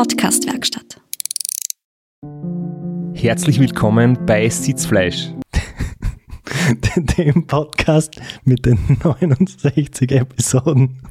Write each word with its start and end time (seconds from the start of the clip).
Podcast-Werkstatt. 0.00 0.98
Herzlich 3.12 3.60
willkommen 3.60 4.16
bei 4.24 4.48
Sitzfleisch. 4.48 5.28
Dem 6.96 7.46
Podcast 7.46 8.18
mit 8.44 8.64
den 8.64 8.78
69 9.04 10.10
Episoden. 10.12 11.02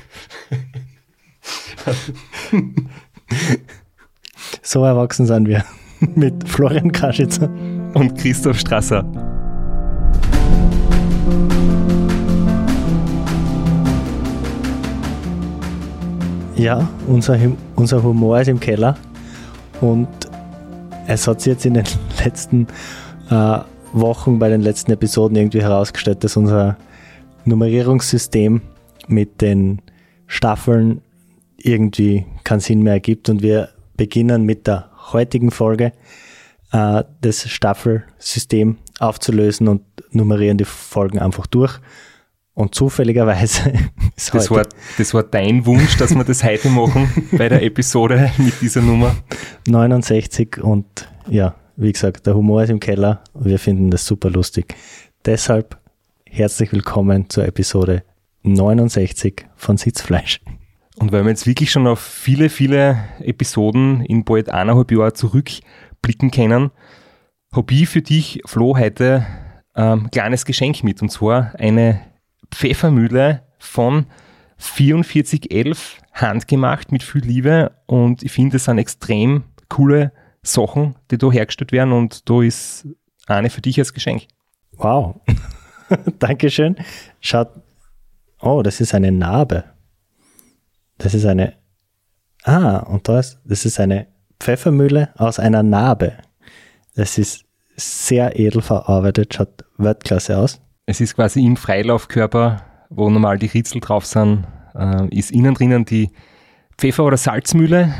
so 4.64 4.84
erwachsen 4.84 5.28
sind 5.28 5.48
wir. 5.48 5.64
Mit 6.16 6.50
Florian 6.50 6.92
Kaschitzer 6.92 7.48
und 7.94 8.18
Christoph 8.18 8.58
Strasser. 8.58 9.29
Ja, 16.60 16.86
unser, 17.08 17.40
unser 17.78 18.04
Humor 18.04 18.42
ist 18.42 18.50
im 18.50 18.60
Keller 18.60 18.98
und 19.80 20.10
es 21.08 21.26
hat 21.26 21.40
sich 21.40 21.54
jetzt 21.54 21.66
in 21.66 21.76
den 21.76 21.86
letzten 22.26 22.68
äh, 23.30 23.60
Wochen, 23.94 24.40
bei 24.40 24.50
den 24.50 24.60
letzten 24.60 24.92
Episoden 24.92 25.38
irgendwie 25.38 25.62
herausgestellt, 25.62 26.22
dass 26.26 26.36
unser 26.36 26.76
Nummerierungssystem 27.46 28.62
mit 29.08 29.40
den 29.40 29.82
Staffeln 30.28 31.02
irgendwie 31.56 32.26
keinen 32.44 32.60
Sinn 32.60 32.84
mehr 32.84 32.94
ergibt 32.96 33.30
und 33.30 33.42
wir 33.42 33.70
beginnen 33.96 34.44
mit 34.44 34.68
der 34.68 34.90
heutigen 35.14 35.52
Folge 35.52 35.94
äh, 36.74 37.06
das 37.22 37.48
Staffelsystem 37.48 38.80
aufzulösen 39.00 39.70
und 39.70 39.84
nummerieren 40.12 40.58
die 40.58 40.66
Folgen 40.66 41.20
einfach 41.20 41.48
durch. 41.48 41.80
Und 42.60 42.76
zufälligerweise 42.76 43.70
ist 44.18 44.36
das 44.36 44.52
war, 44.52 44.68
das 44.98 45.14
war 45.14 45.24
dein 45.24 45.66
Wunsch, 45.66 45.96
dass 45.96 46.14
wir 46.14 46.26
das 46.26 46.44
heute 46.44 46.68
machen 46.68 47.10
bei 47.32 47.48
der 47.48 47.64
Episode 47.64 48.34
mit 48.38 48.60
dieser 48.60 48.82
Nummer. 48.82 49.16
69 49.66 50.62
und 50.62 51.10
ja, 51.30 51.56
wie 51.78 51.90
gesagt, 51.90 52.28
der 52.28 52.36
Humor 52.36 52.64
ist 52.64 52.70
im 52.70 52.82
Keller 52.82 53.24
und 53.32 53.46
wir 53.46 53.60
finden 53.60 53.90
das 53.90 54.06
super 54.06 54.30
lustig. 54.30 54.76
Deshalb 55.24 55.78
herzlich 56.26 56.74
willkommen 56.74 57.30
zur 57.30 57.46
Episode 57.46 58.04
69 58.44 59.46
von 59.56 59.78
Sitzfleisch. 59.78 60.42
Und 60.98 61.14
weil 61.14 61.24
wir 61.24 61.30
jetzt 61.30 61.48
wirklich 61.48 61.72
schon 61.72 61.88
auf 61.88 62.02
viele, 62.02 62.50
viele 62.50 62.98
Episoden 63.22 64.02
in 64.02 64.26
bald 64.26 64.50
eineinhalb 64.50 64.92
Jahren 64.92 65.16
zurückblicken 65.16 66.30
können, 66.30 66.72
habe 67.54 67.74
ich 67.74 67.88
für 67.88 68.02
dich, 68.02 68.42
Flo, 68.44 68.78
heute 68.78 69.26
ein 69.76 70.00
ähm, 70.00 70.12
kleines 70.12 70.44
Geschenk 70.44 70.84
mit. 70.84 71.02
Und 71.02 71.10
zwar 71.10 71.54
eine 71.58 72.02
Pfeffermühle 72.52 73.44
von 73.58 74.06
4411 74.58 76.02
handgemacht 76.14 76.92
mit 76.92 77.04
viel 77.04 77.24
Liebe 77.24 77.72
und 77.86 78.24
ich 78.24 78.32
finde, 78.32 78.58
es 78.58 78.66
sind 78.66 78.78
extrem 78.78 79.44
coole 79.70 80.12
Sachen, 80.42 80.96
die 81.12 81.18
da 81.18 81.32
hergestellt 81.32 81.72
werden 81.72 81.94
und 81.94 82.30
da 82.30 82.42
ist 82.42 82.88
eine 83.28 83.50
für 83.50 83.62
dich 83.62 83.80
als 83.80 83.94
Geschenk. 83.94 84.28
Wow. 84.74 85.22
Dankeschön. 86.20 86.76
Schaut, 87.22 87.50
oh, 88.42 88.62
das 88.62 88.82
ist 88.82 88.94
eine 88.94 89.12
Narbe. 89.12 89.64
Das 90.98 91.14
ist 91.14 91.26
eine, 91.26 91.54
ah, 92.44 92.78
und 92.78 93.08
da 93.08 93.20
ist, 93.20 93.40
das 93.46 93.66
ist 93.66 93.80
eine 93.80 94.08
Pfeffermühle 94.40 95.10
aus 95.18 95.40
einer 95.40 95.64
Narbe. 95.64 96.18
Das 96.96 97.18
ist 97.18 97.46
sehr 97.76 98.38
edel 98.38 98.62
verarbeitet, 98.62 99.34
schaut 99.34 99.64
Weltklasse 99.78 100.38
aus. 100.38 100.62
Es 100.90 101.00
ist 101.00 101.14
quasi 101.14 101.46
im 101.46 101.56
Freilaufkörper, 101.56 102.64
wo 102.90 103.12
normal 103.12 103.38
die 103.38 103.46
Ritzel 103.46 103.80
drauf 103.80 104.08
sind, 104.08 104.48
äh, 104.74 105.06
ist 105.16 105.30
innen 105.30 105.54
drinnen 105.54 105.86
die 105.86 106.10
Pfeffer- 106.80 107.06
oder 107.06 107.16
Salzmühle. 107.16 107.94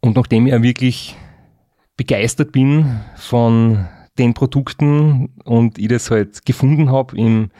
Und 0.00 0.16
nachdem 0.16 0.46
ich 0.46 0.52
ja 0.52 0.60
wirklich 0.60 1.14
begeistert 1.96 2.50
bin 2.50 2.98
von 3.14 3.86
den 4.18 4.34
Produkten 4.34 5.28
und 5.44 5.78
ich 5.78 5.86
das 5.86 6.10
halt 6.10 6.44
gefunden 6.44 6.90
habe 6.90 7.16
im, 7.16 7.50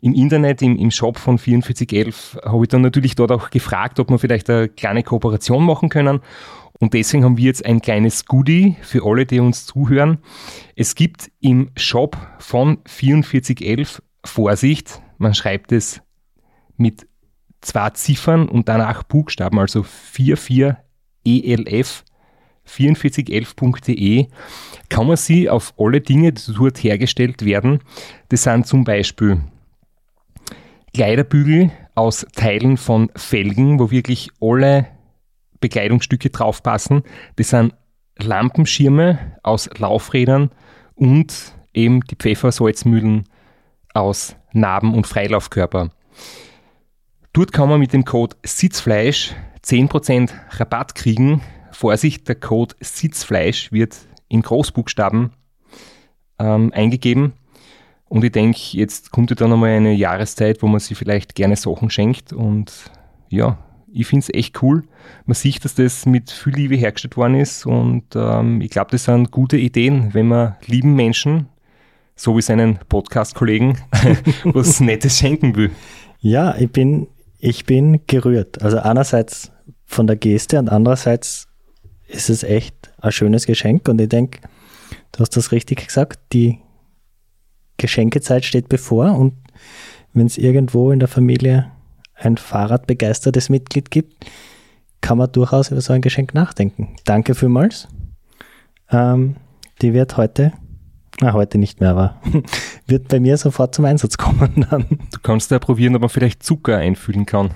im 0.00 0.14
Internet, 0.14 0.62
im, 0.62 0.76
im 0.76 0.92
Shop 0.92 1.18
von 1.18 1.36
4411, 1.36 2.38
habe 2.44 2.62
ich 2.62 2.68
dann 2.68 2.82
natürlich 2.82 3.16
dort 3.16 3.32
auch 3.32 3.50
gefragt, 3.50 3.98
ob 3.98 4.10
wir 4.10 4.20
vielleicht 4.20 4.48
eine 4.48 4.68
kleine 4.68 5.02
Kooperation 5.02 5.66
machen 5.66 5.88
können. 5.88 6.20
Und 6.80 6.92
deswegen 6.94 7.24
haben 7.24 7.36
wir 7.36 7.46
jetzt 7.46 7.64
ein 7.64 7.80
kleines 7.80 8.26
Goodie 8.26 8.76
für 8.82 9.04
alle, 9.04 9.26
die 9.26 9.40
uns 9.40 9.66
zuhören. 9.66 10.18
Es 10.76 10.94
gibt 10.94 11.30
im 11.40 11.70
Shop 11.76 12.16
von 12.38 12.78
4411 12.86 14.02
Vorsicht, 14.24 15.00
man 15.18 15.34
schreibt 15.34 15.72
es 15.72 16.00
mit 16.76 17.06
zwei 17.60 17.90
Ziffern 17.90 18.48
und 18.48 18.68
danach 18.68 19.04
Buchstaben, 19.04 19.58
also 19.58 19.82
44ELF 19.82 22.02
4411.de 22.66 24.26
kann 24.88 25.06
man 25.06 25.16
sie 25.16 25.50
auf 25.50 25.74
alle 25.78 26.00
Dinge, 26.00 26.32
die 26.32 26.52
dort 26.54 26.82
hergestellt 26.82 27.44
werden. 27.44 27.80
Das 28.30 28.44
sind 28.44 28.66
zum 28.66 28.84
Beispiel 28.84 29.42
Kleiderbügel 30.94 31.70
aus 31.94 32.26
Teilen 32.34 32.76
von 32.76 33.10
Felgen, 33.16 33.78
wo 33.78 33.90
wirklich 33.90 34.30
alle 34.40 34.86
Bekleidungsstücke 35.60 36.30
draufpassen. 36.30 37.02
Das 37.36 37.50
sind 37.50 37.74
Lampenschirme 38.18 39.18
aus 39.42 39.68
Laufrädern 39.76 40.50
und 40.94 41.54
eben 41.72 42.00
die 42.02 42.16
Pfeffersalzmühlen 42.16 43.24
aus 43.94 44.36
Narben 44.52 44.94
und 44.94 45.06
Freilaufkörper. 45.06 45.90
Dort 47.32 47.52
kann 47.52 47.68
man 47.68 47.80
mit 47.80 47.92
dem 47.92 48.04
Code 48.04 48.36
Sitzfleisch 48.44 49.34
10% 49.64 50.30
Rabatt 50.50 50.94
kriegen. 50.94 51.40
Vorsicht, 51.72 52.28
der 52.28 52.36
Code 52.36 52.74
Sitzfleisch 52.80 53.72
wird 53.72 53.96
in 54.28 54.42
Großbuchstaben 54.42 55.30
ähm, 56.38 56.72
eingegeben. 56.72 57.32
Und 58.04 58.22
ich 58.22 58.32
denke, 58.32 58.58
jetzt 58.72 59.10
kommt 59.10 59.30
ja 59.30 59.36
dann 59.36 59.50
nochmal 59.50 59.70
eine 59.70 59.92
Jahreszeit, 59.92 60.62
wo 60.62 60.68
man 60.68 60.78
sich 60.78 60.96
vielleicht 60.96 61.34
gerne 61.34 61.56
Sachen 61.56 61.90
schenkt. 61.90 62.32
Und 62.32 62.92
ja, 63.28 63.58
ich 63.92 64.06
finde 64.06 64.24
es 64.24 64.34
echt 64.34 64.62
cool. 64.62 64.84
Man 65.24 65.34
sieht, 65.34 65.64
dass 65.64 65.74
das 65.74 66.06
mit 66.06 66.30
viel 66.30 66.54
Liebe 66.54 66.76
hergestellt 66.76 67.16
worden 67.16 67.36
ist. 67.36 67.66
Und 67.66 68.04
ähm, 68.14 68.60
ich 68.60 68.70
glaube, 68.70 68.90
das 68.92 69.04
sind 69.04 69.30
gute 69.30 69.56
Ideen, 69.56 70.14
wenn 70.14 70.28
man 70.28 70.56
lieben 70.66 70.94
Menschen 70.94 71.48
so 72.16 72.36
wie 72.36 72.42
seinen 72.42 72.78
Podcast-Kollegen, 72.88 73.78
was 74.44 74.80
Nettes 74.80 75.18
schenken 75.18 75.56
will. 75.56 75.70
Ja, 76.20 76.56
ich 76.56 76.70
bin, 76.70 77.08
ich 77.38 77.66
bin 77.66 78.00
gerührt. 78.06 78.62
Also 78.62 78.78
einerseits 78.78 79.50
von 79.84 80.06
der 80.06 80.16
Geste 80.16 80.58
und 80.58 80.68
andererseits 80.68 81.48
ist 82.06 82.30
es 82.30 82.42
echt 82.42 82.92
ein 83.00 83.12
schönes 83.12 83.46
Geschenk 83.46 83.88
und 83.88 84.00
ich 84.00 84.08
denke, 84.08 84.40
du 85.12 85.20
hast 85.20 85.36
das 85.36 85.52
richtig 85.52 85.86
gesagt, 85.86 86.20
die 86.32 86.58
Geschenkezeit 87.76 88.44
steht 88.44 88.68
bevor 88.68 89.16
und 89.16 89.34
wenn 90.12 90.26
es 90.26 90.38
irgendwo 90.38 90.92
in 90.92 91.00
der 91.00 91.08
Familie 91.08 91.70
ein 92.14 92.36
Fahrradbegeistertes 92.36 93.48
Mitglied 93.48 93.90
gibt, 93.90 94.24
kann 95.00 95.18
man 95.18 95.30
durchaus 95.32 95.70
über 95.70 95.80
so 95.80 95.92
ein 95.92 96.00
Geschenk 96.00 96.34
nachdenken. 96.34 96.96
Danke 97.04 97.34
vielmals. 97.34 97.88
Ähm, 98.90 99.36
die 99.82 99.92
wird 99.92 100.16
heute 100.16 100.52
na, 101.20 101.32
heute 101.32 101.58
nicht 101.58 101.80
mehr, 101.80 101.90
aber 101.90 102.20
wird 102.86 103.08
bei 103.08 103.20
mir 103.20 103.36
sofort 103.36 103.74
zum 103.74 103.84
Einsatz 103.84 104.16
kommen 104.16 104.66
dann. 104.70 104.86
Du 105.12 105.20
kannst 105.22 105.50
ja 105.50 105.58
probieren, 105.58 105.94
ob 105.94 106.02
man 106.02 106.10
vielleicht 106.10 106.42
Zucker 106.42 106.78
einfüllen 106.78 107.26
kann. 107.26 107.50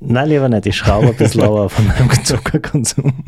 Nein, 0.00 0.28
lieber 0.28 0.48
nicht. 0.48 0.66
Ich 0.66 0.76
schraube 0.76 1.08
ein 1.08 1.16
bisschen 1.16 1.40
lauer 1.40 1.70
von 1.70 1.86
meinem 1.86 2.10
Zuckerkonsum. 2.24 3.24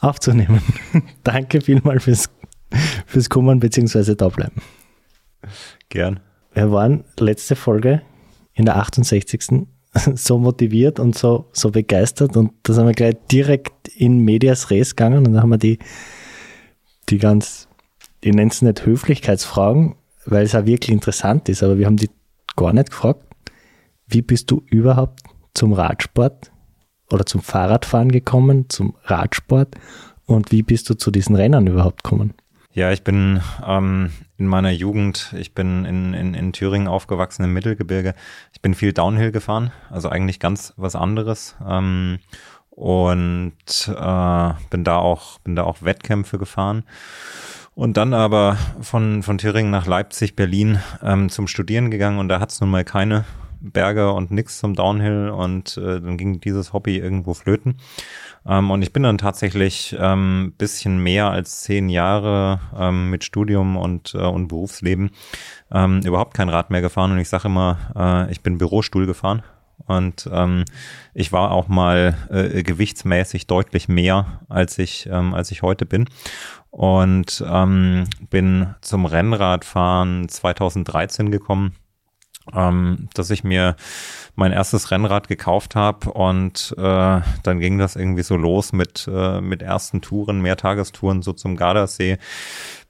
aufzunehmen. 0.00 0.60
Danke 1.24 1.60
vielmals 1.60 2.04
fürs, 2.04 2.30
fürs 3.06 3.28
Kommen 3.28 3.60
bzw. 3.60 4.14
da 4.14 4.28
bleiben. 4.28 4.60
Gern. 5.88 6.20
Wir 6.52 6.70
waren 6.70 7.04
letzte 7.18 7.56
Folge 7.56 8.02
in 8.54 8.64
der 8.64 8.76
68. 8.76 9.66
so 10.14 10.38
motiviert 10.38 10.98
und 10.98 11.16
so, 11.16 11.48
so 11.52 11.70
begeistert 11.70 12.36
und 12.36 12.52
da 12.62 12.72
sind 12.72 12.86
wir 12.86 12.94
gleich 12.94 13.16
direkt 13.30 13.88
in 13.88 14.20
Medias 14.20 14.70
Res 14.70 14.96
gegangen 14.96 15.18
und 15.18 15.32
dann 15.32 15.42
haben 15.42 15.50
wir 15.50 15.58
die, 15.58 15.78
die 17.08 17.18
ganz, 17.18 17.68
ich 18.20 18.32
nenne 18.32 18.50
es 18.50 18.62
nicht 18.62 18.84
Höflichkeitsfragen, 18.84 19.94
weil 20.26 20.44
es 20.44 20.54
auch 20.54 20.66
wirklich 20.66 20.90
interessant 20.90 21.48
ist, 21.48 21.62
aber 21.62 21.78
wir 21.78 21.86
haben 21.86 21.96
die 21.96 22.10
gar 22.56 22.72
nicht 22.72 22.90
gefragt, 22.90 23.22
wie 24.06 24.22
bist 24.22 24.50
du 24.50 24.62
überhaupt 24.66 25.20
zum 25.54 25.72
Radsport 25.72 26.50
oder 27.14 27.26
zum 27.26 27.40
Fahrradfahren 27.40 28.12
gekommen, 28.12 28.68
zum 28.68 28.94
Radsport 29.04 29.76
und 30.26 30.52
wie 30.52 30.62
bist 30.62 30.90
du 30.90 30.94
zu 30.94 31.10
diesen 31.10 31.36
Rennern 31.36 31.66
überhaupt 31.66 32.04
gekommen? 32.04 32.34
Ja, 32.72 32.90
ich 32.90 33.04
bin 33.04 33.40
ähm, 33.64 34.10
in 34.36 34.48
meiner 34.48 34.72
Jugend, 34.72 35.32
ich 35.38 35.54
bin 35.54 35.84
in, 35.84 36.12
in, 36.12 36.34
in 36.34 36.52
Thüringen 36.52 36.88
aufgewachsen 36.88 37.44
im 37.44 37.52
Mittelgebirge. 37.52 38.14
Ich 38.52 38.60
bin 38.60 38.74
viel 38.74 38.92
Downhill 38.92 39.30
gefahren, 39.30 39.70
also 39.90 40.08
eigentlich 40.08 40.40
ganz 40.40 40.74
was 40.76 40.96
anderes. 40.96 41.54
Ähm, 41.64 42.18
und 42.70 43.52
äh, 43.86 44.50
bin 44.70 44.82
da 44.82 44.96
auch, 44.96 45.38
bin 45.38 45.54
da 45.54 45.62
auch 45.62 45.82
Wettkämpfe 45.82 46.38
gefahren. 46.38 46.82
Und 47.76 47.96
dann 47.96 48.12
aber 48.12 48.56
von, 48.80 49.22
von 49.22 49.38
Thüringen 49.38 49.70
nach 49.70 49.86
Leipzig, 49.86 50.34
Berlin 50.34 50.80
ähm, 51.00 51.28
zum 51.28 51.46
Studieren 51.46 51.92
gegangen 51.92 52.18
und 52.18 52.28
da 52.28 52.40
hat 52.40 52.50
es 52.50 52.60
nun 52.60 52.70
mal 52.70 52.84
keine 52.84 53.24
Berge 53.72 54.12
und 54.12 54.30
nix 54.30 54.58
zum 54.58 54.74
Downhill 54.74 55.30
und 55.30 55.76
äh, 55.76 56.00
dann 56.00 56.16
ging 56.18 56.40
dieses 56.40 56.72
Hobby 56.72 56.98
irgendwo 56.98 57.34
flöten. 57.34 57.78
Ähm, 58.46 58.70
und 58.70 58.82
ich 58.82 58.92
bin 58.92 59.02
dann 59.02 59.18
tatsächlich 59.18 59.96
ähm, 59.98 60.54
bisschen 60.58 60.98
mehr 60.98 61.30
als 61.30 61.62
zehn 61.62 61.88
Jahre 61.88 62.60
ähm, 62.78 63.10
mit 63.10 63.24
Studium 63.24 63.76
und, 63.76 64.14
äh, 64.14 64.18
und 64.18 64.48
Berufsleben 64.48 65.10
ähm, 65.72 66.00
überhaupt 66.04 66.34
kein 66.34 66.48
Rad 66.48 66.70
mehr 66.70 66.82
gefahren. 66.82 67.12
Und 67.12 67.18
ich 67.18 67.28
sage 67.28 67.48
immer, 67.48 67.78
äh, 67.96 68.30
ich 68.30 68.42
bin 68.42 68.58
Bürostuhl 68.58 69.06
gefahren. 69.06 69.42
Und 69.86 70.28
ähm, 70.32 70.64
ich 71.14 71.32
war 71.32 71.50
auch 71.50 71.68
mal 71.68 72.16
äh, 72.30 72.62
gewichtsmäßig 72.62 73.46
deutlich 73.46 73.88
mehr, 73.88 74.40
als 74.48 74.78
ich, 74.78 75.08
ähm, 75.10 75.34
als 75.34 75.50
ich 75.50 75.62
heute 75.62 75.84
bin. 75.84 76.08
Und 76.70 77.44
ähm, 77.46 78.04
bin 78.30 78.74
zum 78.80 79.04
Rennradfahren 79.04 80.28
2013 80.28 81.30
gekommen 81.30 81.74
ähm, 82.52 83.08
dass 83.14 83.30
ich 83.30 83.44
mir 83.44 83.76
mein 84.34 84.52
erstes 84.52 84.90
Rennrad 84.90 85.28
gekauft 85.28 85.74
habe 85.76 86.10
und 86.12 86.74
äh, 86.76 87.20
dann 87.42 87.60
ging 87.60 87.78
das 87.78 87.96
irgendwie 87.96 88.22
so 88.22 88.36
los 88.36 88.72
mit, 88.72 89.08
äh, 89.10 89.40
mit 89.40 89.62
ersten 89.62 90.00
Touren, 90.00 90.40
Mehrtagestouren 90.40 91.22
so 91.22 91.32
zum 91.32 91.56
Gardasee. 91.56 92.18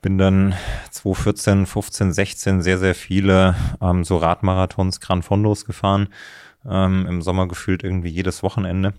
Bin 0.02 0.18
dann 0.18 0.54
2014, 0.90 1.66
15, 1.66 2.12
16 2.12 2.62
sehr, 2.62 2.78
sehr 2.78 2.94
viele 2.94 3.54
ähm, 3.80 4.04
so 4.04 4.16
Radmarathons, 4.16 5.00
Gran 5.00 5.22
Fondos 5.22 5.64
gefahren. 5.64 6.08
Ähm, 6.68 7.06
Im 7.06 7.22
Sommer 7.22 7.46
gefühlt 7.46 7.84
irgendwie 7.84 8.08
jedes 8.08 8.42
Wochenende 8.42 8.94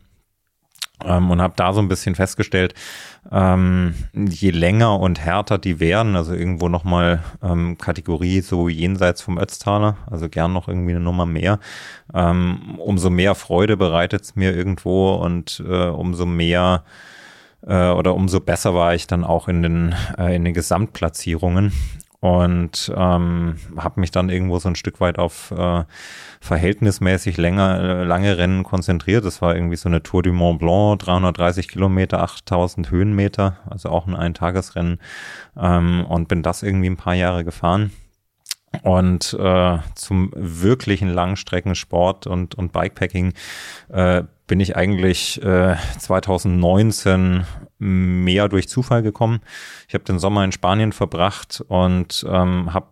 ähm, 1.04 1.32
und 1.32 1.42
habe 1.42 1.54
da 1.56 1.74
so 1.74 1.82
ein 1.82 1.88
bisschen 1.88 2.16
festgestellt, 2.16 2.74
ähm, 3.32 3.94
je 4.14 4.52
länger 4.52 5.00
und 5.00 5.20
härter 5.20 5.58
die 5.58 5.80
werden, 5.80 6.16
also 6.16 6.34
irgendwo 6.34 6.70
nochmal 6.70 7.24
ähm, 7.44 7.78
Kategorie 7.78 8.42
so 8.42 8.70
jenseits 8.70 9.22
vom 9.22 9.38
Ötztaler, 9.38 9.98
also 10.10 10.30
gern 10.30 10.54
noch 10.54 10.68
irgendwie 10.68 10.92
eine 10.92 11.02
Nummer 11.02 11.26
mehr, 11.26 11.60
ähm, 12.14 12.76
umso 12.78 13.10
mehr 13.10 13.36
Freude 13.36 13.78
bereitet 13.78 14.22
es 14.24 14.36
mir 14.36 14.56
irgendwo 14.56 15.14
und 15.16 15.64
äh, 15.68 15.88
umso 15.88 16.26
mehr 16.26 16.84
äh, 17.66 17.90
oder 17.90 18.16
umso 18.16 18.40
besser 18.40 18.74
war 18.74 18.94
ich 18.94 19.08
dann 19.08 19.24
auch 19.24 19.48
in 19.48 19.64
den, 19.64 19.96
äh, 20.18 20.36
in 20.36 20.46
den 20.46 20.54
Gesamtplatzierungen 20.54 21.74
und 22.20 22.92
ähm, 22.96 23.56
habe 23.78 24.00
mich 24.00 24.12
dann 24.12 24.30
irgendwo 24.30 24.60
so 24.60 24.70
ein 24.70 24.76
Stück 24.76 25.00
weit 25.00 25.20
auf 25.20 25.52
äh, 25.52 25.84
verhältnismäßig 26.42 27.38
länger, 27.38 27.80
äh, 27.80 28.04
lange 28.04 28.38
Rennen 28.38 28.64
konzentriert. 28.64 29.26
Das 29.26 29.42
war 29.42 29.56
irgendwie 29.56 29.76
so 29.76 29.90
eine 29.90 30.04
Tour 30.04 30.24
du 30.24 30.32
Mont 30.32 30.60
Blanc, 30.60 31.00
330 31.00 31.68
Kilometer, 31.68 32.22
8000 32.22 32.92
Höhenmeter, 32.92 33.58
also 33.70 33.90
auch 33.90 34.08
ein 34.08 34.16
Eintagesrennen 34.16 35.00
ähm, 35.58 36.06
und 36.06 36.28
bin 36.28 36.44
das 36.44 36.64
irgendwie 36.64 36.90
ein 36.90 36.98
paar 36.98 37.16
Jahre 37.16 37.44
gefahren. 37.44 37.92
Und 38.84 39.36
äh, 39.40 39.78
zum 39.96 40.32
wirklichen 40.36 41.10
Langstreckensport 41.10 42.28
und, 42.28 42.56
und 42.56 42.74
Bikepacking 42.74 43.34
äh, 43.90 44.24
bin 44.48 44.60
ich 44.60 44.76
eigentlich 44.76 45.42
äh, 45.44 45.76
2019 45.98 47.46
mehr 47.78 48.48
durch 48.48 48.68
Zufall 48.68 49.04
gekommen. 49.04 49.42
Ich 49.88 49.94
habe 49.94 50.04
den 50.04 50.20
Sommer 50.20 50.44
in 50.44 50.52
Spanien 50.52 50.92
verbracht 50.92 51.64
und 51.68 52.26
ähm, 52.30 52.74
habe 52.74 52.88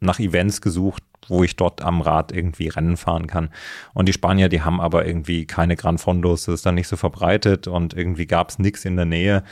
nach 0.00 0.20
Events 0.20 0.60
gesucht, 0.60 1.02
wo 1.28 1.44
ich 1.44 1.56
dort 1.56 1.82
am 1.82 2.00
Rad 2.00 2.32
irgendwie 2.32 2.68
Rennen 2.68 2.96
fahren 2.96 3.26
kann. 3.26 3.50
Und 3.94 4.08
die 4.08 4.12
Spanier, 4.12 4.48
die 4.48 4.62
haben 4.62 4.80
aber 4.80 5.06
irgendwie 5.06 5.46
keine 5.46 5.76
Gran 5.76 5.98
Fondos, 5.98 6.44
das 6.44 6.56
ist 6.56 6.66
dann 6.66 6.76
nicht 6.76 6.88
so 6.88 6.96
verbreitet 6.96 7.66
und 7.66 7.94
irgendwie 7.94 8.26
gab 8.26 8.50
es 8.50 8.58
nichts 8.58 8.84
in 8.84 8.96
der 8.96 9.04
Nähe. 9.04 9.42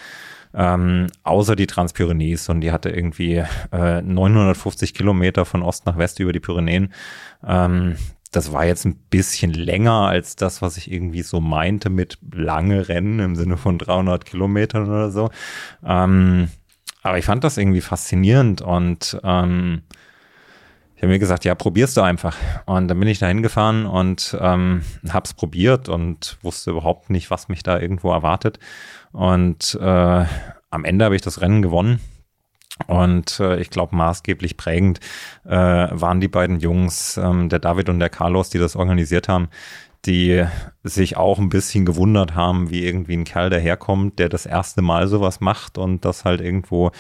Ähm, 0.55 1.09
außer 1.23 1.55
die 1.55 1.67
Transpyrenees 1.67 2.49
und 2.49 2.63
die 2.63 2.73
hatte 2.73 2.89
irgendwie 2.89 3.45
äh, 3.73 4.01
950 4.01 4.95
Kilometer 4.95 5.45
von 5.45 5.63
Ost 5.63 5.85
nach 5.85 5.99
West 5.99 6.19
über 6.19 6.33
die 6.33 6.41
Pyrenäen. 6.41 6.95
Ähm, 7.47 7.97
das 8.31 8.53
war 8.53 8.65
jetzt 8.65 8.85
ein 8.85 8.97
bisschen 9.11 9.53
länger 9.53 10.09
als 10.09 10.37
das, 10.37 10.63
was 10.63 10.77
ich 10.77 10.91
irgendwie 10.91 11.23
so 11.23 11.41
meinte 11.41 11.91
mit 11.91 12.19
lange 12.33 12.89
Rennen 12.89 13.21
im 13.21 13.37
Sinne 13.37 13.57
von 13.57 13.79
300 13.79 14.25
Kilometern 14.25 14.89
oder 14.89 15.11
so. 15.11 15.31
Ähm, 15.85 16.49
aber 17.03 17.19
ich 17.19 17.25
fand 17.25 17.45
das 17.45 17.57
irgendwie 17.57 17.81
faszinierend 17.81 18.63
und 18.63 19.19
ähm, 19.23 19.83
ich 20.97 21.03
habe 21.03 21.13
mir 21.13 21.19
gesagt, 21.19 21.45
ja, 21.45 21.55
probierst 21.55 21.97
du 21.97 22.01
einfach. 22.01 22.37
Und 22.65 22.89
dann 22.89 22.99
bin 22.99 23.09
ich 23.09 23.19
da 23.19 23.27
hingefahren 23.27 23.85
und 23.85 24.37
ähm, 24.41 24.83
habe 25.11 25.27
es 25.27 25.35
probiert 25.35 25.91
und 25.91 26.39
wusste 26.43 26.71
überhaupt 26.71 27.11
nicht, 27.11 27.31
was 27.31 27.49
mich 27.49 27.63
da 27.63 27.79
irgendwo 27.79 28.11
erwartet. 28.11 28.59
Und 29.13 29.79
äh, 29.81 30.25
am 30.71 30.85
Ende 30.85 31.05
habe 31.05 31.15
ich 31.15 31.23
das 31.23 31.43
Rennen 31.43 31.61
gewonnen 31.61 32.01
und 32.87 33.41
äh, 33.41 33.59
ich 33.61 33.71
glaube, 33.71 33.97
maßgeblich 33.97 34.57
prägend 34.57 35.01
äh, 35.45 35.51
waren 35.51 36.21
die 36.21 36.29
beiden 36.29 36.61
Jungs, 36.61 37.17
ähm, 37.17 37.49
der 37.49 37.59
David 37.59 37.89
und 37.89 37.99
der 37.99 38.11
Carlos, 38.11 38.51
die 38.51 38.59
das 38.59 38.77
organisiert 38.77 39.29
haben, 39.29 39.49
die 40.05 40.45
sich 40.85 41.17
auch 41.17 41.39
ein 41.39 41.49
bisschen 41.49 41.85
gewundert 41.85 42.35
haben, 42.35 42.71
wie 42.71 42.85
irgendwie 42.85 43.15
ein 43.15 43.25
Kerl 43.25 43.51
daherkommt, 43.51 44.19
der 44.19 44.29
das 44.29 44.47
erste 44.47 44.83
Mal 44.83 45.09
sowas 45.09 45.41
macht 45.41 45.79
und 45.79 46.05
das 46.05 46.25
halt 46.25 46.41
irgendwo 46.41 46.93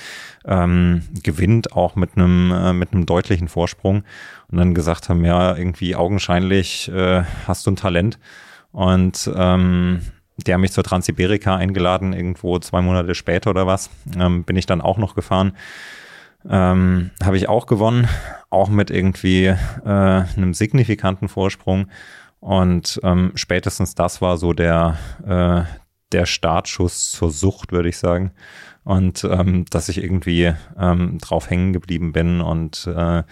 ähm, 0.44 1.02
gewinnt, 1.22 1.72
auch 1.72 1.94
mit 1.94 2.16
einem 2.16 2.50
äh, 2.50 2.72
mit 2.72 2.92
einem 2.92 3.06
deutlichen 3.06 3.48
Vorsprung. 3.48 4.02
Und 4.50 4.58
dann 4.58 4.74
gesagt 4.74 5.08
haben, 5.08 5.24
ja, 5.24 5.56
irgendwie 5.56 5.94
augenscheinlich 5.94 6.88
äh, 6.88 7.22
hast 7.46 7.66
du 7.66 7.72
ein 7.72 7.76
Talent. 7.76 8.18
Und 8.72 9.30
ähm, 9.34 10.00
die 10.36 10.52
haben 10.52 10.60
mich 10.60 10.72
zur 10.72 10.84
Transsibirika 10.84 11.56
eingeladen, 11.56 12.12
irgendwo 12.12 12.58
zwei 12.58 12.82
Monate 12.82 13.14
später 13.14 13.50
oder 13.50 13.66
was. 13.66 13.90
Ähm, 14.18 14.44
bin 14.44 14.56
ich 14.56 14.66
dann 14.66 14.80
auch 14.80 14.98
noch 14.98 15.14
gefahren. 15.14 15.52
Ähm, 16.48 17.10
Habe 17.22 17.36
ich 17.36 17.48
auch 17.48 17.66
gewonnen, 17.66 18.08
auch 18.50 18.68
mit 18.68 18.90
irgendwie 18.90 19.46
äh, 19.46 19.56
einem 19.84 20.54
signifikanten 20.54 21.28
Vorsprung. 21.28 21.88
Und 22.40 23.00
ähm, 23.02 23.32
spätestens 23.34 23.94
das 23.94 24.20
war 24.20 24.36
so 24.36 24.52
der, 24.52 24.96
äh, 25.26 25.62
der 26.12 26.26
Startschuss 26.26 27.10
zur 27.10 27.30
Sucht, 27.30 27.72
würde 27.72 27.88
ich 27.88 27.98
sagen. 27.98 28.32
Und 28.84 29.24
ähm, 29.24 29.64
dass 29.70 29.88
ich 29.88 30.02
irgendwie 30.02 30.52
ähm, 30.78 31.18
drauf 31.18 31.50
hängen 31.50 31.72
geblieben 31.72 32.12
bin 32.12 32.40
und 32.40 32.86
äh, 32.86 33.24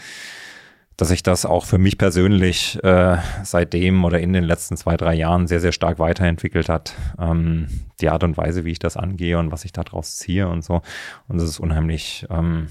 dass 0.97 1.09
sich 1.09 1.23
das 1.23 1.45
auch 1.45 1.65
für 1.65 1.79
mich 1.79 1.99
persönlich 1.99 2.83
äh, 2.85 3.17
seitdem 3.43 4.05
oder 4.05 4.21
in 4.21 4.33
den 4.33 4.45
letzten 4.45 4.77
zwei, 4.77 4.97
drei 4.97 5.15
Jahren 5.15 5.47
sehr, 5.47 5.61
sehr 5.61 5.73
stark 5.73 5.99
weiterentwickelt 5.99 6.69
hat. 6.69 6.95
Ähm, 7.19 7.67
die 8.01 8.09
Art 8.09 8.23
und 8.23 8.37
Weise, 8.37 8.65
wie 8.65 8.73
ich 8.73 8.79
das 8.79 8.97
angehe 8.97 9.39
und 9.39 9.51
was 9.51 9.65
ich 9.65 9.73
daraus 9.73 10.17
ziehe 10.17 10.49
und 10.49 10.63
so. 10.65 10.83
Und 11.29 11.41
das 11.41 11.49
ist 11.49 11.59
unheimlich, 11.59 12.27
ähm, 12.31 12.69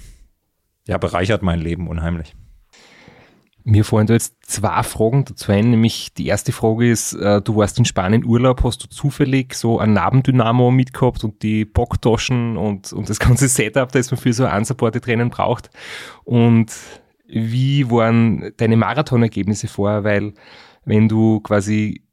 ja, 0.87 0.97
bereichert 0.97 1.41
mein 1.41 1.59
Leben 1.59 1.87
unheimlich. 1.87 2.35
Mir 3.65 3.85
fallen 3.85 4.07
da 4.07 4.13
jetzt 4.13 4.35
zwei 4.45 4.83
Fragen 4.83 5.23
dazu 5.23 5.53
ein, 5.53 5.69
nämlich 5.69 6.13
die 6.13 6.27
erste 6.27 6.51
Frage 6.51 6.89
ist, 6.89 7.13
äh, 7.13 7.41
du 7.41 7.55
warst 7.55 7.77
in 7.79 7.85
Spanien 7.85 8.25
Urlaub, 8.25 8.61
hast 8.63 8.83
du 8.83 8.89
zufällig 8.89 9.53
so 9.53 9.79
ein 9.79 9.93
Nabendynamo 9.93 10.69
mitgehabt 10.69 11.23
und 11.23 11.41
die 11.43 11.63
Bocktaschen 11.63 12.57
und, 12.57 12.91
und 12.91 13.09
das 13.09 13.19
ganze 13.19 13.47
Setup, 13.47 13.89
das 13.89 14.11
man 14.11 14.19
für 14.19 14.33
so 14.33 14.45
unsupported 14.45 15.07
Rennen 15.07 15.29
braucht 15.29 15.69
und 16.25 16.73
wie 17.33 17.89
waren 17.89 18.53
deine 18.57 18.77
Marathonergebnisse 18.77 19.67
vor? 19.67 20.03
Weil 20.03 20.33
wenn 20.85 21.07
du 21.09 21.39
quasi 21.39 22.03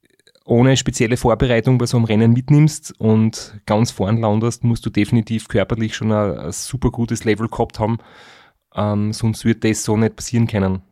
ohne 0.45 0.77
spezielle 0.77 1.17
Vorbereitung 1.17 1.79
bei 1.79 1.87
so 1.87 1.97
einem 1.97 2.07
Rennen 2.07 2.33
mitnimmst 2.33 2.99
und 2.99 3.61
ganz 3.67 3.91
vorn 3.91 4.19
landest, 4.19 4.65
musst 4.65 4.85
du 4.85 4.91
definitiv 4.91 5.49
körperlich 5.49 5.95
schon 5.95 6.11
ein, 6.11 6.39
ein 6.39 6.53
super 6.53 6.91
gutes 6.91 7.25
Level 7.25 7.49
gehabt 7.49 7.79
haben. 7.79 7.99
Ähm, 8.75 9.13
sonst 9.13 9.45
wird 9.45 9.65
das 9.65 9.85
so 9.85 9.97
nicht 9.97 10.17
passieren 10.17 10.47
können. 10.47 10.83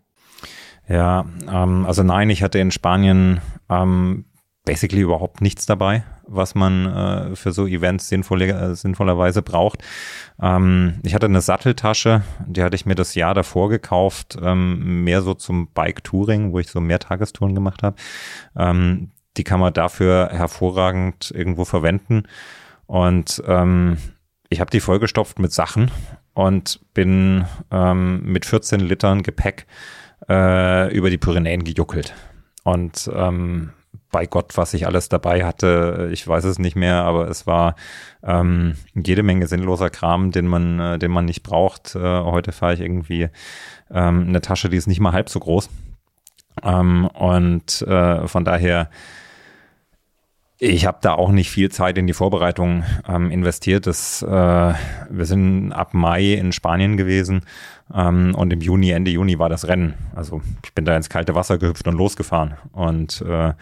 Ja, 0.88 1.26
ähm, 1.52 1.86
also 1.86 2.02
nein, 2.02 2.30
ich 2.30 2.42
hatte 2.42 2.58
in 2.58 2.70
Spanien 2.70 3.40
ähm, 3.68 4.24
basically 4.68 5.00
überhaupt 5.00 5.40
nichts 5.40 5.64
dabei, 5.64 6.04
was 6.26 6.54
man 6.54 6.84
äh, 6.84 7.36
für 7.36 7.52
so 7.52 7.66
Events 7.66 8.10
sinnvolle, 8.10 8.48
äh, 8.48 8.74
sinnvollerweise 8.74 9.40
braucht. 9.40 9.82
Ähm, 10.42 11.00
ich 11.04 11.14
hatte 11.14 11.24
eine 11.24 11.40
Satteltasche, 11.40 12.20
die 12.46 12.62
hatte 12.62 12.76
ich 12.76 12.84
mir 12.84 12.94
das 12.94 13.14
Jahr 13.14 13.32
davor 13.32 13.70
gekauft, 13.70 14.36
ähm, 14.42 15.04
mehr 15.04 15.22
so 15.22 15.32
zum 15.32 15.68
Bike-Touring, 15.72 16.52
wo 16.52 16.58
ich 16.58 16.68
so 16.68 16.82
mehr 16.82 16.98
Tagestouren 16.98 17.54
gemacht 17.54 17.82
habe. 17.82 17.96
Ähm, 18.58 19.10
die 19.38 19.44
kann 19.44 19.58
man 19.58 19.72
dafür 19.72 20.28
hervorragend 20.32 21.32
irgendwo 21.34 21.64
verwenden. 21.64 22.24
Und 22.84 23.42
ähm, 23.46 23.96
ich 24.50 24.60
habe 24.60 24.70
die 24.70 24.80
vollgestopft 24.80 25.38
mit 25.38 25.50
Sachen 25.50 25.90
und 26.34 26.80
bin 26.92 27.46
ähm, 27.70 28.20
mit 28.22 28.44
14 28.44 28.80
Litern 28.80 29.22
Gepäck 29.22 29.66
äh, 30.28 30.94
über 30.94 31.08
die 31.08 31.18
Pyrenäen 31.18 31.64
gejuckelt. 31.64 32.12
Und 32.64 33.10
ähm, 33.14 33.70
bei 34.10 34.26
Gott, 34.26 34.56
was 34.56 34.74
ich 34.74 34.86
alles 34.86 35.08
dabei 35.08 35.44
hatte, 35.44 36.08
ich 36.12 36.26
weiß 36.26 36.44
es 36.44 36.58
nicht 36.58 36.76
mehr, 36.76 37.04
aber 37.04 37.28
es 37.28 37.46
war 37.46 37.74
ähm, 38.22 38.74
jede 38.94 39.22
Menge 39.22 39.46
sinnloser 39.46 39.90
Kram, 39.90 40.30
den 40.30 40.46
man, 40.46 40.80
äh, 40.80 40.98
den 40.98 41.10
man 41.10 41.26
nicht 41.26 41.42
braucht. 41.42 41.94
Äh, 41.94 42.00
heute 42.00 42.52
fahre 42.52 42.74
ich 42.74 42.80
irgendwie 42.80 43.28
ähm, 43.90 44.26
eine 44.28 44.40
Tasche, 44.40 44.68
die 44.68 44.76
ist 44.76 44.86
nicht 44.86 45.00
mal 45.00 45.12
halb 45.12 45.28
so 45.28 45.40
groß. 45.40 45.68
Ähm, 46.62 47.06
und 47.06 47.82
äh, 47.82 48.26
von 48.26 48.44
daher 48.44 48.90
ich 50.60 50.86
habe 50.86 50.98
da 51.00 51.14
auch 51.14 51.30
nicht 51.30 51.50
viel 51.50 51.70
Zeit 51.70 51.98
in 51.98 52.06
die 52.06 52.12
Vorbereitung 52.12 52.82
ähm, 53.08 53.30
investiert. 53.30 53.86
Das, 53.86 54.22
äh, 54.22 54.26
wir 54.26 55.24
sind 55.24 55.72
ab 55.72 55.94
Mai 55.94 56.34
in 56.34 56.52
Spanien 56.52 56.96
gewesen 56.96 57.42
ähm, 57.94 58.34
und 58.34 58.52
im 58.52 58.60
Juni, 58.60 58.90
Ende 58.90 59.12
Juni 59.12 59.38
war 59.38 59.48
das 59.48 59.68
Rennen. 59.68 59.94
Also 60.16 60.42
ich 60.64 60.74
bin 60.74 60.84
da 60.84 60.96
ins 60.96 61.08
kalte 61.08 61.36
Wasser 61.36 61.58
gehüpft 61.58 61.86
und 61.86 61.94
losgefahren. 61.94 62.54
Und 62.72 63.22
äh, 63.22 63.52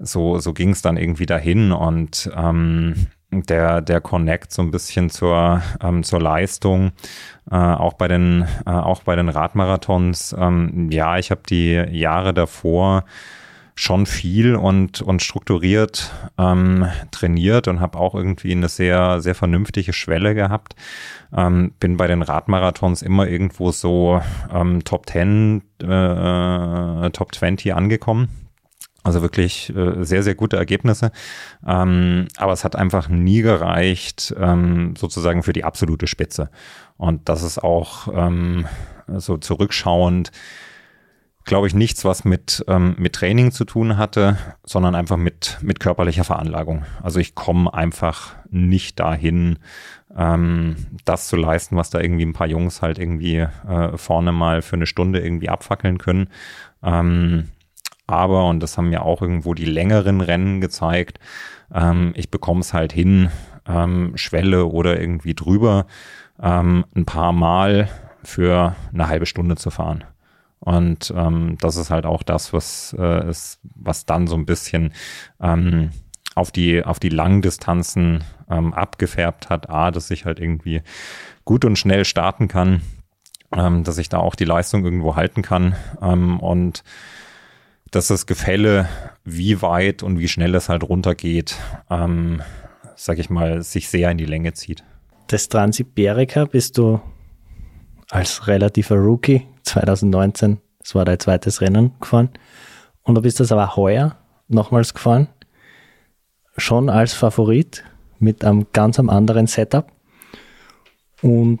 so, 0.00 0.38
so 0.38 0.52
ging 0.52 0.70
es 0.70 0.82
dann 0.82 0.96
irgendwie 0.96 1.26
dahin 1.26 1.70
und 1.70 2.28
ähm, 2.36 3.06
der, 3.30 3.80
der 3.80 4.00
Connect 4.00 4.50
so 4.50 4.62
ein 4.62 4.72
bisschen 4.72 5.10
zur, 5.10 5.62
ähm, 5.80 6.02
zur 6.02 6.20
Leistung, 6.20 6.90
äh, 7.50 7.54
auch 7.54 7.92
bei 7.92 8.08
den, 8.08 8.48
äh, 8.66 8.70
auch 8.70 9.04
bei 9.04 9.14
den 9.14 9.28
Radmarathons. 9.28 10.34
Ähm, 10.36 10.90
ja, 10.90 11.18
ich 11.18 11.30
habe 11.30 11.42
die 11.48 11.74
Jahre 11.74 12.34
davor 12.34 13.04
schon 13.80 14.04
viel 14.04 14.56
und, 14.56 15.00
und 15.00 15.22
strukturiert 15.22 16.12
ähm, 16.36 16.86
trainiert 17.12 17.66
und 17.66 17.80
habe 17.80 17.98
auch 17.98 18.14
irgendwie 18.14 18.52
eine 18.52 18.68
sehr, 18.68 19.22
sehr 19.22 19.34
vernünftige 19.34 19.94
Schwelle 19.94 20.34
gehabt. 20.34 20.76
Ähm, 21.34 21.72
bin 21.80 21.96
bei 21.96 22.06
den 22.06 22.20
Radmarathons 22.20 23.00
immer 23.00 23.26
irgendwo 23.26 23.72
so 23.72 24.20
ähm, 24.52 24.84
Top 24.84 25.08
10, 25.08 25.62
äh, 25.82 27.10
Top 27.10 27.34
20 27.34 27.74
angekommen. 27.74 28.28
Also 29.02 29.22
wirklich 29.22 29.74
äh, 29.74 30.04
sehr, 30.04 30.22
sehr 30.22 30.34
gute 30.34 30.58
Ergebnisse. 30.58 31.10
Ähm, 31.66 32.28
aber 32.36 32.52
es 32.52 32.64
hat 32.64 32.76
einfach 32.76 33.08
nie 33.08 33.40
gereicht, 33.40 34.34
ähm, 34.38 34.94
sozusagen 34.94 35.42
für 35.42 35.54
die 35.54 35.64
absolute 35.64 36.06
Spitze. 36.06 36.50
Und 36.98 37.30
das 37.30 37.42
ist 37.42 37.64
auch 37.64 38.08
ähm, 38.14 38.66
so 39.06 39.38
zurückschauend 39.38 40.32
glaube 41.44 41.66
ich, 41.66 41.74
nichts, 41.74 42.04
was 42.04 42.24
mit, 42.24 42.64
ähm, 42.68 42.94
mit 42.98 43.14
Training 43.14 43.50
zu 43.50 43.64
tun 43.64 43.96
hatte, 43.96 44.36
sondern 44.64 44.94
einfach 44.94 45.16
mit, 45.16 45.58
mit 45.62 45.80
körperlicher 45.80 46.24
Veranlagung. 46.24 46.84
Also 47.02 47.18
ich 47.18 47.34
komme 47.34 47.72
einfach 47.72 48.34
nicht 48.50 49.00
dahin, 49.00 49.58
ähm, 50.16 50.76
das 51.04 51.28
zu 51.28 51.36
leisten, 51.36 51.76
was 51.76 51.90
da 51.90 52.00
irgendwie 52.00 52.26
ein 52.26 52.32
paar 52.32 52.46
Jungs 52.46 52.82
halt 52.82 52.98
irgendwie 52.98 53.38
äh, 53.38 53.96
vorne 53.96 54.32
mal 54.32 54.62
für 54.62 54.76
eine 54.76 54.86
Stunde 54.86 55.20
irgendwie 55.20 55.48
abfackeln 55.48 55.98
können. 55.98 56.28
Ähm, 56.82 57.48
aber, 58.06 58.46
und 58.46 58.60
das 58.60 58.76
haben 58.76 58.92
ja 58.92 59.02
auch 59.02 59.22
irgendwo 59.22 59.54
die 59.54 59.66
längeren 59.66 60.20
Rennen 60.20 60.60
gezeigt, 60.60 61.20
ähm, 61.72 62.12
ich 62.16 62.30
bekomme 62.30 62.60
es 62.60 62.74
halt 62.74 62.92
hin, 62.92 63.30
ähm, 63.68 64.12
Schwelle 64.16 64.66
oder 64.66 65.00
irgendwie 65.00 65.34
drüber 65.34 65.86
ähm, 66.42 66.84
ein 66.94 67.04
paar 67.04 67.32
Mal 67.32 67.88
für 68.24 68.74
eine 68.92 69.08
halbe 69.08 69.26
Stunde 69.26 69.56
zu 69.56 69.70
fahren. 69.70 70.04
Und 70.60 71.12
ähm, 71.16 71.56
das 71.60 71.76
ist 71.76 71.90
halt 71.90 72.06
auch 72.06 72.22
das, 72.22 72.52
was 72.52 72.94
äh, 72.98 73.28
ist, 73.28 73.60
was 73.62 74.04
dann 74.04 74.26
so 74.26 74.36
ein 74.36 74.44
bisschen 74.46 74.92
ähm, 75.40 75.90
auf 76.34 76.50
die 76.50 76.84
auf 76.84 77.00
die 77.00 77.08
langen 77.08 77.42
Distanzen 77.42 78.22
ähm, 78.48 78.74
abgefärbt 78.74 79.48
hat. 79.48 79.70
A, 79.70 79.90
dass 79.90 80.10
ich 80.10 80.26
halt 80.26 80.38
irgendwie 80.38 80.82
gut 81.44 81.64
und 81.64 81.78
schnell 81.78 82.04
starten 82.04 82.46
kann, 82.46 82.82
ähm, 83.56 83.84
dass 83.84 83.98
ich 83.98 84.10
da 84.10 84.18
auch 84.18 84.34
die 84.34 84.44
Leistung 84.44 84.84
irgendwo 84.84 85.16
halten 85.16 85.42
kann 85.42 85.74
ähm, 86.02 86.38
und 86.40 86.84
dass 87.90 88.06
das 88.06 88.26
Gefälle, 88.26 88.88
wie 89.24 89.62
weit 89.62 90.02
und 90.02 90.18
wie 90.18 90.28
schnell 90.28 90.54
es 90.54 90.68
halt 90.68 90.84
runtergeht, 90.84 91.56
ähm, 91.90 92.40
sag 92.94 93.18
ich 93.18 93.30
mal, 93.30 93.62
sich 93.62 93.88
sehr 93.88 94.10
in 94.10 94.18
die 94.18 94.26
Länge 94.26 94.52
zieht. 94.52 94.84
Das 95.26 95.48
Transiberica 95.48 96.44
bist 96.44 96.78
du 96.78 97.00
als 98.10 98.46
relativer 98.46 98.96
Rookie 98.96 99.46
2019, 99.62 100.58
das 100.80 100.94
war 100.94 101.04
dein 101.04 101.20
zweites 101.20 101.60
Rennen 101.60 101.92
gefahren. 102.00 102.30
Und 103.02 103.14
du 103.14 103.22
bist 103.22 103.40
das 103.40 103.52
aber 103.52 103.76
heuer 103.76 104.16
nochmals 104.48 104.94
gefahren. 104.94 105.28
Schon 106.56 106.90
als 106.90 107.14
Favorit 107.14 107.84
mit 108.18 108.44
einem 108.44 108.66
ganz 108.72 108.98
anderen 108.98 109.46
Setup. 109.46 109.90
Und 111.22 111.60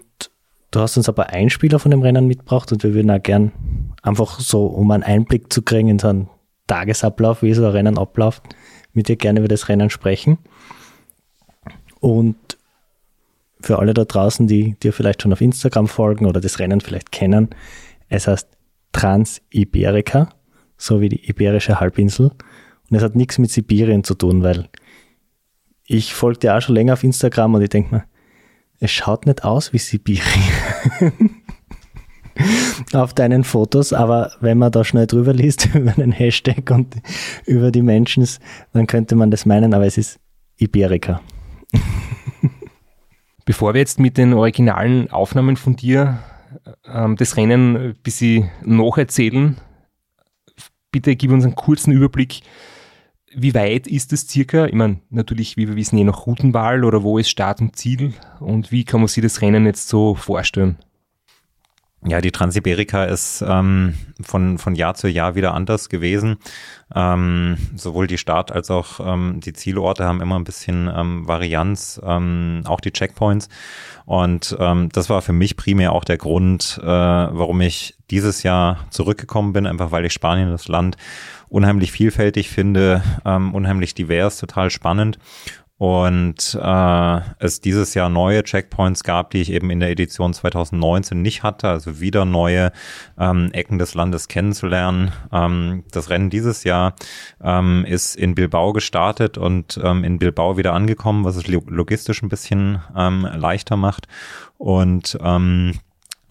du 0.70 0.80
hast 0.80 0.96
uns 0.96 1.08
aber 1.08 1.30
einen 1.30 1.50
Spieler 1.50 1.78
von 1.78 1.90
dem 1.90 2.02
Rennen 2.02 2.26
mitgebracht 2.26 2.72
und 2.72 2.82
wir 2.82 2.94
würden 2.94 3.10
auch 3.10 3.22
gern 3.22 3.52
einfach 4.02 4.40
so, 4.40 4.66
um 4.66 4.90
einen 4.90 5.02
Einblick 5.02 5.52
zu 5.52 5.62
kriegen 5.62 5.88
in 5.88 5.98
so 5.98 6.08
einen 6.08 6.28
Tagesablauf, 6.66 7.42
wie 7.42 7.54
so 7.54 7.64
ein 7.64 7.72
Rennen 7.72 7.98
abläuft, 7.98 8.42
mit 8.92 9.08
dir 9.08 9.16
gerne 9.16 9.40
über 9.40 9.48
das 9.48 9.68
Rennen 9.68 9.90
sprechen. 9.90 10.38
Und 12.00 12.58
für 13.62 13.78
alle 13.78 13.94
da 13.94 14.04
draußen, 14.04 14.46
die 14.46 14.76
dir 14.82 14.92
vielleicht 14.92 15.22
schon 15.22 15.32
auf 15.32 15.40
Instagram 15.40 15.88
folgen 15.88 16.26
oder 16.26 16.40
das 16.40 16.58
Rennen 16.58 16.80
vielleicht 16.80 17.12
kennen, 17.12 17.50
es 18.08 18.26
heißt 18.26 18.48
Trans-Iberica, 18.92 20.30
so 20.76 21.00
wie 21.00 21.08
die 21.08 21.28
Iberische 21.28 21.80
Halbinsel. 21.80 22.30
Und 22.90 22.96
es 22.96 23.02
hat 23.02 23.14
nichts 23.14 23.38
mit 23.38 23.50
Sibirien 23.50 24.02
zu 24.02 24.14
tun, 24.14 24.42
weil 24.42 24.68
ich 25.86 26.12
folge 26.14 26.40
dir 26.40 26.56
auch 26.56 26.60
schon 26.60 26.74
länger 26.74 26.94
auf 26.94 27.04
Instagram 27.04 27.54
und 27.54 27.62
ich 27.62 27.68
denke 27.68 27.94
mir, 27.94 28.04
es 28.80 28.90
schaut 28.90 29.26
nicht 29.26 29.44
aus 29.44 29.72
wie 29.72 29.78
Sibirien 29.78 30.22
auf 32.92 33.14
deinen 33.14 33.44
Fotos, 33.44 33.92
aber 33.92 34.32
wenn 34.40 34.58
man 34.58 34.72
da 34.72 34.84
schnell 34.84 35.06
drüber 35.06 35.32
liest 35.32 35.68
über 35.74 35.92
den 35.92 36.12
Hashtag 36.12 36.70
und 36.70 36.96
über 37.46 37.70
die 37.70 37.82
Menschen, 37.82 38.26
dann 38.72 38.86
könnte 38.86 39.14
man 39.14 39.30
das 39.30 39.46
meinen, 39.46 39.74
aber 39.74 39.86
es 39.86 39.98
ist 39.98 40.18
Iberica. 40.58 41.20
Bevor 43.50 43.74
wir 43.74 43.80
jetzt 43.80 43.98
mit 43.98 44.16
den 44.16 44.32
originalen 44.32 45.10
Aufnahmen 45.10 45.56
von 45.56 45.74
dir 45.74 46.20
ähm, 46.86 47.16
das 47.16 47.36
Rennen 47.36 47.76
ein 47.76 47.94
bisschen 48.00 48.48
nacherzählen. 48.64 49.56
Bitte 50.92 51.16
gib 51.16 51.32
uns 51.32 51.42
einen 51.42 51.56
kurzen 51.56 51.92
Überblick. 51.92 52.42
Wie 53.34 53.52
weit 53.52 53.88
ist 53.88 54.12
es 54.12 54.28
circa? 54.28 54.66
Ich 54.66 54.74
meine, 54.74 55.00
natürlich, 55.10 55.56
wie 55.56 55.66
wir 55.66 55.74
wissen, 55.74 55.98
je 55.98 56.04
nach 56.04 56.28
Routenwahl 56.28 56.84
oder 56.84 57.02
wo 57.02 57.18
ist 57.18 57.28
Start 57.28 57.60
und 57.60 57.74
Ziel 57.74 58.14
und 58.38 58.70
wie 58.70 58.84
kann 58.84 59.00
man 59.00 59.08
sich 59.08 59.20
das 59.20 59.42
Rennen 59.42 59.66
jetzt 59.66 59.88
so 59.88 60.14
vorstellen? 60.14 60.76
Ja, 62.06 62.22
die 62.22 62.30
Transiberika 62.30 63.04
ist 63.04 63.44
ähm, 63.46 63.94
von, 64.22 64.56
von 64.56 64.74
Jahr 64.74 64.94
zu 64.94 65.06
Jahr 65.06 65.34
wieder 65.34 65.52
anders 65.52 65.90
gewesen. 65.90 66.38
Ähm, 66.94 67.58
sowohl 67.76 68.06
die 68.06 68.16
Start- 68.16 68.50
als 68.50 68.70
auch 68.70 69.00
ähm, 69.00 69.40
die 69.40 69.52
Zielorte 69.52 70.04
haben 70.04 70.22
immer 70.22 70.38
ein 70.38 70.44
bisschen 70.44 70.90
ähm, 70.94 71.28
Varianz, 71.28 72.00
ähm, 72.02 72.62
auch 72.64 72.80
die 72.80 72.92
Checkpoints. 72.92 73.50
Und 74.06 74.56
ähm, 74.58 74.88
das 74.92 75.10
war 75.10 75.20
für 75.20 75.34
mich 75.34 75.58
primär 75.58 75.92
auch 75.92 76.04
der 76.04 76.16
Grund, 76.16 76.80
äh, 76.82 76.86
warum 76.86 77.60
ich 77.60 77.96
dieses 78.10 78.42
Jahr 78.44 78.78
zurückgekommen 78.88 79.52
bin, 79.52 79.66
einfach 79.66 79.92
weil 79.92 80.06
ich 80.06 80.14
Spanien, 80.14 80.50
das 80.50 80.68
Land, 80.68 80.96
unheimlich 81.50 81.92
vielfältig 81.92 82.48
finde, 82.48 83.02
ähm, 83.26 83.54
unheimlich 83.54 83.94
divers, 83.94 84.38
total 84.38 84.70
spannend 84.70 85.18
und 85.80 86.58
äh, 86.62 87.20
es 87.38 87.62
dieses 87.62 87.94
Jahr 87.94 88.10
neue 88.10 88.44
Checkpoints 88.44 89.02
gab, 89.02 89.30
die 89.30 89.40
ich 89.40 89.50
eben 89.50 89.70
in 89.70 89.80
der 89.80 89.88
Edition 89.88 90.34
2019 90.34 91.22
nicht 91.22 91.42
hatte, 91.42 91.70
also 91.70 92.00
wieder 92.00 92.26
neue 92.26 92.70
ähm, 93.18 93.50
Ecken 93.52 93.78
des 93.78 93.94
Landes 93.94 94.28
kennenzulernen. 94.28 95.10
Ähm, 95.32 95.84
das 95.90 96.10
Rennen 96.10 96.28
dieses 96.28 96.64
Jahr 96.64 96.96
ähm, 97.42 97.86
ist 97.88 98.14
in 98.14 98.34
Bilbao 98.34 98.74
gestartet 98.74 99.38
und 99.38 99.80
ähm, 99.82 100.04
in 100.04 100.18
Bilbao 100.18 100.58
wieder 100.58 100.74
angekommen, 100.74 101.24
was 101.24 101.36
es 101.36 101.48
logistisch 101.48 102.22
ein 102.22 102.28
bisschen 102.28 102.82
ähm, 102.94 103.26
leichter 103.34 103.78
macht 103.78 104.06
und 104.58 105.16
ähm, 105.22 105.80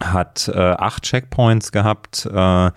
hat 0.00 0.46
äh, 0.46 0.58
acht 0.60 1.02
Checkpoints 1.02 1.72
gehabt. 1.72 2.24
Äh, 2.24 2.70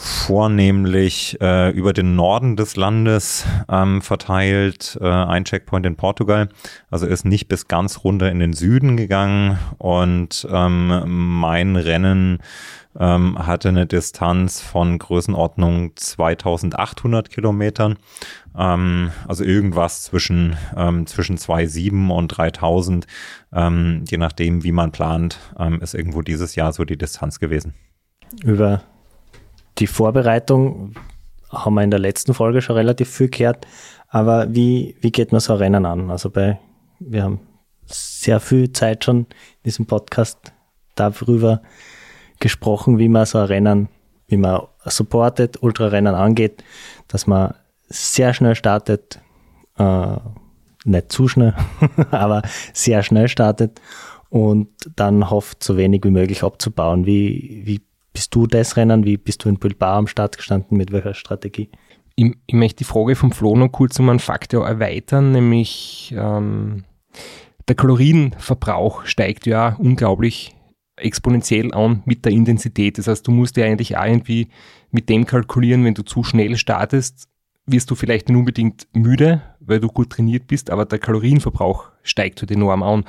vornehmlich 0.00 1.36
äh, 1.40 1.70
über 1.70 1.92
den 1.92 2.14
Norden 2.14 2.56
des 2.56 2.76
Landes 2.76 3.44
ähm, 3.68 4.00
verteilt, 4.00 4.96
äh, 5.00 5.08
ein 5.08 5.44
Checkpoint 5.44 5.84
in 5.86 5.96
Portugal. 5.96 6.48
Also 6.88 7.06
ist 7.06 7.24
nicht 7.24 7.48
bis 7.48 7.66
ganz 7.66 8.04
runter 8.04 8.30
in 8.30 8.38
den 8.38 8.52
Süden 8.52 8.96
gegangen 8.96 9.58
und 9.78 10.46
ähm, 10.50 11.02
mein 11.40 11.74
Rennen 11.74 12.38
ähm, 12.96 13.44
hatte 13.44 13.70
eine 13.70 13.86
Distanz 13.86 14.60
von 14.60 14.98
Größenordnung 14.98 15.96
2800 15.96 17.28
Kilometern. 17.28 17.96
Ähm, 18.56 19.10
also 19.26 19.42
irgendwas 19.42 20.04
zwischen, 20.04 20.56
ähm, 20.76 21.06
zwischen 21.06 21.38
2,7 21.38 22.10
und 22.10 22.28
3000, 22.28 23.08
ähm, 23.52 24.04
je 24.08 24.18
nachdem, 24.18 24.62
wie 24.62 24.72
man 24.72 24.92
plant, 24.92 25.40
ähm, 25.58 25.80
ist 25.80 25.94
irgendwo 25.94 26.22
dieses 26.22 26.54
Jahr 26.54 26.72
so 26.72 26.84
die 26.84 26.96
Distanz 26.96 27.40
gewesen. 27.40 27.74
Über 28.44 28.82
die 29.78 29.86
Vorbereitung 29.86 30.94
haben 31.50 31.74
wir 31.74 31.82
in 31.82 31.90
der 31.90 32.00
letzten 32.00 32.34
Folge 32.34 32.60
schon 32.60 32.76
relativ 32.76 33.08
viel 33.08 33.28
gehört. 33.28 33.66
Aber 34.08 34.52
wie, 34.54 34.96
wie 35.00 35.10
geht 35.10 35.32
man 35.32 35.40
so 35.40 35.54
ein 35.54 35.58
Rennen 35.58 35.86
an? 35.86 36.10
Also 36.10 36.30
bei, 36.30 36.58
wir 36.98 37.24
haben 37.24 37.40
sehr 37.86 38.40
viel 38.40 38.72
Zeit 38.72 39.04
schon 39.04 39.18
in 39.18 39.26
diesem 39.64 39.86
Podcast 39.86 40.52
darüber 40.94 41.62
gesprochen, 42.40 42.98
wie 42.98 43.08
man 43.08 43.26
so 43.26 43.38
ein 43.38 43.46
Rennen, 43.46 43.88
wie 44.26 44.36
man 44.36 44.62
supportet, 44.84 45.62
Ultrarennen 45.62 46.14
angeht, 46.14 46.62
dass 47.08 47.26
man 47.26 47.54
sehr 47.88 48.34
schnell 48.34 48.54
startet, 48.54 49.20
äh, 49.78 50.16
nicht 50.84 51.12
zu 51.12 51.28
schnell, 51.28 51.54
aber 52.10 52.42
sehr 52.72 53.02
schnell 53.02 53.28
startet 53.28 53.80
und 54.30 54.68
dann 54.96 55.30
hofft, 55.30 55.62
so 55.62 55.76
wenig 55.76 56.04
wie 56.04 56.10
möglich 56.10 56.42
abzubauen. 56.42 57.06
Wie, 57.06 57.62
wie 57.64 57.80
bist 58.18 58.34
du 58.34 58.48
das 58.48 58.76
Rennen? 58.76 59.04
Wie 59.04 59.16
bist 59.16 59.44
du 59.44 59.48
in 59.48 59.60
Bilbao 59.60 59.96
am 59.96 60.08
Start 60.08 60.36
gestanden? 60.36 60.76
Mit 60.76 60.90
welcher 60.90 61.14
Strategie? 61.14 61.70
Ich, 62.16 62.32
ich 62.48 62.54
möchte 62.54 62.78
die 62.78 62.84
Frage 62.84 63.14
vom 63.14 63.30
Flo 63.30 63.54
noch 63.54 63.68
kurz 63.68 63.96
um 64.00 64.08
einen 64.08 64.18
Faktor 64.18 64.66
erweitern, 64.66 65.30
nämlich 65.30 66.12
ähm, 66.18 66.82
der 67.68 67.76
Kalorienverbrauch 67.76 69.06
steigt 69.06 69.46
ja 69.46 69.76
unglaublich 69.78 70.56
exponentiell 70.96 71.72
an 71.72 72.02
mit 72.06 72.24
der 72.24 72.32
Intensität. 72.32 72.98
Das 72.98 73.06
heißt, 73.06 73.24
du 73.24 73.30
musst 73.30 73.56
ja 73.56 73.66
eigentlich 73.66 73.96
auch 73.96 74.06
irgendwie 74.06 74.48
mit 74.90 75.08
dem 75.08 75.24
kalkulieren, 75.24 75.84
wenn 75.84 75.94
du 75.94 76.02
zu 76.02 76.24
schnell 76.24 76.56
startest, 76.56 77.28
wirst 77.66 77.88
du 77.88 77.94
vielleicht 77.94 78.28
nicht 78.28 78.36
unbedingt 78.36 78.88
müde, 78.94 79.42
weil 79.60 79.78
du 79.78 79.86
gut 79.86 80.10
trainiert 80.10 80.48
bist, 80.48 80.70
aber 80.70 80.86
der 80.86 80.98
Kalorienverbrauch 80.98 81.92
steigt 82.02 82.40
halt 82.40 82.50
enorm 82.50 82.82
an. 82.82 83.04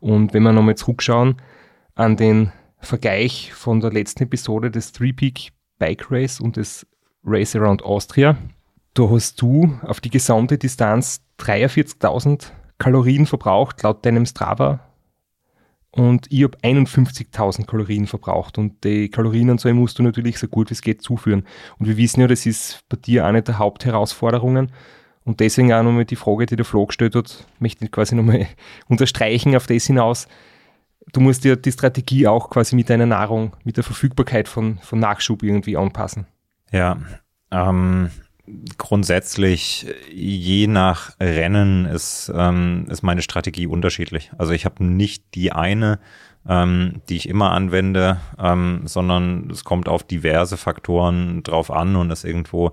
Und 0.00 0.32
wenn 0.32 0.42
wir 0.42 0.52
nochmal 0.52 0.76
zurückschauen 0.76 1.36
an 1.94 2.16
den 2.16 2.50
Vergleich 2.84 3.52
von 3.52 3.80
der 3.80 3.90
letzten 3.90 4.24
Episode 4.24 4.70
des 4.70 4.92
Three 4.92 5.12
Peak 5.12 5.52
Bike 5.78 6.10
Race 6.10 6.40
und 6.40 6.56
des 6.56 6.86
Race 7.24 7.56
Around 7.56 7.82
Austria, 7.82 8.36
da 8.94 9.10
hast 9.10 9.40
du 9.40 9.78
auf 9.82 10.00
die 10.00 10.10
gesamte 10.10 10.58
Distanz 10.58 11.20
43.000 11.40 12.50
Kalorien 12.78 13.26
verbraucht, 13.26 13.82
laut 13.82 14.04
deinem 14.04 14.26
Strava 14.26 14.80
und 15.96 16.26
ich 16.32 16.42
habe 16.42 16.58
51.000 16.58 17.66
Kalorien 17.66 18.08
verbraucht 18.08 18.58
und 18.58 18.82
die 18.82 19.08
Kalorienanzahl 19.08 19.74
musst 19.74 19.96
du 19.96 20.02
natürlich 20.02 20.38
so 20.38 20.48
gut 20.48 20.70
wie 20.70 20.74
es 20.74 20.82
geht 20.82 21.02
zuführen. 21.02 21.46
Und 21.78 21.86
wir 21.86 21.96
wissen 21.96 22.20
ja, 22.20 22.26
das 22.26 22.46
ist 22.46 22.80
bei 22.88 22.96
dir 22.96 23.24
eine 23.24 23.42
der 23.42 23.58
Hauptherausforderungen. 23.58 24.72
Und 25.24 25.38
deswegen 25.38 25.72
auch 25.72 25.84
nochmal 25.84 26.04
die 26.04 26.16
Frage, 26.16 26.46
die 26.46 26.56
der 26.56 26.64
Flo 26.64 26.86
gestellt 26.86 27.14
hat, 27.14 27.46
möchte 27.60 27.84
ich 27.84 27.92
quasi 27.92 28.16
nochmal 28.16 28.48
unterstreichen 28.88 29.54
auf 29.54 29.68
das 29.68 29.84
hinaus. 29.86 30.26
Du 31.12 31.20
musst 31.20 31.44
dir 31.44 31.56
die 31.56 31.72
Strategie 31.72 32.26
auch 32.26 32.50
quasi 32.50 32.74
mit 32.74 32.90
deiner 32.90 33.06
Nahrung, 33.06 33.54
mit 33.64 33.76
der 33.76 33.84
Verfügbarkeit 33.84 34.48
von, 34.48 34.78
von 34.78 34.98
Nachschub 34.98 35.42
irgendwie 35.42 35.76
anpassen. 35.76 36.26
Ja, 36.72 36.98
ähm, 37.50 38.10
grundsätzlich, 38.78 39.86
je 40.12 40.66
nach 40.66 41.18
Rennen 41.20 41.86
ist, 41.86 42.32
ähm, 42.34 42.86
ist 42.90 43.02
meine 43.02 43.22
Strategie 43.22 43.66
unterschiedlich. 43.66 44.32
Also 44.36 44.52
ich 44.52 44.64
habe 44.64 44.84
nicht 44.84 45.34
die 45.34 45.52
eine, 45.52 46.00
ähm, 46.48 47.00
die 47.08 47.16
ich 47.16 47.28
immer 47.28 47.52
anwende, 47.52 48.18
ähm, 48.38 48.82
sondern 48.84 49.50
es 49.50 49.64
kommt 49.64 49.88
auf 49.88 50.02
diverse 50.02 50.56
Faktoren 50.56 51.42
drauf 51.42 51.70
an 51.70 51.96
und 51.96 52.10
ist 52.10 52.24
irgendwo 52.24 52.72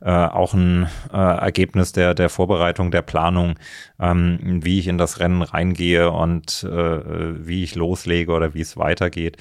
äh, 0.00 0.10
auch 0.10 0.54
ein 0.54 0.88
äh, 1.12 1.16
Ergebnis 1.16 1.92
der, 1.92 2.14
der 2.14 2.28
Vorbereitung, 2.28 2.90
der 2.90 3.02
Planung, 3.02 3.58
ähm, 4.00 4.38
wie 4.62 4.78
ich 4.78 4.88
in 4.88 4.98
das 4.98 5.20
Rennen 5.20 5.42
reingehe 5.42 6.10
und 6.10 6.64
äh, 6.64 7.46
wie 7.46 7.62
ich 7.62 7.74
loslege 7.74 8.32
oder 8.32 8.54
wie 8.54 8.60
es 8.60 8.76
weitergeht. 8.76 9.36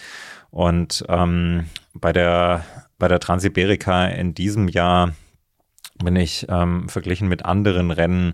Und 0.52 1.06
ähm, 1.08 1.66
bei 1.94 2.12
der 2.12 2.66
bei 3.02 3.08
der 3.08 3.20
Transiberika 3.20 4.06
in 4.06 4.36
diesem 4.36 4.68
Jahr 4.68 5.14
bin 6.04 6.16
ich 6.16 6.46
ähm, 6.50 6.88
verglichen 6.88 7.28
mit 7.28 7.46
anderen 7.46 7.90
Rennen 7.90 8.34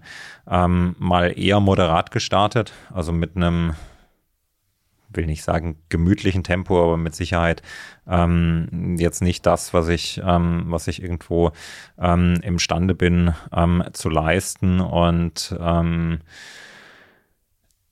ähm, 0.49 0.95
mal 0.99 1.39
eher 1.39 1.61
moderat 1.61 2.11
gestartet, 2.11 2.73
also 2.93 3.13
mit 3.13 3.37
einem 3.37 3.75
will 5.09 5.25
nicht 5.25 5.43
sagen 5.43 5.77
gemütlichen 5.89 6.43
Tempo, 6.43 6.83
aber 6.83 6.97
mit 6.97 7.15
Sicherheit 7.15 7.61
ähm, 8.07 8.95
jetzt 8.97 9.21
nicht 9.21 9.45
das, 9.45 9.73
was 9.73 9.87
ich, 9.87 10.21
ähm, 10.23 10.65
was 10.67 10.87
ich 10.87 11.01
irgendwo 11.01 11.51
ähm, 11.99 12.39
imstande 12.43 12.95
bin 12.95 13.33
ähm, 13.53 13.83
zu 13.93 14.09
leisten. 14.09 14.79
Und 14.79 15.55
ähm, 15.59 16.19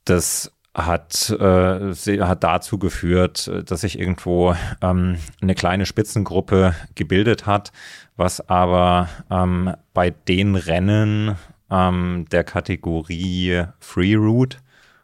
das 0.05 0.51
hat, 0.75 1.29
äh, 1.29 1.93
hat 1.93 2.43
dazu 2.43 2.77
geführt, 2.77 3.49
dass 3.65 3.81
sich 3.81 3.97
irgendwo 3.97 4.55
ähm, 4.81 5.17
eine 5.41 5.55
kleine 5.55 5.85
Spitzengruppe 5.85 6.75
gebildet 6.95 7.45
hat, 7.45 7.71
was 8.17 8.49
aber 8.49 9.09
ähm, 9.31 9.73
bei 9.93 10.09
den 10.09 10.55
Rennen 10.55 11.35
ähm, 11.71 12.25
der 12.31 12.43
Kategorie 12.43 13.63
Free 13.79 14.15
Route 14.15 14.57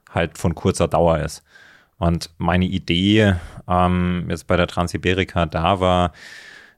halt 0.09 0.37
von 0.37 0.55
kurzer 0.55 0.87
Dauer 0.89 1.19
ist. 1.19 1.43
Und 2.01 2.31
meine 2.39 2.65
Idee 2.65 3.35
ähm, 3.67 4.25
jetzt 4.27 4.47
bei 4.47 4.57
der 4.57 4.65
Transiberika 4.65 5.45
da 5.45 5.79
war, 5.79 6.13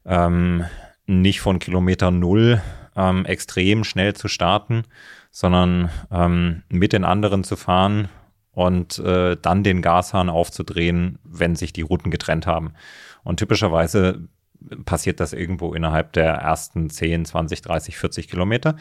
ähm, 0.05 0.65
nicht 1.05 1.39
von 1.39 1.59
Kilometer 1.59 2.11
Null 2.11 2.61
ähm, 2.97 3.25
extrem 3.25 3.85
schnell 3.85 4.15
zu 4.15 4.27
starten, 4.27 4.83
sondern 5.31 5.89
ähm, 6.11 6.63
mit 6.67 6.91
den 6.91 7.05
anderen 7.05 7.45
zu 7.45 7.55
fahren 7.55 8.09
und 8.51 8.99
äh, 8.99 9.37
dann 9.41 9.63
den 9.63 9.81
Gashahn 9.81 10.29
aufzudrehen, 10.29 11.19
wenn 11.23 11.55
sich 11.55 11.71
die 11.71 11.83
Routen 11.83 12.11
getrennt 12.11 12.45
haben. 12.45 12.73
Und 13.23 13.37
typischerweise 13.37 14.27
passiert 14.83 15.21
das 15.21 15.31
irgendwo 15.31 15.73
innerhalb 15.73 16.11
der 16.11 16.33
ersten 16.33 16.89
10, 16.89 17.23
20, 17.23 17.61
30, 17.61 17.97
40 17.97 18.27
Kilometer. 18.27 18.75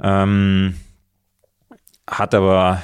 Ähm, 0.00 0.76
hat 2.06 2.36
aber 2.36 2.80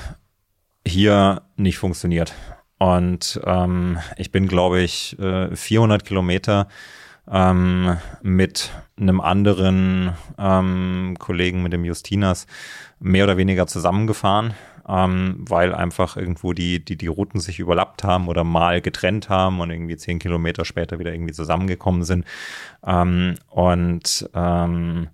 hier 0.84 1.42
nicht 1.54 1.78
funktioniert. 1.78 2.34
Und 2.78 3.40
ähm, 3.44 3.98
ich 4.16 4.30
bin, 4.30 4.48
glaube 4.48 4.80
ich, 4.80 5.16
400 5.18 6.02
äh, 6.02 6.04
Kilometer 6.04 6.68
ähm, 7.30 7.96
mit 8.22 8.70
einem 8.98 9.20
anderen 9.20 10.12
ähm, 10.38 11.16
Kollegen, 11.18 11.62
mit 11.62 11.72
dem 11.72 11.84
Justinas, 11.84 12.46
mehr 13.00 13.24
oder 13.24 13.36
weniger 13.36 13.66
zusammengefahren 13.66 14.54
ähm, 14.88 15.36
weil 15.38 15.74
einfach 15.74 16.16
irgendwo 16.16 16.52
die, 16.52 16.84
die, 16.84 16.96
die 16.96 17.06
Routen 17.08 17.40
sich 17.40 17.58
überlappt 17.58 18.04
haben 18.04 18.28
oder 18.28 18.44
mal 18.44 18.80
getrennt 18.80 19.28
haben 19.28 19.60
und 19.60 19.70
irgendwie 19.70 19.96
zehn 19.96 20.18
Kilometer 20.18 20.64
später 20.64 20.98
wieder 20.98 21.12
irgendwie 21.12 21.32
zusammengekommen 21.32 22.04
sind. 22.04 22.24
Ähm, 22.86 23.34
und 23.48 24.28
ähm, 24.34 25.08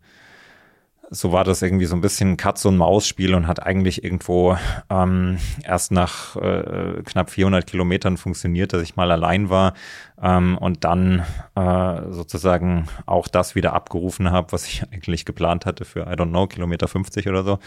so 1.14 1.30
war 1.30 1.44
das 1.44 1.60
irgendwie 1.60 1.84
so 1.84 1.94
ein 1.94 2.00
bisschen 2.00 2.38
Katz- 2.38 2.64
und 2.64 2.78
Maus-Spiel 2.78 3.34
und 3.34 3.46
hat 3.46 3.62
eigentlich 3.62 4.02
irgendwo 4.02 4.56
ähm, 4.88 5.36
erst 5.62 5.92
nach 5.92 6.36
äh, 6.36 7.02
knapp 7.04 7.28
400 7.28 7.66
Kilometern 7.66 8.16
funktioniert, 8.16 8.72
dass 8.72 8.80
ich 8.80 8.96
mal 8.96 9.12
allein 9.12 9.50
war 9.50 9.74
ähm, 10.20 10.56
und 10.56 10.84
dann 10.84 11.22
äh, 11.54 12.10
sozusagen 12.10 12.88
auch 13.04 13.28
das 13.28 13.54
wieder 13.54 13.74
abgerufen 13.74 14.30
habe, 14.30 14.52
was 14.52 14.66
ich 14.66 14.84
eigentlich 14.90 15.26
geplant 15.26 15.66
hatte 15.66 15.84
für, 15.84 16.00
I 16.00 16.14
don't 16.14 16.30
know, 16.30 16.46
Kilometer 16.46 16.88
50 16.88 17.28
oder 17.28 17.44
so 17.44 17.58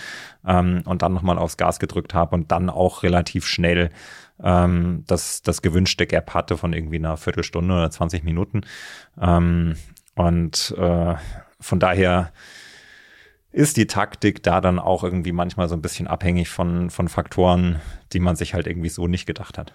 ähm, 0.48 0.82
und 0.86 1.04
dann 1.04 1.14
nochmal 1.14 1.38
aufs 1.38 1.58
Gas 1.58 1.78
gedrückt 1.78 2.16
habe 2.16 2.36
und 2.36 2.52
dann 2.52 2.72
auch 2.72 3.04
relativ 3.04 3.46
schnell 3.46 3.92
ähm, 4.44 5.04
das, 5.06 5.44
das 5.44 5.62
gewünschte 5.62 6.08
Gap 6.08 6.34
hatte 6.34 6.58
von 6.58 6.74
irgendwie 6.74 6.98
einer 6.98 7.16
Viertelstunde 7.16 7.76
oder 7.76 7.92
20 7.92 8.24
Minuten 8.24 8.62
ähm, 9.22 9.76
und 10.16 10.74
äh, 10.80 11.14
von 11.60 11.80
daher 11.80 12.32
ist 13.56 13.78
die 13.78 13.88
Taktik 13.88 14.44
da 14.44 14.60
dann 14.60 14.80
auch 14.80 15.06
irgendwie 15.06 15.32
manchmal 15.32 15.70
so 15.70 15.76
ein 15.76 15.82
bisschen 15.82 16.08
abhängig 16.08 16.50
von, 16.50 16.90
von 16.90 17.08
Faktoren, 17.08 17.80
die 18.12 18.20
man 18.20 18.36
sich 18.36 18.54
halt 18.54 18.68
irgendwie 18.68 18.90
so 18.90 19.08
nicht 19.08 19.26
gedacht 19.26 19.58
hat. 19.58 19.74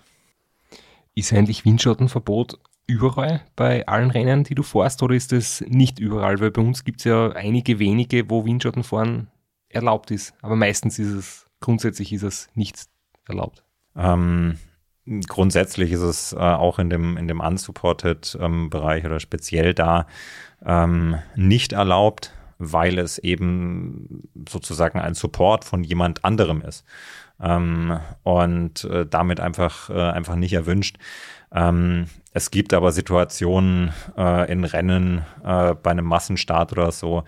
Ist 1.15 1.33
eigentlich 1.33 1.65
Windschattenverbot 1.65 2.59
überall 2.87 3.41
bei 3.57 3.87
allen 3.87 4.11
Rennen, 4.11 4.45
die 4.45 4.55
du 4.55 4.63
fährst, 4.63 5.03
oder 5.03 5.15
ist 5.15 5.33
es 5.33 5.63
nicht 5.67 5.99
überall? 5.99 6.41
Weil 6.41 6.51
bei 6.51 6.61
uns 6.61 6.85
gibt 6.85 7.01
es 7.01 7.05
ja 7.05 7.31
einige 7.31 7.79
wenige, 7.79 8.29
wo 8.29 8.45
Windschattenfahren 8.45 9.29
erlaubt 9.71 10.11
ist. 10.11 10.35
Aber 10.43 10.57
meistens 10.57 10.99
ist 10.99 11.13
es, 11.13 11.47
grundsätzlich 11.61 12.13
ist 12.13 12.23
es 12.23 12.51
nicht 12.55 12.85
erlaubt. 13.27 13.65
Ähm, 13.97 14.59
grundsätzlich 15.27 15.93
ist 15.93 16.03
es 16.03 16.35
äh, 16.35 16.37
auch 16.37 16.79
in 16.79 16.91
dem, 16.91 17.17
in 17.17 17.29
dem 17.29 17.41
unsupported 17.41 18.37
ähm, 18.39 18.69
Bereich 18.69 19.07
oder 19.07 19.21
speziell 19.21 19.73
da 19.73 20.07
ähm, 20.63 21.17
nicht 21.35 21.73
erlaubt, 21.73 22.35
weil 22.61 22.99
es 22.99 23.19
eben 23.19 24.29
sozusagen 24.49 25.01
ein 25.01 25.15
Support 25.15 25.65
von 25.65 25.83
jemand 25.83 26.25
anderem 26.25 26.63
ist. 26.63 26.85
Ähm, 27.41 27.99
und 28.23 28.85
äh, 28.85 29.07
damit 29.07 29.41
einfach, 29.41 29.89
äh, 29.91 29.95
einfach 29.95 30.37
nicht 30.37 30.53
erwünscht. 30.53 30.99
Ähm, 31.53 32.07
es 32.33 32.51
gibt 32.51 32.75
aber 32.75 32.93
Situationen 32.93 33.93
äh, 34.17 34.53
in 34.53 34.65
Rennen 34.65 35.25
äh, 35.43 35.75
bei 35.75 35.91
einem 35.91 36.05
Massenstart 36.05 36.73
oder 36.73 36.93
so, 36.93 37.25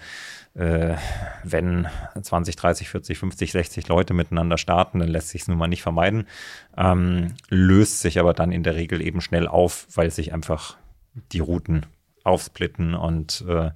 äh, 0.54 0.96
wenn 1.44 1.88
20, 2.20 2.56
30, 2.56 2.88
40, 2.90 3.18
50, 3.18 3.52
60 3.52 3.88
Leute 3.88 4.12
miteinander 4.12 4.58
starten, 4.58 4.98
dann 4.98 5.08
lässt 5.08 5.30
sich 5.30 5.42
es 5.42 5.48
nun 5.48 5.56
mal 5.56 5.66
nicht 5.66 5.82
vermeiden, 5.82 6.26
ähm, 6.76 7.34
löst 7.48 8.00
sich 8.00 8.20
aber 8.20 8.34
dann 8.34 8.52
in 8.52 8.62
der 8.62 8.76
Regel 8.76 9.00
eben 9.00 9.22
schnell 9.22 9.48
auf, 9.48 9.86
weil 9.94 10.10
sich 10.10 10.34
einfach 10.34 10.76
die 11.32 11.40
Routen 11.40 11.86
aufsplitten 12.24 12.94
und 12.94 13.44
äh, 13.48 13.70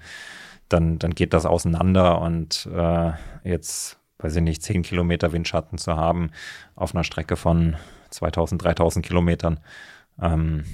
dann, 0.69 0.99
dann 0.99 1.15
geht 1.15 1.33
das 1.33 1.47
auseinander 1.47 2.21
und 2.21 2.69
äh, 2.75 3.13
jetzt, 3.45 3.99
weiß 4.19 4.37
ich 4.37 4.43
nicht, 4.43 4.63
10 4.63 4.83
Kilometer 4.83 5.33
Windschatten 5.33 5.79
zu 5.79 5.97
haben 5.97 6.31
auf 6.75 6.95
einer 6.95 7.05
Strecke 7.05 7.37
von 7.37 7.77
2000, 8.11 8.63
3000 8.63 9.05
Kilometern, 9.07 9.61
ähm, 10.21 10.65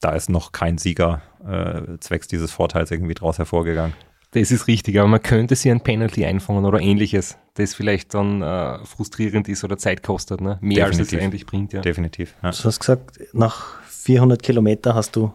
da 0.00 0.12
ist 0.12 0.30
noch 0.30 0.52
kein 0.52 0.78
Sieger 0.78 1.22
äh, 1.44 1.98
zwecks 1.98 2.28
dieses 2.28 2.52
Vorteils 2.52 2.90
irgendwie 2.90 3.14
draus 3.14 3.38
hervorgegangen. 3.38 3.94
Das 4.32 4.50
ist 4.50 4.68
richtig, 4.68 4.98
aber 4.98 5.08
man 5.08 5.22
könnte 5.22 5.56
sich 5.56 5.70
ein 5.70 5.80
Penalty 5.80 6.26
einfangen 6.26 6.66
oder 6.66 6.80
ähnliches, 6.80 7.38
das 7.54 7.74
vielleicht 7.74 8.12
dann 8.12 8.42
äh, 8.42 8.84
frustrierend 8.84 9.48
ist 9.48 9.64
oder 9.64 9.78
Zeit 9.78 10.02
kostet, 10.02 10.42
ne? 10.42 10.58
mehr 10.60 10.84
Definitiv. 10.84 11.00
als 11.00 11.12
es 11.12 11.18
eigentlich 11.18 11.46
bringt. 11.46 11.72
Ja. 11.72 11.80
Definitiv. 11.80 12.34
Ja. 12.42 12.50
Du 12.50 12.64
hast 12.64 12.78
gesagt, 12.78 13.20
nach 13.32 13.80
400 13.84 14.42
Kilometer 14.42 14.94
hast 14.94 15.16
du 15.16 15.32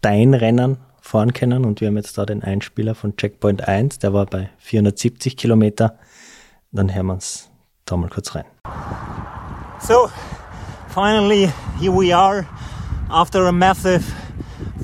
dein 0.00 0.32
Rennen 0.32 0.78
fahren 1.06 1.32
können 1.32 1.64
und 1.64 1.80
wir 1.80 1.88
haben 1.88 1.96
jetzt 1.96 2.18
da 2.18 2.26
den 2.26 2.42
Einspieler 2.42 2.94
von 2.94 3.16
Checkpoint 3.16 3.66
1, 3.66 4.00
der 4.00 4.12
war 4.12 4.26
bei 4.26 4.50
470 4.58 5.36
Kilometer. 5.36 5.98
Dann 6.72 6.92
hören 6.94 7.06
wir 7.06 7.12
uns 7.14 7.48
da 7.84 7.96
mal 7.96 8.10
kurz 8.10 8.34
rein. 8.34 8.44
So, 9.80 10.10
finally 10.88 11.52
here 11.78 11.92
we 11.92 12.14
are 12.14 12.44
after 13.08 13.46
a 13.46 13.52
massive 13.52 14.02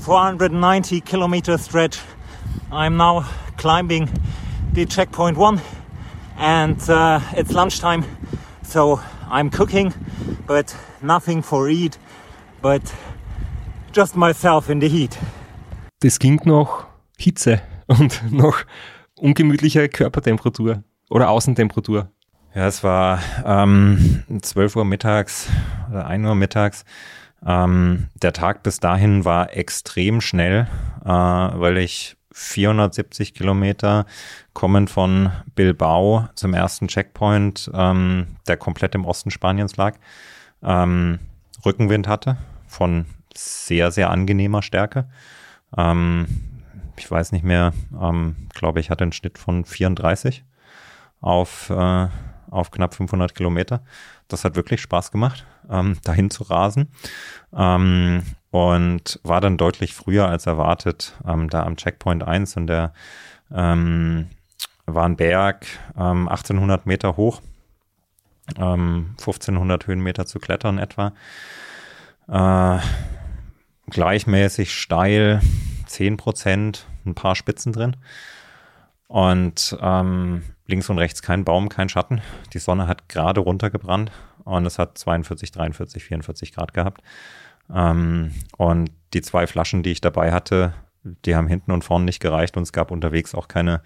490 0.01 1.01
kilometer 1.01 1.57
stretch 1.57 1.99
I'm 2.71 2.95
now 2.95 3.25
climbing 3.57 4.09
the 4.73 4.85
checkpoint 4.85 5.37
one 5.37 5.61
and 6.37 6.77
uh, 6.89 7.19
it's 7.35 7.51
lunchtime 7.51 8.05
so 8.63 8.99
I'm 9.29 9.49
cooking 9.49 9.93
but 10.47 10.75
nothing 11.01 11.43
for 11.43 11.69
eat 11.69 11.97
but 12.61 12.81
just 13.91 14.15
myself 14.15 14.69
in 14.69 14.79
the 14.79 14.87
heat. 14.87 15.17
Das 16.03 16.19
klingt 16.19 16.45
noch 16.45 16.85
Hitze 17.17 17.61
und 17.87 18.21
noch 18.29 18.65
ungemütlicher 19.15 19.87
Körpertemperatur 19.87 20.83
oder 21.09 21.29
Außentemperatur. 21.29 22.09
Ja, 22.53 22.67
es 22.67 22.83
war 22.83 23.19
ähm, 23.45 24.21
12 24.41 24.75
Uhr 24.75 24.83
mittags 24.83 25.47
oder 25.89 26.05
1 26.05 26.27
Uhr 26.27 26.35
mittags. 26.35 26.83
Ähm, 27.45 28.09
der 28.21 28.33
Tag 28.33 28.63
bis 28.63 28.81
dahin 28.81 29.23
war 29.23 29.55
extrem 29.55 30.19
schnell, 30.19 30.67
äh, 31.05 31.07
weil 31.07 31.77
ich 31.77 32.17
470 32.33 33.33
Kilometer 33.33 34.05
kommen 34.51 34.89
von 34.89 35.31
Bilbao 35.55 36.27
zum 36.35 36.53
ersten 36.53 36.89
Checkpoint, 36.89 37.71
ähm, 37.73 38.35
der 38.49 38.57
komplett 38.57 38.93
im 38.93 39.05
Osten 39.05 39.31
Spaniens 39.31 39.77
lag, 39.77 39.95
ähm, 40.63 41.19
Rückenwind 41.65 42.09
hatte 42.09 42.35
von 42.67 43.05
sehr, 43.33 43.91
sehr 43.91 44.09
angenehmer 44.09 44.61
Stärke. 44.61 45.07
Ähm, 45.77 46.27
ich 46.97 47.09
weiß 47.09 47.31
nicht 47.31 47.43
mehr, 47.43 47.73
ähm, 47.99 48.35
glaube 48.53 48.79
ich, 48.79 48.89
hatte 48.89 49.03
einen 49.03 49.13
Schnitt 49.13 49.37
von 49.37 49.65
34 49.65 50.43
auf, 51.21 51.69
äh, 51.69 52.07
auf 52.49 52.71
knapp 52.71 52.93
500 52.93 53.33
Kilometer. 53.33 53.83
Das 54.27 54.43
hat 54.43 54.55
wirklich 54.55 54.81
Spaß 54.81 55.11
gemacht, 55.11 55.45
ähm, 55.69 55.97
dahin 56.03 56.29
zu 56.29 56.43
rasen. 56.43 56.89
Ähm, 57.55 58.23
und 58.51 59.19
war 59.23 59.41
dann 59.41 59.57
deutlich 59.57 59.95
früher 59.95 60.27
als 60.27 60.45
erwartet 60.45 61.15
ähm, 61.27 61.49
da 61.49 61.63
am 61.63 61.75
Checkpoint 61.75 62.23
1 62.23 62.55
und 62.57 62.67
der 62.67 62.93
ähm, 63.51 64.27
war 64.85 65.05
ein 65.05 65.15
Berg 65.15 65.65
ähm, 65.97 66.27
1800 66.27 66.85
Meter 66.85 67.17
hoch, 67.17 67.41
ähm, 68.57 69.15
1500 69.17 69.87
Höhenmeter 69.87 70.27
zu 70.27 70.39
klettern 70.39 70.77
etwa. 70.77 71.13
Äh, 72.27 72.79
gleichmäßig 73.89 74.73
steil, 74.73 75.41
10 75.87 76.17
Prozent, 76.17 76.87
ein 77.05 77.15
paar 77.15 77.35
Spitzen 77.35 77.73
drin. 77.73 77.95
Und 79.07 79.77
ähm, 79.81 80.43
links 80.65 80.89
und 80.89 80.97
rechts 80.97 81.21
kein 81.21 81.43
Baum, 81.43 81.69
kein 81.69 81.89
Schatten. 81.89 82.21
Die 82.53 82.59
Sonne 82.59 82.87
hat 82.87 83.09
gerade 83.09 83.41
runtergebrannt 83.41 84.11
und 84.43 84.65
es 84.65 84.79
hat 84.79 84.97
42, 84.97 85.51
43, 85.51 86.03
44 86.03 86.53
Grad 86.53 86.73
gehabt. 86.73 87.01
Ähm, 87.71 88.33
und 88.57 88.91
die 89.13 89.21
zwei 89.21 89.47
Flaschen, 89.47 89.83
die 89.83 89.91
ich 89.91 90.01
dabei 90.01 90.31
hatte, 90.31 90.73
die 91.03 91.35
haben 91.35 91.47
hinten 91.47 91.71
und 91.71 91.83
vorne 91.83 92.05
nicht 92.05 92.21
gereicht 92.21 92.55
und 92.57 92.63
es 92.63 92.71
gab 92.71 92.89
unterwegs 92.89 93.35
auch 93.35 93.47
keine, 93.47 93.81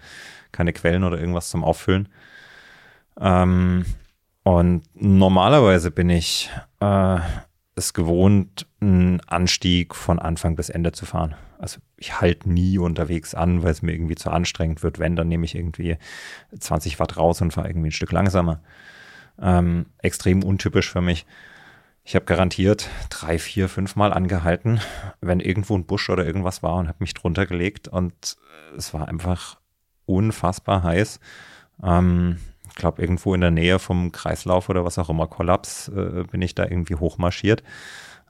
keine 0.52 0.72
Quellen 0.72 1.04
oder 1.04 1.18
irgendwas 1.18 1.50
zum 1.50 1.64
Auffüllen. 1.64 2.08
Ähm, 3.20 3.84
und 4.44 4.84
normalerweise 4.94 5.90
bin 5.90 6.10
ich 6.10 6.50
äh, 6.80 7.18
es 7.74 7.92
gewohnt, 7.92 8.66
einen 8.80 9.20
Anstieg 9.26 9.94
von 9.94 10.18
Anfang 10.18 10.56
bis 10.56 10.68
Ende 10.68 10.92
zu 10.92 11.04
fahren. 11.04 11.34
Also 11.58 11.80
ich 11.96 12.20
halte 12.20 12.48
nie 12.50 12.78
unterwegs 12.78 13.34
an, 13.34 13.62
weil 13.62 13.72
es 13.72 13.82
mir 13.82 13.92
irgendwie 13.92 14.14
zu 14.14 14.30
anstrengend 14.30 14.82
wird. 14.82 14.98
Wenn, 14.98 15.16
dann 15.16 15.28
nehme 15.28 15.44
ich 15.44 15.56
irgendwie 15.56 15.96
20 16.56 17.00
Watt 17.00 17.16
raus 17.16 17.40
und 17.40 17.52
fahre 17.52 17.68
irgendwie 17.68 17.88
ein 17.88 17.92
Stück 17.92 18.12
langsamer. 18.12 18.60
Ähm, 19.40 19.86
extrem 19.98 20.44
untypisch 20.44 20.90
für 20.90 21.00
mich. 21.00 21.26
Ich 22.04 22.14
habe 22.14 22.24
garantiert 22.24 22.88
drei, 23.10 23.38
vier, 23.38 23.68
fünf 23.68 23.96
Mal 23.96 24.12
angehalten, 24.12 24.80
wenn 25.20 25.40
irgendwo 25.40 25.76
ein 25.76 25.84
Busch 25.84 26.08
oder 26.08 26.24
irgendwas 26.24 26.62
war 26.62 26.76
und 26.76 26.88
habe 26.88 26.98
mich 27.00 27.12
drunter 27.12 27.44
gelegt 27.44 27.88
und 27.88 28.38
es 28.76 28.94
war 28.94 29.08
einfach 29.08 29.58
unfassbar 30.06 30.84
heiß. 30.84 31.20
Ähm, 31.82 32.38
ich 32.70 32.76
glaube, 32.76 33.02
irgendwo 33.02 33.34
in 33.34 33.40
der 33.40 33.50
Nähe 33.50 33.78
vom 33.78 34.12
Kreislauf 34.12 34.68
oder 34.68 34.84
was 34.84 34.98
auch 34.98 35.10
immer, 35.10 35.26
Kollaps, 35.26 35.88
äh, 35.88 36.24
bin 36.30 36.40
ich 36.40 36.54
da 36.54 36.64
irgendwie 36.64 36.94
hochmarschiert. 36.94 37.62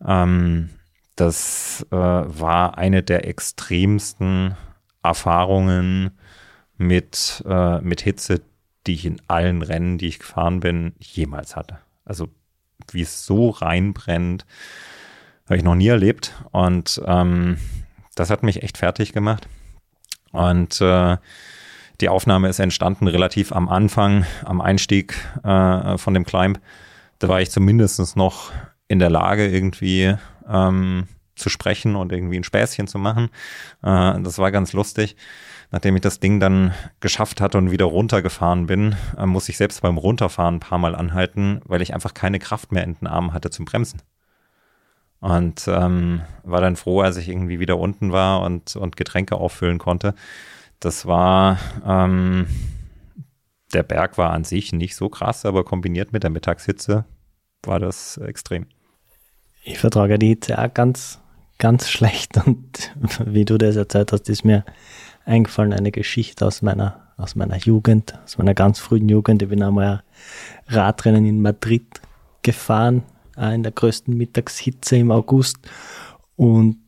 Ähm, 0.05 0.71
das 1.17 1.87
äh, 1.91 1.97
war 1.97 2.79
eine 2.79 3.03
der 3.03 3.27
extremsten 3.27 4.57
Erfahrungen 5.03 6.13
mit, 6.77 7.43
äh, 7.47 7.81
mit 7.81 8.01
Hitze, 8.03 8.41
die 8.87 8.95
ich 8.95 9.05
in 9.05 9.21
allen 9.27 9.63
Rennen, 9.63 9.99
die 9.99 10.09
ich 10.09 10.21
gefahren 10.21 10.61
bin, 10.61 10.95
jemals 10.99 11.57
hatte. 11.57 11.79
Also 12.05 12.29
wie 12.93 13.03
es 13.03 13.27
so 13.27 13.51
reinbrennt, 13.51 14.47
habe 15.47 15.57
ich 15.57 15.65
noch 15.65 15.75
nie 15.75 15.89
erlebt. 15.89 16.35
Und 16.53 17.03
ähm, 17.05 17.59
das 18.15 18.31
hat 18.31 18.43
mich 18.43 18.63
echt 18.63 18.79
fertig 18.79 19.13
gemacht. 19.13 19.49
Und 20.33 20.81
äh, 20.81 21.17
die 22.01 22.09
Aufnahme 22.09 22.49
ist 22.49 22.61
entstanden 22.61 23.09
relativ 23.09 23.53
am 23.53 23.69
Anfang, 23.69 24.25
am 24.45 24.61
Einstieg 24.61 25.15
äh, 25.43 25.99
von 25.99 26.15
dem 26.15 26.25
Climb. 26.25 26.61
Da 27.19 27.29
war 27.29 27.41
ich 27.41 27.51
zumindest 27.51 28.17
noch 28.17 28.53
in 28.89 28.99
der 28.99 29.11
Lage, 29.11 29.47
irgendwie 29.47 30.15
ähm, 30.49 31.07
zu 31.37 31.49
sprechen 31.49 31.95
und 31.95 32.11
irgendwie 32.11 32.39
ein 32.39 32.45
Späßchen 32.45 32.89
zu 32.89 32.99
machen. 32.99 33.31
Äh, 33.83 34.21
das 34.21 34.39
war 34.39 34.51
ganz 34.51 34.73
lustig 34.73 35.17
nachdem 35.71 35.97
ich 35.97 36.03
das 36.03 36.21
Ding 36.21 36.41
dann 36.41 36.73
geschafft 37.01 37.41
hatte 37.41 37.59
und 37.59 37.71
wieder 37.71 37.85
runtergefahren 37.85 38.67
bin, 38.67 38.97
äh, 39.17 39.27
muss 39.27 39.49
ich 39.49 39.57
selbst 39.57 39.83
beim 39.83 39.99
Runterfahren 39.99 40.57
ein 40.57 40.61
paar 40.61 40.79
Mal 40.79 40.95
anhalten, 40.95 41.61
weil 41.65 41.83
ich 41.83 41.95
einfach 41.95 42.15
keine 42.15 42.39
Kraft 42.39 42.73
mehr 42.73 42.85
in 42.85 42.95
den 42.95 43.07
Armen 43.07 43.33
hatte 43.33 43.51
zum 43.51 43.65
Bremsen. 43.65 44.03
Und 45.21 45.67
ähm, 45.67 46.23
war 46.45 46.61
dann 46.61 46.77
froh, 46.77 47.01
als 47.01 47.17
ich 47.17 47.29
irgendwie 47.29 47.59
wieder 47.59 47.79
unten 47.79 48.13
war 48.13 48.43
und, 48.43 48.77
und 48.77 48.97
Getränke 48.97 49.37
auffüllen 49.37 49.79
konnte. 49.79 50.15
Das 50.79 51.07
war, 51.07 51.59
ähm, 51.85 52.47
der 53.73 53.83
Berg 53.83 54.17
war 54.17 54.31
an 54.31 54.45
sich 54.45 54.73
nicht 54.73 54.95
so 54.95 55.09
krass, 55.09 55.45
aber 55.45 55.65
kombiniert 55.65 56.13
mit 56.13 56.23
der 56.23 56.31
Mittagshitze 56.31 57.05
war 57.65 57.81
das 57.81 58.17
extrem. 58.19 58.67
Ich 59.63 59.79
vertrage 59.79 60.19
die 60.19 60.29
Hitze 60.29 60.59
auch 60.59 60.73
ganz, 60.73 61.19
ganz 61.59 61.89
schlecht 61.91 62.37
und 62.45 62.93
wie 63.25 63.45
du 63.45 63.59
das 63.59 63.77
erzählt 63.77 64.13
hast, 64.13 64.29
ist 64.29 64.45
mir 64.45 64.65
eingefallen, 65.25 65.73
eine 65.73 65.93
Geschichte 65.93 66.47
aus 66.47 66.63
meiner, 66.63 67.09
aus 67.17 67.35
meiner 67.35 67.59
Jugend, 67.59 68.19
aus 68.25 68.39
meiner 68.39 68.55
ganz 68.55 68.79
frühen 68.79 69.09
Jugend. 69.09 69.43
Ich 69.43 69.49
bin 69.49 69.63
einmal 69.63 70.03
Radrennen 70.69 71.27
in 71.27 71.43
Madrid 71.43 72.01
gefahren, 72.43 73.03
in 73.37 73.63
der 73.63 73.73
größten 73.73 74.17
Mittagshitze 74.17 74.97
im 74.97 75.11
August. 75.11 75.59
Und 76.37 76.79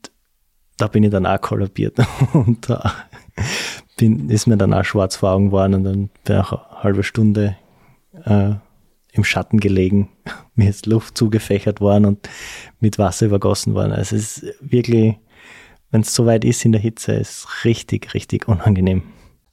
da 0.79 0.89
bin 0.89 1.05
ich 1.05 1.11
dann 1.11 1.27
auch 1.27 1.41
kollabiert. 1.41 1.99
Und 2.33 2.71
da 2.71 2.93
bin, 4.01 4.31
ist 4.31 4.47
mir 4.47 4.57
dann 4.57 4.73
auch 4.73 4.85
schwarz 4.85 5.17
vor 5.17 5.31
Augen 5.31 5.47
geworden 5.47 5.75
und 5.75 5.85
dann 5.85 6.11
bin 6.25 6.41
ich 6.41 6.53
eine 6.53 6.83
halbe 6.83 7.03
Stunde 7.03 7.57
äh, 8.25 8.55
im 9.13 9.25
Schatten 9.25 9.61
gelegen. 9.61 10.09
Mir 10.55 10.71
ist 10.71 10.87
Luft 10.87 11.17
zugefächert 11.17 11.81
worden 11.81 12.05
und 12.05 12.29
mit 12.81 12.99
Wasser 12.99 13.27
übergossen 13.27 13.75
worden. 13.75 13.93
Also 13.93 14.17
es 14.17 14.43
ist 14.43 14.55
wirklich, 14.61 15.17
wenn 15.91 16.03
es 16.03 16.15
so 16.15 16.27
weit 16.27 16.45
ist 16.45 16.65
in 16.65 16.73
der 16.73 16.81
Hitze, 16.81 17.13
ist 17.13 17.65
richtig, 17.65 18.15
richtig 18.15 18.49
unangenehm. 18.49 19.03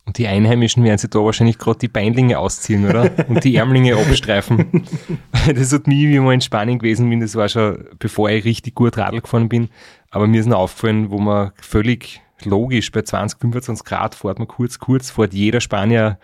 Und 0.05 0.17
die 0.17 0.27
Einheimischen 0.27 0.85
werden 0.85 0.97
sich 0.97 1.09
da 1.09 1.19
wahrscheinlich 1.19 1.57
gerade 1.57 1.79
die 1.79 1.89
Beinlinge 1.89 2.39
ausziehen, 2.39 2.87
oder? 2.87 3.11
Und 3.27 3.43
die 3.43 3.57
Ärmlinge 3.57 3.97
abstreifen. 3.97 4.83
das 5.53 5.73
hat 5.73 5.85
mich, 5.85 6.07
wie 6.07 6.19
mal 6.19 6.33
in 6.33 6.39
Spanien 6.39 6.79
gewesen 6.79 7.09
bin, 7.09 7.19
das 7.19 7.35
war 7.35 7.49
schon, 7.49 7.83
bevor 7.99 8.29
ich 8.29 8.45
richtig 8.45 8.73
gut 8.73 8.97
Radl 8.97 9.19
gefahren 9.19 9.49
bin. 9.49 9.67
Aber 10.09 10.25
mir 10.25 10.39
ist 10.39 10.45
noch 10.45 10.59
aufgefallen, 10.59 11.11
wo 11.11 11.19
man 11.19 11.51
völlig 11.61 12.21
logisch 12.45 12.89
bei 12.91 13.01
20, 13.01 13.41
25 13.41 13.85
Grad 13.85 14.15
fährt 14.15 14.39
man 14.39 14.47
kurz, 14.47 14.79
kurz, 14.79 15.11
fährt 15.11 15.33
jeder 15.33 15.59
Spanier 15.59 16.17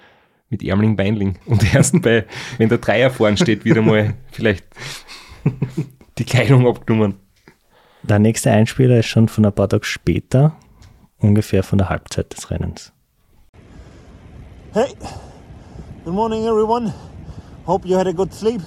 mit 0.53 0.63
Ärmling, 0.63 0.95
Beinling. 0.95 1.37
Und 1.45 1.73
erst 1.73 2.01
bei, 2.01 2.25
wenn 2.57 2.69
der 2.69 2.77
Dreier 2.77 3.09
vorne 3.09 3.37
steht, 3.37 3.65
wieder 3.65 3.81
mal 3.81 4.13
vielleicht 4.31 4.65
die 6.17 6.23
Kleidung 6.23 6.67
abgenommen. 6.67 7.15
Der 8.03 8.19
nächste 8.19 8.51
Einspieler 8.51 8.99
ist 8.99 9.07
schon 9.07 9.27
von 9.27 9.45
ein 9.45 9.53
paar 9.53 9.69
Tagen 9.69 9.83
später, 9.83 10.57
ungefähr 11.19 11.63
von 11.63 11.77
der 11.77 11.89
Halbzeit 11.89 12.33
des 12.35 12.51
Rennens. 12.51 12.91
Hey, 14.73 14.93
good 16.03 16.13
morning 16.13 16.45
everyone. 16.45 16.93
Hope 17.65 17.87
you 17.87 17.97
had 17.97 18.07
a 18.07 18.11
good 18.11 18.33
sleep. 18.33 18.61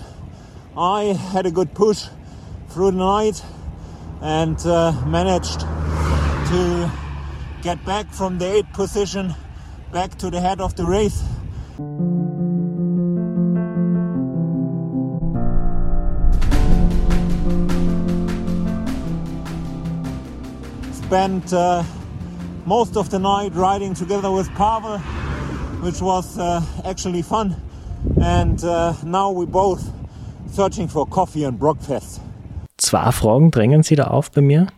I 0.77 1.15
had 1.33 1.47
a 1.47 1.51
good 1.51 1.73
push 1.75 2.09
through 2.73 2.93
the 2.93 2.99
night 2.99 3.43
and 4.23 4.59
uh, 4.65 4.93
managed 5.07 5.61
to 5.61 6.91
get 7.63 7.85
back 7.85 8.07
from 8.11 8.39
the 8.39 8.47
eighth 8.47 8.73
position 8.73 9.35
back 9.93 10.17
to 10.19 10.31
the 10.31 10.41
head 10.41 10.61
of 10.61 10.75
the 10.77 10.85
race. 10.85 11.23
Spent 11.77 11.85
uh, 21.53 21.85
most 22.65 22.97
of 22.97 23.11
the 23.11 23.19
night 23.19 23.55
riding 23.55 23.93
together 23.93 24.33
with 24.33 24.49
Pavel, 24.55 24.99
which 25.83 26.01
was 26.01 26.39
uh, 26.39 26.63
actually 26.87 27.23
fun. 27.23 27.55
And 28.23 28.65
uh, 28.65 28.95
now 29.05 29.31
we 29.31 29.45
both 29.45 29.85
searching 30.51 30.89
for 30.89 31.07
coffee 31.07 31.45
and 31.45 31.59
Brockfest. 31.59 32.23
Zwei 32.79 33.13
Fragen 33.13 33.51
drängen 33.51 33.83
sich 33.83 33.99
da 33.99 34.05
auf 34.05 34.31
bei 34.31 34.41
mir. 34.41 34.69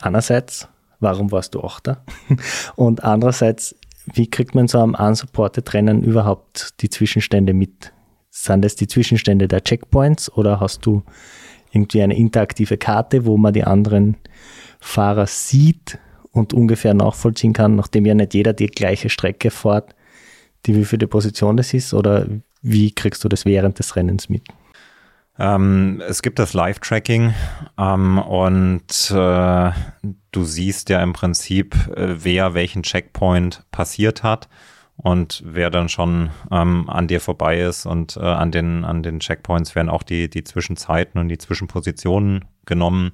Einerseits, 0.00 0.66
warum 0.98 1.30
warst 1.30 1.54
du 1.54 1.62
Achter? 1.62 2.02
Und 2.76 3.04
andererseits, 3.04 3.74
wie 4.12 4.28
kriegt 4.28 4.54
man 4.54 4.68
so 4.68 4.78
am 4.78 4.94
unsupported 4.94 5.72
Rennen 5.74 6.02
überhaupt 6.02 6.80
die 6.80 6.90
Zwischenstände 6.90 7.54
mit? 7.54 7.92
Sind 8.30 8.64
das 8.64 8.76
die 8.76 8.86
Zwischenstände 8.86 9.48
der 9.48 9.62
Checkpoints 9.62 10.32
oder 10.32 10.60
hast 10.60 10.86
du 10.86 11.02
irgendwie 11.70 12.02
eine 12.02 12.16
interaktive 12.16 12.76
Karte, 12.76 13.24
wo 13.26 13.36
man 13.36 13.52
die 13.52 13.64
anderen 13.64 14.16
Fahrer 14.80 15.26
sieht 15.26 15.98
und 16.32 16.52
ungefähr 16.52 16.94
nachvollziehen 16.94 17.52
kann, 17.52 17.76
nachdem 17.76 18.06
ja 18.06 18.14
nicht 18.14 18.34
jeder 18.34 18.52
die 18.52 18.66
gleiche 18.66 19.08
Strecke 19.08 19.50
fährt, 19.50 19.94
die 20.66 20.76
wie 20.76 20.84
für 20.84 20.98
die 20.98 21.06
Position 21.06 21.56
das 21.56 21.74
ist? 21.74 21.94
Oder 21.94 22.26
wie 22.62 22.92
kriegst 22.92 23.24
du 23.24 23.28
das 23.28 23.44
während 23.44 23.78
des 23.78 23.96
Rennens 23.96 24.28
mit? 24.28 24.44
Ähm, 25.38 26.02
es 26.06 26.22
gibt 26.22 26.38
das 26.38 26.52
Live-Tracking 26.52 27.32
ähm, 27.78 28.18
und 28.18 29.10
äh, 29.10 29.70
du 30.30 30.44
siehst 30.44 30.90
ja 30.90 31.02
im 31.02 31.14
Prinzip, 31.14 31.74
äh, 31.96 32.24
wer 32.24 32.54
welchen 32.54 32.82
Checkpoint 32.82 33.64
passiert 33.70 34.22
hat 34.22 34.48
und 34.96 35.42
wer 35.46 35.70
dann 35.70 35.88
schon 35.88 36.30
ähm, 36.50 36.88
an 36.88 37.08
dir 37.08 37.20
vorbei 37.20 37.60
ist 37.60 37.86
und 37.86 38.16
äh, 38.18 38.20
an 38.20 38.52
den 38.52 38.84
an 38.84 39.02
den 39.02 39.20
Checkpoints 39.20 39.74
werden 39.74 39.88
auch 39.88 40.02
die 40.02 40.28
die 40.28 40.44
Zwischenzeiten 40.44 41.18
und 41.18 41.28
die 41.28 41.38
Zwischenpositionen 41.38 42.44
genommen 42.66 43.12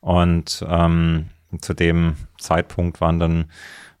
und 0.00 0.64
ähm, 0.68 1.30
zu 1.60 1.74
dem 1.74 2.16
Zeitpunkt 2.38 3.00
waren 3.00 3.18
dann 3.18 3.44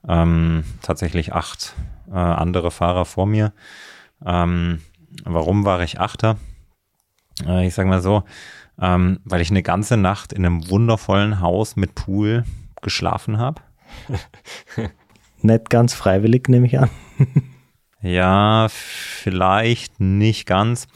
ähm, 0.08 0.64
tatsächlich 0.82 1.32
acht 1.32 1.74
äh, 2.08 2.14
andere 2.14 2.70
Fahrer 2.70 3.04
vor 3.04 3.26
mir. 3.26 3.52
Ähm, 4.24 4.82
warum 5.24 5.64
war 5.64 5.80
ich 5.80 5.98
Achter? 6.00 6.36
Äh, 7.44 7.66
ich 7.66 7.74
sage 7.74 7.88
mal 7.88 8.02
so, 8.02 8.24
ähm, 8.80 9.20
weil 9.24 9.40
ich 9.40 9.50
eine 9.50 9.62
ganze 9.62 9.96
Nacht 9.96 10.32
in 10.32 10.44
einem 10.44 10.70
wundervollen 10.70 11.40
Haus 11.40 11.76
mit 11.76 11.94
Pool 11.94 12.44
geschlafen 12.82 13.38
habe. 13.38 13.62
Nicht 15.42 15.70
ganz 15.70 15.94
freiwillig, 15.94 16.48
nehme 16.48 16.66
ich 16.66 16.78
an. 16.78 16.90
Ja, 18.02 18.68
vielleicht 18.70 20.00
nicht 20.00 20.46
ganz. 20.46 20.86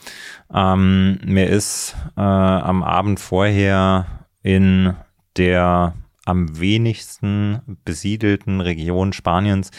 Ähm, 0.53 1.19
mir 1.25 1.47
ist 1.49 1.95
äh, 2.15 2.21
am 2.21 2.83
Abend 2.83 3.19
vorher 3.19 4.05
in 4.43 4.95
der 5.35 5.93
am 6.25 6.59
wenigsten 6.59 7.77
besiedelten 7.83 8.61
Region 8.61 9.13
Spaniens 9.13 9.71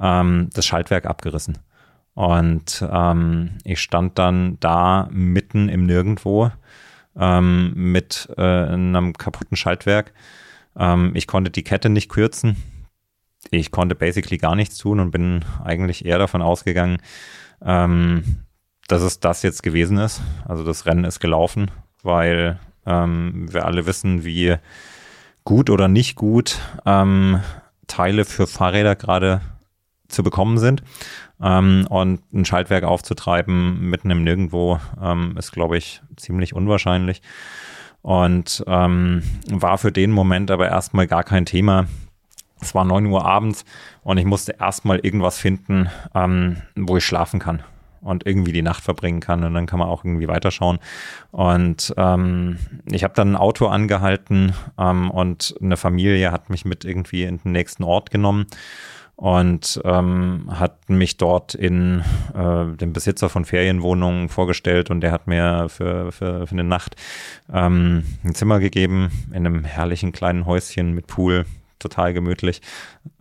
ähm, 0.00 0.48
das 0.54 0.64
Schaltwerk 0.64 1.06
abgerissen. 1.06 1.58
Und 2.14 2.84
ähm, 2.90 3.58
ich 3.64 3.80
stand 3.80 4.18
dann 4.18 4.58
da 4.60 5.08
mitten 5.10 5.68
im 5.68 5.86
Nirgendwo 5.86 6.50
ähm, 7.16 7.72
mit 7.74 8.28
äh, 8.36 8.42
einem 8.42 9.12
kaputten 9.14 9.56
Schaltwerk. 9.56 10.12
Ähm, 10.76 11.12
ich 11.14 11.26
konnte 11.26 11.50
die 11.50 11.64
Kette 11.64 11.88
nicht 11.88 12.08
kürzen. 12.08 12.56
Ich 13.50 13.70
konnte 13.70 13.94
basically 13.94 14.38
gar 14.38 14.54
nichts 14.54 14.76
tun 14.78 15.00
und 15.00 15.10
bin 15.10 15.44
eigentlich 15.64 16.04
eher 16.04 16.18
davon 16.18 16.42
ausgegangen, 16.42 16.98
ähm, 17.62 18.44
dass 18.86 19.02
es 19.02 19.20
das 19.20 19.42
jetzt 19.42 19.62
gewesen 19.62 19.98
ist. 19.98 20.20
Also 20.46 20.64
das 20.64 20.86
Rennen 20.86 21.04
ist 21.04 21.20
gelaufen, 21.20 21.70
weil 22.02 22.58
ähm, 22.86 23.52
wir 23.52 23.64
alle 23.64 23.86
wissen, 23.86 24.24
wie 24.24 24.56
gut 25.44 25.70
oder 25.70 25.88
nicht 25.88 26.16
gut 26.16 26.58
ähm, 26.84 27.40
Teile 27.86 28.24
für 28.24 28.46
Fahrräder 28.46 28.94
gerade 28.94 29.40
zu 30.08 30.22
bekommen 30.22 30.58
sind. 30.58 30.82
Ähm, 31.42 31.86
und 31.88 32.20
ein 32.32 32.44
Schaltwerk 32.44 32.84
aufzutreiben 32.84 33.88
mitten 33.88 34.10
im 34.10 34.24
Nirgendwo 34.24 34.78
ähm, 35.02 35.36
ist, 35.38 35.52
glaube 35.52 35.78
ich, 35.78 36.02
ziemlich 36.16 36.54
unwahrscheinlich. 36.54 37.22
Und 38.02 38.64
ähm, 38.66 39.22
war 39.50 39.78
für 39.78 39.92
den 39.92 40.10
Moment 40.10 40.50
aber 40.50 40.68
erstmal 40.68 41.06
gar 41.06 41.24
kein 41.24 41.46
Thema. 41.46 41.86
Es 42.60 42.74
war 42.74 42.84
neun 42.84 43.06
Uhr 43.06 43.24
abends 43.24 43.64
und 44.02 44.18
ich 44.18 44.24
musste 44.24 44.56
erstmal 44.58 44.98
irgendwas 44.98 45.38
finden, 45.38 45.88
ähm, 46.14 46.58
wo 46.76 46.96
ich 46.96 47.04
schlafen 47.04 47.40
kann 47.40 47.62
und 48.02 48.26
irgendwie 48.26 48.52
die 48.52 48.62
Nacht 48.62 48.82
verbringen 48.82 49.20
kann 49.20 49.44
und 49.44 49.54
dann 49.54 49.66
kann 49.66 49.78
man 49.78 49.88
auch 49.88 50.04
irgendwie 50.04 50.28
weiterschauen. 50.28 50.78
Und 51.30 51.94
ähm, 51.96 52.58
ich 52.86 53.04
habe 53.04 53.14
dann 53.14 53.32
ein 53.32 53.36
Auto 53.36 53.66
angehalten 53.66 54.54
ähm, 54.78 55.10
und 55.10 55.54
eine 55.60 55.76
Familie 55.76 56.32
hat 56.32 56.50
mich 56.50 56.64
mit 56.64 56.84
irgendwie 56.84 57.24
in 57.24 57.38
den 57.38 57.52
nächsten 57.52 57.84
Ort 57.84 58.10
genommen 58.10 58.46
und 59.20 59.78
ähm, 59.84 60.48
hat 60.50 60.88
mich 60.88 61.18
dort 61.18 61.54
in 61.54 62.02
äh, 62.34 62.74
den 62.74 62.94
Besitzer 62.94 63.28
von 63.28 63.44
Ferienwohnungen 63.44 64.30
vorgestellt 64.30 64.88
und 64.88 65.02
der 65.02 65.12
hat 65.12 65.26
mir 65.26 65.68
für, 65.68 66.10
für, 66.10 66.46
für 66.46 66.52
eine 66.52 66.64
Nacht 66.64 66.96
ähm, 67.52 68.02
ein 68.24 68.34
Zimmer 68.34 68.60
gegeben 68.60 69.10
in 69.28 69.46
einem 69.46 69.64
herrlichen 69.64 70.12
kleinen 70.12 70.46
Häuschen 70.46 70.94
mit 70.94 71.06
Pool, 71.06 71.44
total 71.78 72.14
gemütlich. 72.14 72.62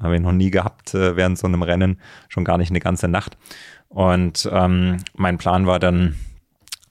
Habe 0.01 0.15
ich 0.15 0.21
noch 0.21 0.31
nie 0.31 0.51
gehabt 0.51 0.93
äh, 0.93 1.17
während 1.17 1.37
so 1.37 1.47
einem 1.47 1.63
Rennen, 1.63 1.99
schon 2.29 2.45
gar 2.45 2.57
nicht 2.57 2.69
eine 2.69 2.79
ganze 2.79 3.09
Nacht. 3.09 3.37
Und 3.89 4.49
ähm, 4.53 5.03
mein 5.17 5.37
Plan 5.37 5.67
war 5.67 5.79
dann, 5.79 6.15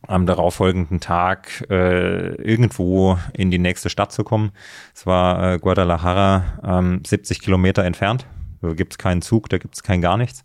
am 0.06 0.26
darauffolgenden 0.26 1.00
Tag 1.00 1.66
äh, 1.70 2.34
irgendwo 2.36 3.18
in 3.32 3.50
die 3.50 3.58
nächste 3.58 3.90
Stadt 3.90 4.12
zu 4.12 4.22
kommen. 4.22 4.52
Es 4.94 5.06
war 5.06 5.54
äh, 5.54 5.58
Guadalajara, 5.58 6.44
ähm, 6.62 7.02
70 7.04 7.40
Kilometer 7.40 7.84
entfernt 7.84 8.26
da 8.60 8.72
gibt 8.72 8.94
es 8.94 8.98
keinen 8.98 9.22
Zug, 9.22 9.48
da 9.48 9.58
gibt 9.58 9.74
es 9.74 9.82
kein 9.82 10.00
gar 10.00 10.16
nichts. 10.16 10.44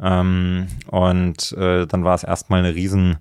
Ähm, 0.00 0.66
und 0.88 1.52
äh, 1.52 1.86
dann 1.86 2.04
war 2.04 2.14
es 2.14 2.24
erstmal 2.24 2.60
eine 2.60 2.74
riesen, 2.74 3.18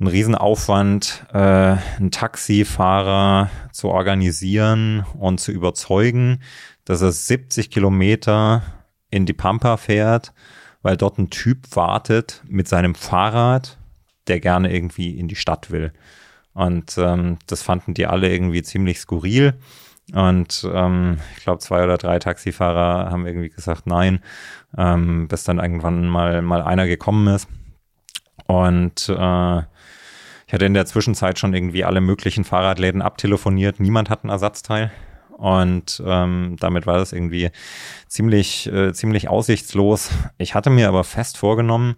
ein 0.00 0.06
Riesenaufwand, 0.06 1.26
äh, 1.32 1.38
einen 1.38 2.10
Taxifahrer 2.10 3.50
zu 3.72 3.88
organisieren 3.88 5.04
und 5.18 5.40
zu 5.40 5.52
überzeugen, 5.52 6.40
dass 6.84 7.02
er 7.02 7.12
70 7.12 7.70
Kilometer 7.70 8.62
in 9.10 9.26
die 9.26 9.32
Pampa 9.32 9.76
fährt, 9.76 10.32
weil 10.82 10.96
dort 10.96 11.18
ein 11.18 11.30
Typ 11.30 11.76
wartet 11.76 12.42
mit 12.48 12.68
seinem 12.68 12.94
Fahrrad, 12.94 13.78
der 14.26 14.40
gerne 14.40 14.72
irgendwie 14.72 15.16
in 15.18 15.28
die 15.28 15.36
Stadt 15.36 15.70
will. 15.70 15.92
Und 16.54 16.96
ähm, 16.98 17.38
das 17.46 17.62
fanden 17.62 17.94
die 17.94 18.06
alle 18.06 18.30
irgendwie 18.30 18.62
ziemlich 18.62 18.98
skurril. 18.98 19.54
Und 20.12 20.68
ähm, 20.72 21.18
ich 21.36 21.44
glaube, 21.44 21.60
zwei 21.60 21.82
oder 21.84 21.96
drei 21.96 22.18
Taxifahrer 22.18 23.10
haben 23.10 23.26
irgendwie 23.26 23.48
gesagt 23.48 23.86
nein, 23.86 24.20
ähm, 24.76 25.26
bis 25.28 25.44
dann 25.44 25.58
irgendwann 25.58 26.06
mal, 26.06 26.42
mal 26.42 26.62
einer 26.62 26.86
gekommen 26.86 27.26
ist. 27.28 27.48
Und 28.46 29.08
äh, 29.08 29.58
ich 30.46 30.52
hatte 30.54 30.66
in 30.66 30.74
der 30.74 30.84
Zwischenzeit 30.84 31.38
schon 31.38 31.54
irgendwie 31.54 31.84
alle 31.84 32.02
möglichen 32.02 32.44
Fahrradläden 32.44 33.00
abtelefoniert. 33.00 33.80
Niemand 33.80 34.10
hat 34.10 34.24
ein 34.24 34.28
Ersatzteil. 34.28 34.92
Und 35.30 36.02
ähm, 36.06 36.56
damit 36.60 36.86
war 36.86 36.98
das 36.98 37.12
irgendwie 37.12 37.50
ziemlich, 38.06 38.70
äh, 38.70 38.92
ziemlich 38.92 39.28
aussichtslos. 39.28 40.10
Ich 40.36 40.54
hatte 40.54 40.68
mir 40.70 40.88
aber 40.88 41.04
fest 41.04 41.38
vorgenommen, 41.38 41.96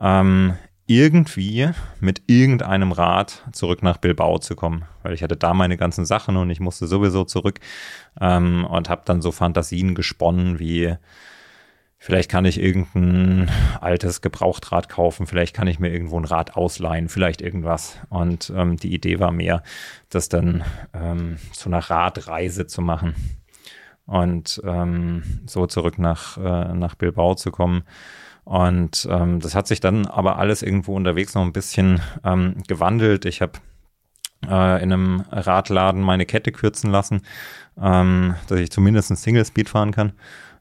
ähm, 0.00 0.54
irgendwie 0.86 1.70
mit 2.00 2.22
irgendeinem 2.26 2.92
Rad 2.92 3.44
zurück 3.52 3.82
nach 3.82 3.96
Bilbao 3.96 4.38
zu 4.38 4.54
kommen, 4.54 4.84
weil 5.02 5.14
ich 5.14 5.22
hatte 5.22 5.36
da 5.36 5.52
meine 5.52 5.76
ganzen 5.76 6.06
Sachen 6.06 6.36
und 6.36 6.50
ich 6.50 6.60
musste 6.60 6.86
sowieso 6.86 7.24
zurück 7.24 7.60
ähm, 8.20 8.64
und 8.64 8.88
habe 8.88 9.02
dann 9.04 9.20
so 9.20 9.32
Fantasien 9.32 9.94
gesponnen 9.94 10.58
wie 10.58 10.96
vielleicht 11.98 12.30
kann 12.30 12.44
ich 12.44 12.60
irgendein 12.60 13.50
altes 13.80 14.20
Gebrauchtrad 14.20 14.88
kaufen, 14.88 15.26
vielleicht 15.26 15.56
kann 15.56 15.66
ich 15.66 15.80
mir 15.80 15.90
irgendwo 15.90 16.18
ein 16.20 16.24
Rad 16.24 16.56
ausleihen, 16.56 17.08
vielleicht 17.08 17.40
irgendwas. 17.42 17.98
Und 18.10 18.52
ähm, 18.54 18.76
die 18.76 18.94
Idee 18.94 19.18
war 19.18 19.32
mehr, 19.32 19.62
das 20.08 20.28
dann 20.28 20.62
ähm, 20.94 21.38
zu 21.52 21.68
einer 21.68 21.78
Radreise 21.78 22.66
zu 22.66 22.80
machen 22.80 23.14
und 24.06 24.62
ähm, 24.64 25.40
so 25.46 25.66
zurück 25.66 25.98
nach, 25.98 26.36
äh, 26.36 26.74
nach 26.74 26.94
Bilbao 26.94 27.34
zu 27.34 27.50
kommen. 27.50 27.82
Und 28.46 29.08
ähm, 29.10 29.40
das 29.40 29.56
hat 29.56 29.66
sich 29.66 29.80
dann 29.80 30.06
aber 30.06 30.38
alles 30.38 30.62
irgendwo 30.62 30.94
unterwegs 30.94 31.34
noch 31.34 31.42
ein 31.42 31.52
bisschen 31.52 32.00
ähm, 32.24 32.62
gewandelt. 32.68 33.24
Ich 33.24 33.42
habe 33.42 33.54
äh, 34.44 34.80
in 34.80 34.92
einem 34.92 35.24
Radladen 35.32 36.00
meine 36.00 36.26
Kette 36.26 36.52
kürzen 36.52 36.92
lassen, 36.92 37.22
ähm, 37.76 38.36
dass 38.46 38.60
ich 38.60 38.70
zumindest 38.70 39.10
ein 39.10 39.16
Single 39.16 39.44
Speed 39.44 39.68
fahren 39.68 39.90
kann. 39.90 40.12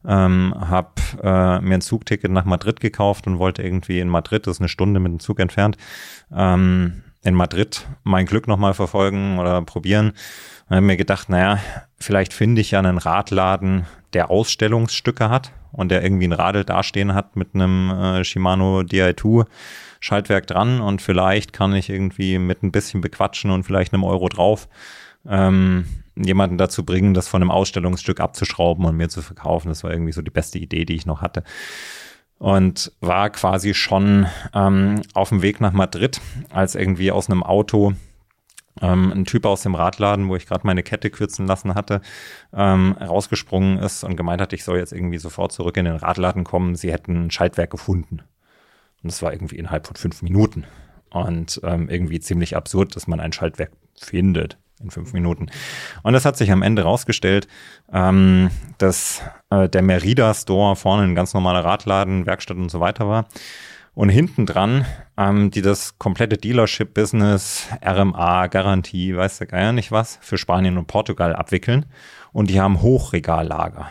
Ähm, 0.04 0.56
habe 0.60 0.94
äh, 1.22 1.62
mir 1.62 1.76
ein 1.76 1.82
Zugticket 1.82 2.32
nach 2.32 2.46
Madrid 2.46 2.80
gekauft 2.80 3.28
und 3.28 3.38
wollte 3.38 3.62
irgendwie 3.62 4.00
in 4.00 4.10
Madrid, 4.10 4.48
das 4.48 4.58
ist 4.58 4.62
eine 4.62 4.70
Stunde 4.70 5.00
mit 5.00 5.12
dem 5.12 5.20
Zug 5.20 5.40
entfernt, 5.40 5.78
ähm, 6.34 7.04
in 7.22 7.36
Madrid 7.36 7.86
mein 8.04 8.26
Glück 8.26 8.48
nochmal 8.48 8.74
verfolgen 8.74 9.38
oder 9.38 9.62
probieren. 9.62 10.14
Und 10.70 10.78
habe 10.78 10.86
mir 10.88 10.98
gedacht, 10.98 11.30
naja, 11.30 11.60
vielleicht 12.00 12.34
finde 12.34 12.62
ich 12.62 12.72
ja 12.72 12.80
einen 12.80 12.98
Radladen, 12.98 13.86
der 14.14 14.32
Ausstellungsstücke 14.32 15.30
hat 15.30 15.52
und 15.76 15.90
der 15.90 16.04
irgendwie 16.04 16.28
ein 16.28 16.34
Radl 16.34 16.64
dastehen 16.64 17.14
hat 17.14 17.36
mit 17.36 17.54
einem 17.54 17.92
äh, 17.92 18.24
Shimano 18.24 18.80
Di2 18.80 19.46
Schaltwerk 20.00 20.46
dran 20.48 20.82
und 20.82 21.02
vielleicht 21.02 21.52
kann 21.52 21.74
ich 21.74 21.90
irgendwie 21.90 22.38
mit 22.38 22.62
ein 22.64 22.72
bisschen 22.72 23.02
bequatschen 23.02 23.50
und 23.50 23.64
vielleicht 23.64 23.94
einem 23.94 24.04
Euro 24.04 24.30
drauf 24.30 24.68
ähm, 25.28 25.86
jemanden 26.16 26.58
dazu 26.58 26.86
bringen, 26.86 27.14
das 27.14 27.28
von 27.28 27.42
einem 27.42 27.52
Ausstellungsstück 27.52 28.20
abzuschrauben 28.20 28.86
und 28.86 28.96
mir 28.96 29.10
zu 29.10 29.22
verkaufen. 29.22 29.70
Das 29.70 29.84
war 29.84 29.92
irgendwie 29.92 30.12
so 30.12 30.22
die 30.22 30.32
beste 30.32 30.60
Idee, 30.60 30.86
die 30.86 30.96
ich 30.96 31.06
noch 31.06 31.22
hatte. 31.22 31.44
Und 32.38 32.92
war 33.00 33.30
quasi 33.30 33.74
schon 33.74 34.28
ähm, 34.54 35.02
auf 35.14 35.30
dem 35.30 35.42
Weg 35.42 35.62
nach 35.62 35.72
Madrid, 35.72 36.22
als 36.52 36.76
irgendwie 36.76 37.12
aus 37.12 37.30
einem 37.30 37.44
Auto 37.44 37.94
ähm, 38.82 39.12
ein 39.12 39.26
Typ 39.26 39.46
aus 39.46 39.64
dem 39.64 39.76
Radladen, 39.76 40.28
wo 40.30 40.36
ich 40.36 40.46
gerade 40.46 40.66
meine 40.68 40.84
Kette 40.84 41.10
kürzen 41.10 41.48
lassen 41.48 41.76
hatte, 41.76 42.02
ähm, 42.54 42.96
rausgesprungen 43.00 43.80
ist 43.80 44.04
und 44.04 44.16
gemeint 44.16 44.42
hat, 44.42 44.54
ich 44.54 44.64
soll 44.64 44.78
jetzt 44.78 44.94
irgendwie 44.94 45.18
sofort 45.18 45.52
zurück 45.52 45.78
in 45.78 45.86
den 45.86 45.96
Radladen 45.96 46.44
kommen. 46.44 46.76
Sie 46.76 46.92
hätten 46.92 47.26
ein 47.26 47.32
Schaltwerk 47.32 47.70
gefunden. 47.70 48.22
Und 49.02 49.12
das 49.12 49.22
war 49.22 49.32
irgendwie 49.32 49.58
innerhalb 49.58 49.88
von 49.88 49.96
fünf 49.96 50.22
Minuten. 50.22 50.66
Und 51.10 51.62
ähm, 51.64 51.90
irgendwie 51.90 52.20
ziemlich 52.20 52.56
absurd, 52.56 52.96
dass 52.96 53.08
man 53.08 53.20
ein 53.20 53.32
Schaltwerk 53.32 53.72
findet 53.96 54.58
in 54.82 54.92
fünf 54.92 55.14
Minuten. 55.14 55.48
Und 56.04 56.14
das 56.14 56.26
hat 56.26 56.36
sich 56.36 56.52
am 56.52 56.62
Ende 56.62 56.84
rausgestellt, 56.84 57.48
ähm, 57.94 58.50
dass 58.78 59.22
äh, 59.50 59.70
der 59.70 59.82
Merida 59.82 60.34
Store 60.34 60.76
vorne 60.76 61.04
ein 61.04 61.16
ganz 61.16 61.34
normaler 61.34 61.64
Radladen, 61.64 62.26
Werkstatt 62.26 62.58
und 62.58 62.70
so 62.70 62.80
weiter 62.80 63.08
war. 63.08 63.28
Und 63.96 64.10
hinten 64.10 64.46
dran, 64.46 64.86
ähm, 65.18 65.52
die 65.52 65.62
das 65.62 65.98
komplette 65.98 66.36
Dealership-Business, 66.36 67.70
RMA, 67.84 68.48
Garantie, 68.48 69.16
weiß 69.16 69.38
der 69.38 69.48
Geier 69.48 69.72
nicht 69.72 69.92
was, 69.92 70.20
für 70.22 70.38
Spanien 70.38 70.78
und 70.78 70.88
Portugal 70.88 71.34
abwickeln. 71.34 71.86
Und 72.34 72.50
die 72.50 72.60
haben 72.60 72.82
Hochregallager 72.82 73.90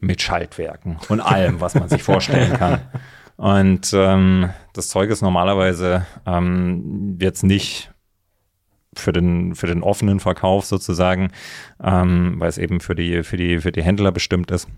mit 0.00 0.22
Schaltwerken 0.22 0.96
und 1.08 1.20
allem, 1.20 1.60
was 1.60 1.74
man 1.74 1.90
sich 1.90 2.02
vorstellen 2.02 2.54
kann. 2.54 2.80
Und 3.36 3.92
ähm, 3.94 4.48
das 4.72 4.88
Zeug 4.88 5.10
ist 5.10 5.20
normalerweise 5.20 6.06
ähm, 6.24 7.18
jetzt 7.20 7.42
nicht 7.42 7.92
für 8.96 9.12
den, 9.12 9.54
für 9.54 9.66
den 9.66 9.82
offenen 9.82 10.20
Verkauf 10.20 10.64
sozusagen, 10.64 11.32
ähm, 11.82 12.36
weil 12.38 12.48
es 12.48 12.56
eben 12.56 12.80
für 12.80 12.94
die, 12.94 13.22
für, 13.22 13.36
die, 13.36 13.58
für 13.58 13.72
die 13.72 13.82
Händler 13.82 14.10
bestimmt 14.10 14.50
ist. 14.50 14.68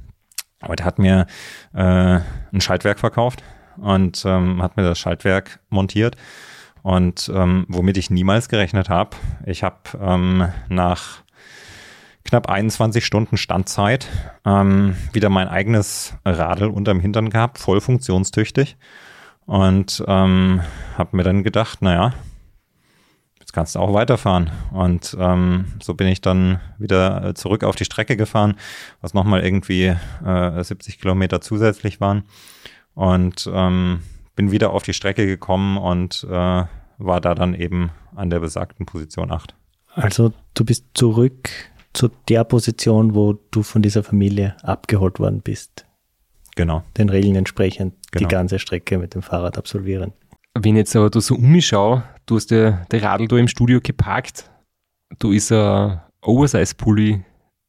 Aber 0.59 0.75
der 0.75 0.87
hat 0.87 0.99
mir 0.99 1.27
äh, 1.73 2.19
ein 2.53 2.61
Schaltwerk 2.61 2.99
verkauft 2.99 3.45
und 3.79 4.25
ähm, 4.27 4.63
hat 4.63 4.77
mir 4.77 4.83
das 4.83 4.99
Schaltwerk 4.99 5.61
montiert. 5.69 6.17
Und 6.83 7.33
ähm, 7.35 7.67
womit 7.69 7.97
ich 7.97 8.11
niemals 8.11 8.49
gerechnet 8.49 8.89
habe, 8.89 9.17
ich 9.45 9.65
habe 9.65 9.77
ähm, 10.01 10.47
nach 10.69 11.25
knapp 12.23 12.49
21 12.49 13.05
Stunden 13.05 13.37
Standzeit 13.37 14.07
ähm, 14.45 14.97
wieder 15.13 15.29
mein 15.29 15.49
eigenes 15.49 16.15
Radl 16.25 16.69
unterm 16.69 17.01
Hintern 17.01 17.31
gehabt, 17.31 17.59
voll 17.59 17.81
funktionstüchtig. 17.81 18.77
Und 19.47 20.05
ähm, 20.07 20.61
habe 20.97 21.17
mir 21.17 21.25
dann 21.25 21.43
gedacht, 21.43 21.83
naja, 21.83 22.13
jetzt 23.41 23.53
kannst 23.53 23.75
du 23.75 23.81
auch 23.81 23.93
weiterfahren. 23.93 24.53
Und 24.73 25.17
ähm, 25.19 25.67
so 25.83 25.95
bin 25.95 26.07
ich 26.07 26.21
dann 26.21 26.61
wieder 26.79 27.35
zurück 27.35 27.65
auf 27.65 27.75
die 27.75 27.85
Strecke 27.85 28.17
gefahren, 28.17 28.55
was 29.01 29.13
nochmal 29.13 29.45
irgendwie 29.45 29.95
äh, 30.25 30.63
70 30.63 31.01
Kilometer 31.01 31.41
zusätzlich 31.41 32.01
waren 32.01 32.25
und 32.97 33.49
ähm, 33.53 34.01
bin 34.35 34.51
wieder 34.51 34.73
auf 34.73 34.83
die 34.83 34.95
Strecke 34.95 35.27
gekommen 35.27 35.77
und 35.79 36.27
äh, 36.29 36.65
war 36.99 37.21
da 37.21 37.35
dann 37.35 37.55
eben 37.55 37.91
an 38.17 38.31
der 38.31 38.41
besagten 38.41 38.87
Position 38.87 39.31
8. 39.31 39.55
Also 39.95 40.33
du 40.55 40.65
bist 40.65 40.87
zurück 40.95 41.51
zu 41.93 42.11
der 42.29 42.45
Position, 42.45 43.15
wo 43.15 43.35
du 43.51 43.63
von 43.63 43.83
dieser 43.83 44.03
Familie 44.03 44.57
abgeholt 44.63 45.21
worden 45.21 45.41
bist. 45.43 45.87
Genau. 46.57 46.83
Den 46.97 47.09
Regeln 47.11 47.37
entsprechend 47.37 47.95
Genau. 48.11 48.29
die 48.29 48.35
ganze 48.35 48.59
Strecke 48.59 48.99
mit 48.99 49.15
dem 49.15 49.23
Fahrrad 49.23 49.59
absolvieren. 49.59 50.13
Wenn 50.55 50.75
ich 50.75 50.81
jetzt 50.81 50.97
aber 50.97 51.11
da 51.11 51.21
so 51.21 51.35
umschaue, 51.35 52.03
du 52.25 52.37
hast 52.37 52.51
ja 52.51 52.83
der 52.91 53.03
Radl 53.03 53.29
da 53.29 53.37
im 53.37 53.49
Studio 53.49 53.81
geparkt, 53.83 54.51
du 55.19 55.33
ist 55.33 55.53
ein 55.53 56.01
Oversize-Pulli 56.23 57.23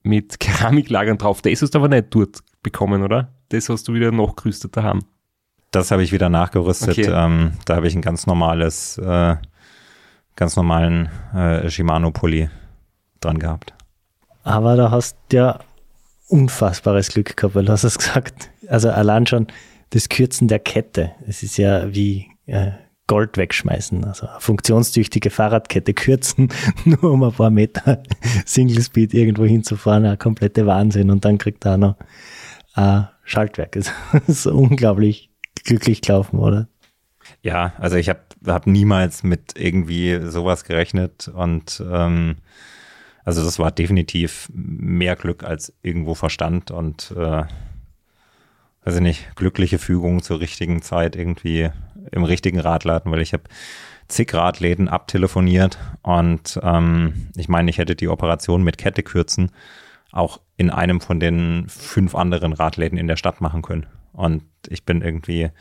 mit 0.04 0.40
Keramiklagern 0.40 1.18
drauf. 1.18 1.42
Das 1.42 1.62
hast 1.62 1.72
du 1.76 1.80
aber 1.80 1.90
nicht 1.90 2.08
dort 2.12 2.40
bekommen, 2.64 3.04
oder? 3.04 3.34
Das 3.50 3.68
hast 3.68 3.88
du 3.90 3.94
wieder 3.94 4.12
nachgerüstet 4.12 4.76
daheim. 4.78 5.04
Das 5.72 5.92
habe 5.92 6.04
ich 6.04 6.12
wieder 6.12 6.30
nachgerüstet. 6.30 6.98
Okay. 6.98 7.12
Ähm, 7.12 7.54
da 7.66 7.76
habe 7.76 7.88
ich 7.88 7.96
ein 7.96 8.02
ganz 8.02 8.26
normales, 8.26 8.98
äh, 8.98 9.36
ganz 10.36 10.56
normalen 10.56 11.10
äh, 11.34 11.70
Shimano-Pulli 11.70 12.50
dran 13.20 13.40
gehabt. 13.40 13.74
Aber 14.44 14.76
da 14.76 14.92
hast 14.92 15.18
du 15.30 15.38
ja 15.38 15.60
unfassbares 16.30 17.10
Glück 17.10 17.36
gehabt, 17.36 17.56
weil 17.56 17.66
du 17.66 17.72
hast 17.72 17.84
es 17.84 17.98
gesagt. 17.98 18.50
Also 18.68 18.90
allein 18.90 19.28
schon 19.28 19.48
das 19.92 20.10
Kürzen 20.10 20.48
der 20.48 20.60
Kette. 20.60 21.12
Es 21.28 21.44
ist 21.44 21.58
ja 21.58 21.94
wie 21.94 22.28
äh, 22.46 22.72
Gold 23.08 23.38
wegschmeißen. 23.38 24.04
Also 24.04 24.28
eine 24.28 24.40
funktionstüchtige 24.40 25.30
Fahrradkette 25.30 25.94
kürzen, 25.94 26.50
nur 26.86 27.04
um 27.04 27.24
ein 27.24 27.32
paar 27.32 27.50
Meter 27.50 28.04
Single 28.46 28.82
Speed 28.82 29.14
irgendwo 29.14 29.46
hinzufahren. 29.46 30.06
Ein 30.06 30.20
komplette 30.20 30.66
Wahnsinn. 30.66 31.10
Und 31.10 31.26
dann 31.26 31.38
kriegt 31.38 31.66
er 31.66 31.74
auch 31.74 31.78
noch 31.78 31.96
ein 32.74 33.08
Schaltwerk. 33.24 33.72
Das 34.12 34.28
ist 34.28 34.48
unglaublich 34.48 35.30
glücklich 35.64 36.02
gelaufen, 36.02 36.40
oder? 36.40 36.68
Ja, 37.42 37.74
also 37.78 37.98
ich 37.98 38.10
habe 38.10 38.22
hab 38.46 38.68
niemals 38.68 39.24
mit 39.24 39.58
irgendwie 39.58 40.20
sowas 40.24 40.64
gerechnet 40.64 41.28
und 41.28 41.84
ähm, 41.92 42.38
also 43.26 43.44
das 43.44 43.60
war 43.60 43.72
definitiv 43.72 44.50
mehr 44.54 45.16
Glück 45.16 45.44
als 45.44 45.74
irgendwo 45.82 46.16
Verstand 46.16 46.72
und 46.72 47.12
äh, 47.18 47.44
weiß 48.86 48.96
ich 48.96 49.02
nicht, 49.02 49.36
glückliche 49.36 49.80
Fügung 49.80 50.24
zur 50.24 50.40
richtigen 50.40 50.82
Zeit 50.82 51.16
irgendwie 51.16 51.70
im 52.12 52.24
richtigen 52.24 52.60
Radladen, 52.60 53.12
weil 53.12 53.22
ich 53.22 53.34
habe 53.34 53.44
zig 54.08 54.34
Radläden 54.34 54.88
abtelefoniert 54.88 55.78
und 56.04 56.58
ähm, 56.64 57.30
ich 57.36 57.50
meine, 57.50 57.70
ich 57.70 57.78
hätte 57.78 57.96
die 57.96 58.08
Operation 58.08 58.64
mit 58.64 58.78
Kette 58.78 59.04
kürzen 59.04 59.52
auch 60.12 60.40
in 60.56 60.70
einem 60.70 61.02
von 61.02 61.20
den 61.20 61.66
fünf 61.68 62.16
anderen 62.16 62.54
Radläden 62.54 62.98
in 62.98 63.08
der 63.08 63.18
Stadt 63.18 63.42
machen 63.42 63.62
können. 63.62 63.86
Und 64.18 64.44
ich 64.68 64.84
bin 64.84 65.04
irgendwie 65.04 65.52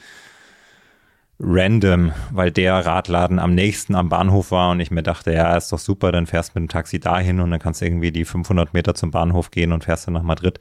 random, 1.39 2.13
weil 2.33 2.51
der 2.51 2.87
Radladen 2.87 3.39
am 3.39 3.55
nächsten 3.55 3.95
am 3.95 4.09
Bahnhof 4.09 4.51
war 4.51 4.71
und 4.71 4.81
ich 4.81 4.91
mir 4.91 5.03
dachte, 5.03 5.35
ja, 5.35 5.55
ist 5.55 5.71
doch 5.71 5.79
super, 5.79 6.11
dann 6.11 6.27
fährst 6.27 6.55
du 6.55 6.59
mit 6.59 6.71
dem 6.71 6.73
Taxi 6.73 6.99
dahin 6.99 7.41
und 7.41 7.51
dann 7.51 7.61
kannst 7.61 7.83
du 7.83 7.85
irgendwie 7.85 8.13
die 8.13 8.25
500 8.25 8.73
Meter 8.73 8.95
zum 8.95 9.11
Bahnhof 9.11 9.51
gehen 9.51 9.73
und 9.73 9.85
fährst 9.85 10.07
dann 10.07 10.15
nach 10.15 10.23
Madrid. 10.23 10.59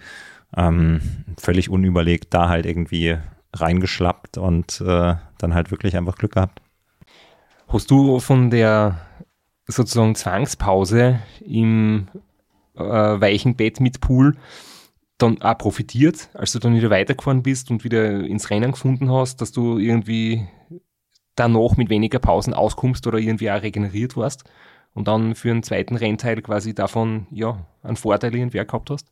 Ähm, 0.58 1.00
völlig 1.40 1.70
unüberlegt, 1.70 2.34
da 2.34 2.50
halt 2.50 2.66
irgendwie 2.66 3.18
reingeschlappt 3.54 4.38
und 4.38 4.82
äh, 4.82 5.16
dann 5.38 5.54
halt 5.54 5.72
wirklich 5.72 5.96
einfach 5.96 6.18
Glück 6.18 6.34
gehabt. 6.34 6.62
Hast 7.70 7.90
du 7.90 8.20
von 8.20 8.50
der 8.50 9.00
sozusagen 9.68 10.16
Zwangspause 10.16 11.20
im 11.40 12.10
äh, 12.76 12.82
weichen 12.82 13.56
Bett 13.56 13.80
mit 13.80 14.02
Pool 14.02 14.36
dann 15.18 15.42
auch 15.42 15.58
profitiert, 15.58 16.30
als 16.34 16.52
du 16.52 16.60
dann 16.60 16.76
wieder 16.76 16.90
weitergefahren 16.90 17.44
bist 17.44 17.72
und 17.72 17.84
wieder 17.84 18.22
ins 18.26 18.50
Rennen 18.50 18.72
gefunden 18.72 19.12
hast, 19.12 19.42
dass 19.42 19.52
du 19.52 19.78
irgendwie 19.78 20.48
danach 21.36 21.78
mit 21.78 21.90
weniger 21.90 22.20
Pausen 22.20 22.54
auskommst 22.54 23.08
oder 23.08 23.18
irgendwie 23.18 23.52
auch 23.52 23.62
regeneriert 23.62 24.18
warst 24.18 24.44
und 24.94 25.08
dann 25.08 25.36
für 25.36 25.52
einen 25.52 25.64
zweiten 25.64 25.96
Rennteil 25.96 26.42
quasi 26.42 26.74
davon 26.74 27.28
ja 27.32 27.66
einen 27.84 27.98
Vorteil 27.98 28.36
irgendwie 28.36 28.62
auch 28.62 28.68
gehabt 28.68 28.90
hast? 28.90 29.08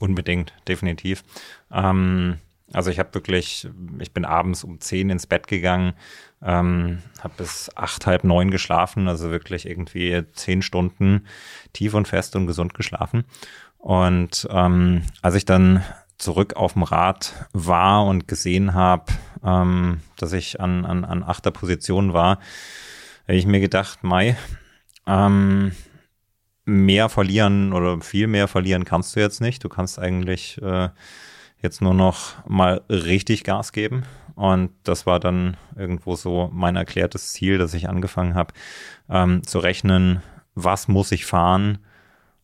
Unbedingt, 0.00 0.52
definitiv. 0.66 1.24
Ähm, 1.72 2.38
Also 2.72 2.90
ich 2.90 2.98
habe 2.98 3.14
wirklich, 3.14 3.66
ich 3.98 4.12
bin 4.12 4.26
abends 4.26 4.62
um 4.62 4.78
zehn 4.80 5.08
ins 5.08 5.26
Bett 5.26 5.46
gegangen, 5.46 5.94
ähm, 6.42 6.98
habe 7.20 7.34
bis 7.38 7.70
acht, 7.76 8.06
halb 8.06 8.24
neun 8.24 8.50
geschlafen, 8.50 9.08
also 9.08 9.30
wirklich 9.30 9.64
irgendwie 9.66 10.22
zehn 10.34 10.60
Stunden 10.60 11.26
tief 11.72 11.94
und 11.94 12.06
fest 12.06 12.36
und 12.36 12.46
gesund 12.46 12.74
geschlafen. 12.74 13.24
Und 13.78 14.46
ähm, 14.50 15.02
als 15.22 15.34
ich 15.34 15.44
dann 15.44 15.82
zurück 16.18 16.54
auf 16.56 16.72
dem 16.72 16.82
Rad 16.82 17.46
war 17.52 18.04
und 18.04 18.26
gesehen 18.28 18.74
habe, 18.74 19.04
ähm, 19.44 20.00
dass 20.18 20.32
ich 20.32 20.60
an, 20.60 20.84
an, 20.84 21.04
an 21.04 21.22
achter 21.22 21.52
Position 21.52 22.12
war, 22.12 22.38
habe 23.26 23.36
ich 23.36 23.46
mir 23.46 23.60
gedacht, 23.60 24.02
Mai, 24.02 24.36
ähm, 25.06 25.72
mehr 26.64 27.08
verlieren 27.08 27.72
oder 27.72 28.00
viel 28.00 28.26
mehr 28.26 28.48
verlieren 28.48 28.84
kannst 28.84 29.16
du 29.16 29.20
jetzt 29.20 29.40
nicht. 29.40 29.62
Du 29.64 29.68
kannst 29.68 29.98
eigentlich 29.98 30.60
äh, 30.60 30.90
jetzt 31.62 31.80
nur 31.80 31.94
noch 31.94 32.46
mal 32.46 32.82
richtig 32.90 33.44
Gas 33.44 33.72
geben. 33.72 34.02
Und 34.34 34.70
das 34.84 35.06
war 35.06 35.18
dann 35.18 35.56
irgendwo 35.76 36.14
so 36.14 36.50
mein 36.52 36.76
erklärtes 36.76 37.32
Ziel, 37.32 37.58
dass 37.58 37.74
ich 37.74 37.88
angefangen 37.88 38.34
habe 38.34 38.54
ähm, 39.08 39.44
zu 39.44 39.58
rechnen, 39.58 40.22
was 40.54 40.88
muss 40.88 41.12
ich 41.12 41.26
fahren 41.26 41.78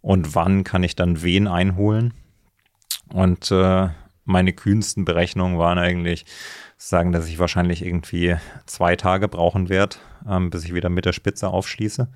und 0.05 0.35
wann 0.35 0.65
kann 0.65 0.83
ich 0.83 0.97
dann 0.97 1.23
wen 1.23 1.49
einholen. 1.49 2.13
Und 3.09 3.51
äh, 3.51 3.89
meine 4.27 4.53
kühnsten 4.53 5.07
Berechnungen 5.07 5.59
waren 5.59 5.79
eigentlich 5.79 6.27
sagen, 6.77 7.11
dass 7.11 7.27
ich 7.27 7.39
wahrscheinlich 7.39 7.83
irgendwie 7.83 8.37
zwei 8.67 8.97
Tage 8.97 9.29
brauchen 9.29 9.71
werde, 9.71 9.97
ähm, 10.29 10.51
bis 10.51 10.65
ich 10.65 10.75
wieder 10.75 10.91
mit 10.91 11.07
der 11.07 11.15
Spitze 11.15 11.49
aufschließe. 11.49 12.09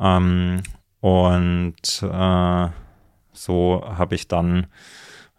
Ähm, 0.00 0.62
und 1.00 2.02
äh, 2.02 2.68
so 3.32 3.84
habe 3.84 4.14
ich 4.14 4.26
dann 4.26 4.68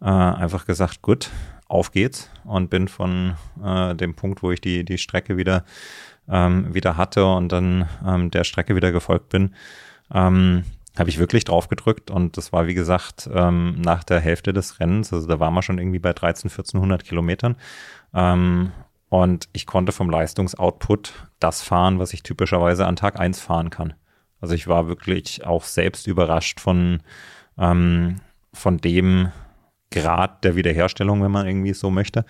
äh, 0.02 0.06
einfach 0.06 0.68
gesagt, 0.68 1.02
gut, 1.02 1.32
auf 1.68 1.92
geht's 1.92 2.30
und 2.44 2.70
bin 2.70 2.90
von 2.90 3.38
äh, 3.64 3.96
dem 3.96 4.14
Punkt, 4.14 4.44
wo 4.44 4.52
ich 4.52 4.62
die, 4.62 4.86
die 4.86 5.00
Strecke 5.00 5.36
wieder, 5.36 5.66
ähm, 6.30 6.76
wieder 6.76 6.96
hatte 6.96 7.26
und 7.26 7.52
dann 7.52 7.90
ähm, 8.06 8.30
der 8.30 8.44
Strecke 8.44 8.76
wieder 8.76 8.92
gefolgt 8.92 9.30
bin, 9.30 9.56
ähm, 10.14 10.64
habe 10.98 11.10
ich 11.10 11.20
wirklich 11.20 11.46
drauf 11.46 11.68
gedrückt 11.70 12.12
und 12.12 12.38
das 12.38 12.52
war, 12.52 12.68
wie 12.68 12.74
gesagt, 12.74 13.30
ähm, 13.34 13.80
nach 13.82 14.04
der 14.04 14.20
Hälfte 14.20 14.54
des 14.54 14.80
Rennens, 14.80 15.14
also 15.14 15.28
da 15.28 15.40
waren 15.40 15.54
wir 15.54 15.62
schon 15.62 15.78
irgendwie 15.78 16.00
bei 16.00 16.14
13, 16.14 16.50
1400 16.50 17.04
Kilometern 17.04 17.56
ähm, 18.14 18.72
und 19.10 19.48
ich 19.54 19.66
konnte 19.66 19.92
vom 19.92 20.10
Leistungsoutput 20.10 21.30
das 21.40 21.62
fahren, 21.62 22.00
was 22.00 22.14
ich 22.14 22.24
typischerweise 22.24 22.86
an 22.86 22.96
Tag 22.96 23.20
eins 23.20 23.40
fahren 23.40 23.70
kann. 23.70 23.94
Also 24.42 24.56
ich 24.56 24.68
war 24.68 24.88
wirklich 24.88 25.46
auch 25.46 25.64
selbst 25.64 26.08
überrascht 26.08 26.60
von, 26.60 27.02
ähm, 27.58 28.18
von 28.54 28.78
dem 28.78 29.32
Grad 29.92 30.44
der 30.44 30.56
Wiederherstellung, 30.56 31.22
wenn 31.22 31.32
man 31.32 31.46
irgendwie 31.46 31.74
so 31.74 31.90
möchte, 31.90 32.26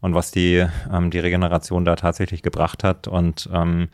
und 0.00 0.14
was 0.14 0.30
die, 0.30 0.66
ähm, 0.92 1.10
die 1.10 1.18
Regeneration 1.18 1.84
da 1.84 1.96
tatsächlich 1.96 2.42
gebracht 2.42 2.84
hat. 2.84 3.08
Und 3.08 3.48
ähm, 3.52 3.88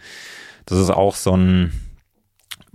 das 0.67 0.79
ist 0.79 0.91
auch 0.91 1.15
so 1.15 1.37
ein 1.37 1.73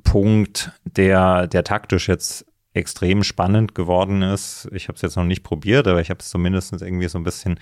Punkt, 0.04 0.72
der, 0.84 1.48
der 1.48 1.64
taktisch 1.64 2.08
jetzt 2.08 2.46
extrem 2.74 3.24
spannend 3.24 3.76
geworden 3.76 4.22
ist. 4.22 4.70
Ich 4.72 4.88
habe 4.88 4.96
es 4.96 5.02
jetzt 5.02 5.18
noch 5.18 5.26
nicht 5.26 5.44
probiert, 5.44 5.88
aber 5.88 6.00
ich 6.00 6.10
habe 6.10 6.20
es 6.22 6.30
zumindest 6.30 6.72
irgendwie 6.82 7.10
so 7.10 7.18
ein 7.18 7.24
bisschen 7.24 7.60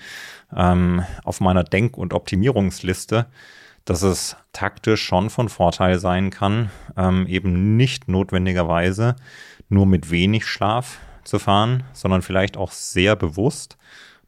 ähm, 0.54 1.04
auf 1.24 1.40
meiner 1.40 1.64
Denk- 1.64 1.96
und 1.96 2.14
Optimierungsliste 2.14 3.26
dass 3.84 4.02
es 4.02 4.36
taktisch 4.52 5.02
schon 5.02 5.30
von 5.30 5.48
Vorteil 5.48 5.98
sein 5.98 6.30
kann, 6.30 6.70
ähm, 6.96 7.26
eben 7.26 7.76
nicht 7.76 8.08
notwendigerweise 8.08 9.16
nur 9.68 9.86
mit 9.86 10.10
wenig 10.10 10.46
Schlaf 10.46 10.98
zu 11.24 11.38
fahren, 11.38 11.84
sondern 11.92 12.22
vielleicht 12.22 12.56
auch 12.56 12.72
sehr 12.72 13.16
bewusst 13.16 13.78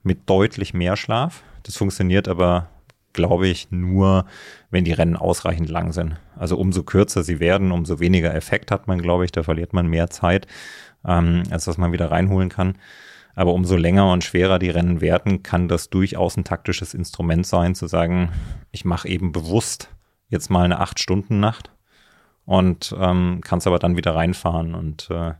mit 0.03 0.29
deutlich 0.29 0.75
mehr 0.75 0.97
Schlaf. 0.97 1.43
Das 1.63 1.77
funktioniert 1.77 2.29
aber, 2.29 2.71
glaube 3.13 3.49
ich, 3.49 3.71
nur, 3.71 4.27
wenn 4.71 4.85
die 4.85 4.93
Rennen 4.93 5.17
ausreichend 5.17 5.69
lang 5.69 5.93
sind. 5.93 6.17
Also 6.37 6.57
umso 6.57 6.83
kürzer 6.83 7.23
sie 7.23 7.41
werden, 7.41 7.73
umso 7.73 8.01
weniger 8.01 8.35
Effekt 8.35 8.71
hat 8.71 8.89
man, 8.89 9.01
glaube 9.01 9.25
ich. 9.25 9.33
Da 9.33 9.43
verliert 9.43 9.73
man 9.73 9.87
mehr 9.87 10.11
Zeit, 10.11 10.47
ähm, 11.07 11.43
als 11.51 11.65
dass 11.65 11.79
man 11.79 11.93
wieder 11.93 12.11
reinholen 12.11 12.49
kann. 12.49 12.79
Aber 13.35 13.55
umso 13.55 13.77
länger 13.77 14.11
und 14.13 14.25
schwerer 14.25 14.59
die 14.59 14.71
Rennen 14.71 15.01
werden, 15.01 15.43
kann 15.43 15.69
das 15.69 15.89
durchaus 15.91 16.37
ein 16.37 16.45
taktisches 16.45 16.95
Instrument 16.95 17.47
sein, 17.47 17.75
zu 17.75 17.87
sagen, 17.87 18.31
ich 18.71 18.85
mache 18.85 19.09
eben 19.09 19.33
bewusst 19.33 19.89
jetzt 20.29 20.51
mal 20.51 20.65
eine 20.65 20.81
Acht-Stunden-Nacht 20.81 21.71
und 22.45 22.95
ähm, 22.99 23.41
kann 23.43 23.59
es 23.59 23.67
aber 23.67 23.79
dann 23.79 23.97
wieder 23.97 24.15
reinfahren. 24.15 24.75
Und 24.75 25.09
äh, 25.11 25.33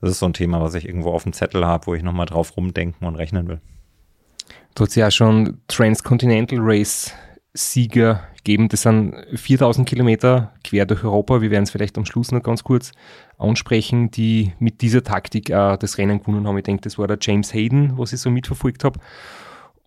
das 0.00 0.10
ist 0.12 0.18
so 0.20 0.26
ein 0.26 0.32
Thema, 0.32 0.60
was 0.60 0.74
ich 0.74 0.86
irgendwo 0.86 1.12
auf 1.12 1.24
dem 1.24 1.32
Zettel 1.32 1.66
habe, 1.66 1.86
wo 1.86 1.94
ich 1.94 2.02
nochmal 2.02 2.26
drauf 2.26 2.56
rumdenken 2.56 3.06
und 3.06 3.16
rechnen 3.16 3.48
will. 3.48 3.60
Du 4.74 4.84
hast 4.84 4.94
ja 4.94 5.10
schon 5.10 5.58
Transcontinental 5.68 6.58
Race 6.60 7.12
Sieger 7.52 8.22
geben. 8.44 8.68
Das 8.68 8.82
sind 8.82 9.14
4000 9.34 9.88
Kilometer 9.88 10.52
quer 10.64 10.86
durch 10.86 11.04
Europa. 11.04 11.42
Wir 11.42 11.50
werden 11.50 11.64
es 11.64 11.70
vielleicht 11.70 11.98
am 11.98 12.06
Schluss 12.06 12.30
noch 12.32 12.42
ganz 12.42 12.62
kurz 12.62 12.92
ansprechen, 13.38 14.10
die 14.10 14.52
mit 14.58 14.80
dieser 14.82 15.02
Taktik 15.02 15.50
äh, 15.50 15.76
das 15.76 15.98
Rennen 15.98 16.20
gewonnen 16.20 16.46
haben. 16.46 16.56
Ich 16.58 16.64
denke, 16.64 16.82
das 16.82 16.98
war 16.98 17.08
der 17.08 17.18
James 17.20 17.52
Hayden, 17.52 17.98
was 17.98 18.12
ich 18.12 18.20
so 18.20 18.30
mitverfolgt 18.30 18.84
habe. 18.84 19.00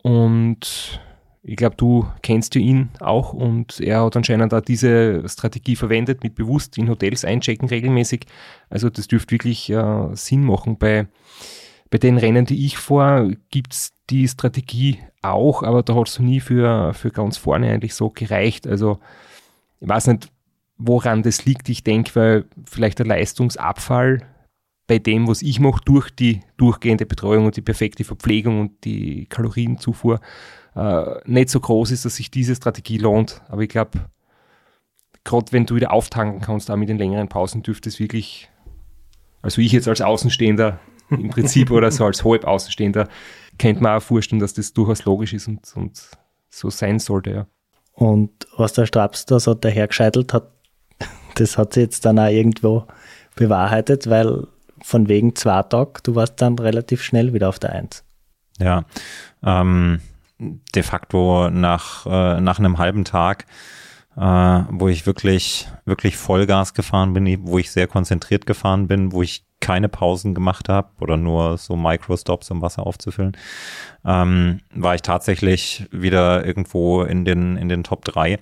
Und 0.01 0.99
ich 1.45 1.55
glaube, 1.55 1.75
du 1.75 2.07
kennst 2.21 2.55
ja 2.55 2.61
ihn 2.61 2.89
auch 2.99 3.33
und 3.33 3.79
er 3.79 4.03
hat 4.03 4.15
anscheinend 4.15 4.53
auch 4.53 4.61
diese 4.61 5.27
Strategie 5.27 5.75
verwendet, 5.75 6.23
mit 6.23 6.35
bewusst 6.35 6.77
in 6.77 6.89
Hotels 6.89 7.25
einchecken 7.25 7.67
regelmäßig. 7.67 8.25
Also 8.69 8.89
das 8.89 9.07
dürfte 9.07 9.31
wirklich 9.31 9.69
äh, 9.69 10.09
Sinn 10.13 10.43
machen. 10.45 10.77
Bei, 10.77 11.07
bei 11.93 11.99
den 11.99 12.17
Rennen, 12.17 12.47
die 12.47 12.65
ich 12.65 12.79
fahre, 12.79 13.37
gibt 13.51 13.73
es 13.73 13.93
die 14.09 14.27
Strategie 14.27 14.97
auch, 15.21 15.61
aber 15.61 15.83
da 15.83 15.93
hat 15.93 16.07
es 16.07 16.17
nie 16.17 16.39
für, 16.39 16.91
für 16.95 17.11
ganz 17.11 17.37
vorne 17.37 17.69
eigentlich 17.69 17.93
so 17.93 18.09
gereicht. 18.09 18.65
Also 18.65 18.97
ich 19.79 19.87
weiß 19.87 20.07
nicht, 20.07 20.31
woran 20.75 21.21
das 21.21 21.45
liegt. 21.45 21.69
Ich 21.69 21.83
denke, 21.83 22.15
weil 22.15 22.45
vielleicht 22.65 22.97
der 22.97 23.05
Leistungsabfall 23.05 24.23
bei 24.87 24.97
dem, 24.97 25.27
was 25.27 25.43
ich 25.43 25.59
mache, 25.59 25.81
durch 25.85 26.09
die 26.09 26.39
durchgehende 26.57 27.05
Betreuung 27.05 27.45
und 27.45 27.57
die 27.57 27.61
perfekte 27.61 28.03
Verpflegung 28.03 28.59
und 28.59 28.85
die 28.85 29.27
Kalorienzufuhr 29.27 30.19
äh, 30.75 31.03
nicht 31.25 31.49
so 31.49 31.59
groß 31.59 31.91
ist, 31.91 32.05
dass 32.05 32.15
sich 32.15 32.31
diese 32.31 32.55
Strategie 32.55 32.97
lohnt. 32.97 33.43
Aber 33.49 33.61
ich 33.61 33.69
glaube, 33.69 34.09
gerade 35.23 35.51
wenn 35.51 35.67
du 35.67 35.75
wieder 35.75 35.93
auftanken 35.93 36.41
kannst, 36.41 36.71
auch 36.71 36.75
mit 36.75 36.89
den 36.89 36.97
längeren 36.97 37.29
Pausen, 37.29 37.61
dürfte 37.61 37.89
es 37.89 37.99
wirklich, 37.99 38.49
also 39.43 39.61
ich 39.61 39.73
jetzt 39.73 39.87
als 39.87 40.01
Außenstehender 40.01 40.79
im 41.09 41.29
Prinzip 41.29 41.71
oder 41.71 41.91
so 41.91 42.05
als 42.05 42.23
Halbaußenstehender, 42.23 43.07
könnte 43.57 43.83
man 43.83 43.97
auch 43.97 44.03
vorstellen, 44.03 44.39
dass 44.39 44.53
das 44.53 44.73
durchaus 44.73 45.05
logisch 45.05 45.33
ist 45.33 45.47
und, 45.47 45.61
und 45.75 46.01
so 46.49 46.69
sein 46.69 46.99
sollte, 46.99 47.31
ja. 47.31 47.47
Und 47.93 48.31
was 48.57 48.73
der 48.73 48.87
Straps 48.87 49.25
da 49.25 49.39
so 49.39 49.53
dahergescheitelt 49.53 50.33
hat, 50.33 50.51
das 51.35 51.57
hat 51.57 51.73
sich 51.73 51.83
jetzt 51.83 52.05
dann 52.05 52.17
auch 52.19 52.27
irgendwo 52.27 52.85
bewahrheitet, 53.35 54.09
weil 54.09 54.47
von 54.81 55.07
wegen 55.07 55.35
zwei 55.35 55.61
Tage, 55.63 56.01
du 56.03 56.15
warst 56.15 56.41
dann 56.41 56.57
relativ 56.57 57.03
schnell 57.03 57.33
wieder 57.33 57.49
auf 57.49 57.59
der 57.59 57.73
Eins. 57.73 58.03
Ja, 58.59 58.85
ähm, 59.43 60.01
de 60.39 60.83
facto 60.83 61.49
nach, 61.49 62.05
äh, 62.05 62.41
nach 62.41 62.59
einem 62.59 62.77
halben 62.77 63.05
Tag, 63.05 63.45
äh, 64.15 64.21
wo 64.21 64.87
ich 64.87 65.05
wirklich, 65.05 65.69
wirklich 65.85 66.17
Vollgas 66.17 66.73
gefahren 66.73 67.13
bin, 67.13 67.47
wo 67.47 67.57
ich 67.57 67.71
sehr 67.71 67.87
konzentriert 67.87 68.45
gefahren 68.45 68.87
bin, 68.87 69.11
wo 69.11 69.21
ich 69.21 69.45
keine 69.63 69.87
Pausen 69.87 70.35
gemacht 70.35 70.67
habe 70.67 70.89
oder 70.99 71.15
nur 71.15 71.57
so 71.57 71.75
Microstops, 71.75 72.51
um 72.51 72.61
Wasser 72.61 72.85
aufzufüllen, 72.85 73.37
ähm, 74.05 74.59
war 74.75 74.93
ich 74.93 75.01
tatsächlich 75.01 75.87
wieder 75.91 76.45
irgendwo 76.45 77.03
in 77.03 77.23
den, 77.23 77.55
in 77.55 77.69
den 77.69 77.83
Top 77.83 78.03
3 78.03 78.39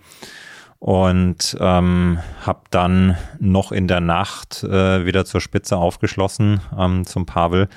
und 0.80 1.55
ähm, 1.59 2.19
habe 2.43 2.61
dann 2.72 3.15
noch 3.39 3.72
in 3.72 3.88
der 3.88 4.01
Nacht 4.01 4.63
äh, 4.63 5.05
wieder 5.05 5.26
zur 5.26 5.39
Spitze 5.39 5.78
aufgeschlossen 5.78 6.59
ähm, 6.76 7.05
zum 7.05 7.28
Pavel, 7.28 7.69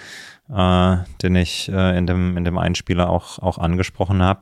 äh, 0.49 0.97
den 1.23 1.37
ich 1.37 1.71
äh, 1.71 1.99
in 1.99 2.07
dem 2.07 2.39
in 2.39 2.45
dem 2.45 2.57
Einspieler 2.57 3.11
auch 3.11 3.39
auch 3.41 3.59
angesprochen 3.59 4.23
habe. 4.23 4.41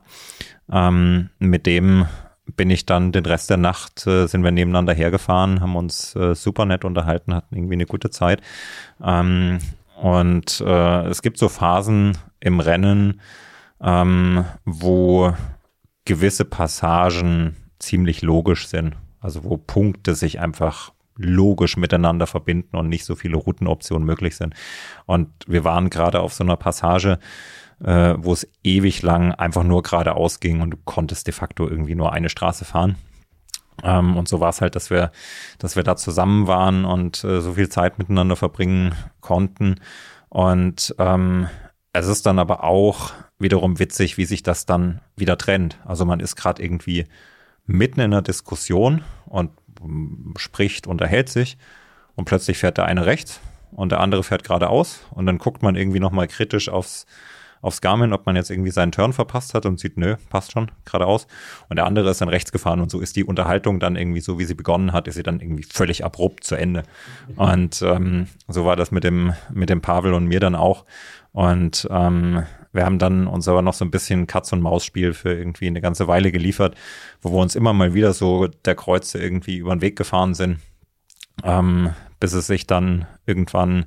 Ähm, 0.71 1.29
mit 1.39 1.65
dem 1.65 2.05
bin 2.45 2.69
ich 2.69 2.85
dann 2.85 3.11
den 3.11 3.25
Rest 3.25 3.49
der 3.49 3.57
Nacht, 3.57 4.05
äh, 4.05 4.27
sind 4.27 4.43
wir 4.43 4.51
nebeneinander 4.51 4.93
hergefahren, 4.93 5.61
haben 5.61 5.75
uns 5.75 6.15
äh, 6.15 6.35
super 6.35 6.65
nett 6.65 6.85
unterhalten, 6.85 7.33
hatten 7.33 7.55
irgendwie 7.55 7.75
eine 7.75 7.85
gute 7.85 8.09
Zeit. 8.09 8.41
Ähm, 9.03 9.59
und 10.01 10.61
äh, 10.61 11.07
es 11.07 11.21
gibt 11.21 11.37
so 11.37 11.49
Phasen 11.49 12.17
im 12.39 12.59
Rennen, 12.59 13.21
ähm, 13.81 14.43
wo 14.65 15.33
gewisse 16.05 16.45
Passagen 16.45 17.55
ziemlich 17.79 18.21
logisch 18.21 18.67
sind. 18.67 18.95
Also 19.21 19.45
wo 19.45 19.55
Punkte 19.57 20.15
sich 20.15 20.39
einfach 20.39 20.91
logisch 21.15 21.77
miteinander 21.77 22.27
verbinden 22.27 22.75
und 22.75 22.89
nicht 22.89 23.05
so 23.05 23.15
viele 23.15 23.37
Routenoptionen 23.37 24.05
möglich 24.05 24.35
sind. 24.35 24.55
Und 25.05 25.29
wir 25.47 25.63
waren 25.63 25.89
gerade 25.89 26.19
auf 26.19 26.33
so 26.33 26.43
einer 26.43 26.57
Passage, 26.57 27.19
äh, 27.83 28.15
wo 28.17 28.33
es 28.33 28.47
ewig 28.63 29.01
lang 29.01 29.31
einfach 29.33 29.63
nur 29.63 29.83
geradeaus 29.83 30.39
ging 30.39 30.61
und 30.61 30.71
du 30.71 30.77
konntest 30.85 31.27
de 31.27 31.33
facto 31.33 31.67
irgendwie 31.67 31.95
nur 31.95 32.13
eine 32.13 32.29
Straße 32.29 32.65
fahren. 32.65 32.95
Ähm, 33.83 34.17
und 34.17 34.27
so 34.27 34.39
war 34.39 34.49
es 34.49 34.61
halt, 34.61 34.75
dass 34.75 34.89
wir, 34.89 35.11
dass 35.57 35.75
wir 35.75 35.83
da 35.83 35.95
zusammen 35.95 36.47
waren 36.47 36.85
und 36.85 37.23
äh, 37.23 37.41
so 37.41 37.53
viel 37.53 37.69
Zeit 37.69 37.97
miteinander 37.97 38.35
verbringen 38.35 38.93
konnten. 39.21 39.75
Und 40.29 40.95
ähm, 40.99 41.47
es 41.91 42.07
ist 42.07 42.25
dann 42.25 42.39
aber 42.39 42.63
auch 42.63 43.11
wiederum 43.39 43.79
witzig, 43.79 44.17
wie 44.17 44.25
sich 44.25 44.43
das 44.43 44.65
dann 44.65 45.01
wieder 45.15 45.37
trennt. 45.37 45.77
Also 45.85 46.05
man 46.05 46.19
ist 46.19 46.35
gerade 46.35 46.63
irgendwie 46.63 47.05
mitten 47.65 47.99
in 47.99 48.13
einer 48.13 48.21
Diskussion 48.21 49.03
und 49.25 49.51
spricht, 50.37 50.87
unterhält 50.87 51.29
sich 51.29 51.57
und 52.15 52.25
plötzlich 52.25 52.57
fährt 52.57 52.77
der 52.77 52.85
eine 52.85 53.05
rechts 53.05 53.41
und 53.71 53.91
der 53.91 53.99
andere 53.99 54.23
fährt 54.23 54.43
geradeaus 54.43 55.01
und 55.11 55.25
dann 55.25 55.37
guckt 55.37 55.61
man 55.61 55.75
irgendwie 55.75 55.99
nochmal 55.99 56.27
kritisch 56.27 56.69
aufs, 56.69 57.05
aufs 57.63 57.81
Garmin, 57.81 58.13
ob 58.13 58.25
man 58.25 58.35
jetzt 58.35 58.51
irgendwie 58.51 58.71
seinen 58.71 58.91
Turn 58.91 59.13
verpasst 59.13 59.53
hat 59.53 59.65
und 59.65 59.79
sieht, 59.79 59.97
nö, 59.97 60.17
passt 60.29 60.51
schon, 60.51 60.69
geradeaus. 60.83 61.27
Und 61.69 61.77
der 61.77 61.85
andere 61.85 62.09
ist 62.09 62.19
dann 62.19 62.27
rechts 62.29 62.51
gefahren 62.51 62.81
und 62.81 62.91
so 62.91 62.99
ist 62.99 63.15
die 63.15 63.23
Unterhaltung 63.23 63.79
dann 63.79 63.95
irgendwie 63.95 64.19
so, 64.19 64.37
wie 64.37 64.43
sie 64.43 64.53
begonnen 64.53 64.91
hat, 64.91 65.07
ist 65.07 65.15
sie 65.15 65.23
dann 65.23 65.39
irgendwie 65.39 65.63
völlig 65.63 66.03
abrupt 66.03 66.43
zu 66.43 66.55
Ende. 66.55 66.83
Und 67.37 67.81
ähm, 67.81 68.27
so 68.49 68.65
war 68.65 68.75
das 68.75 68.91
mit 68.91 69.05
dem, 69.05 69.33
mit 69.51 69.69
dem 69.69 69.81
Pavel 69.81 70.13
und 70.13 70.25
mir 70.25 70.41
dann 70.41 70.55
auch. 70.55 70.85
Und 71.31 71.87
ähm, 71.89 72.43
wir 72.73 72.85
haben 72.85 72.99
dann 72.99 73.27
uns 73.27 73.47
aber 73.47 73.61
noch 73.61 73.73
so 73.73 73.85
ein 73.85 73.91
bisschen 73.91 74.27
Katz-und-Maus-Spiel 74.27 75.13
für 75.13 75.33
irgendwie 75.33 75.67
eine 75.67 75.79
ganze 75.79 76.07
Weile 76.07 76.33
geliefert, 76.33 76.75
wo 77.21 77.31
wir 77.31 77.39
uns 77.39 77.55
immer 77.55 77.71
mal 77.71 77.93
wieder 77.93 78.11
so 78.11 78.47
der 78.47 78.75
Kreuze 78.75 79.19
irgendwie 79.19 79.57
über 79.57 79.73
den 79.73 79.81
Weg 79.81 79.95
gefahren 79.95 80.33
sind, 80.33 80.59
ähm, 81.43 81.91
bis 82.23 82.31
es 82.31 82.47
sich 82.47 82.65
dann 82.65 83.05
irgendwann 83.25 83.83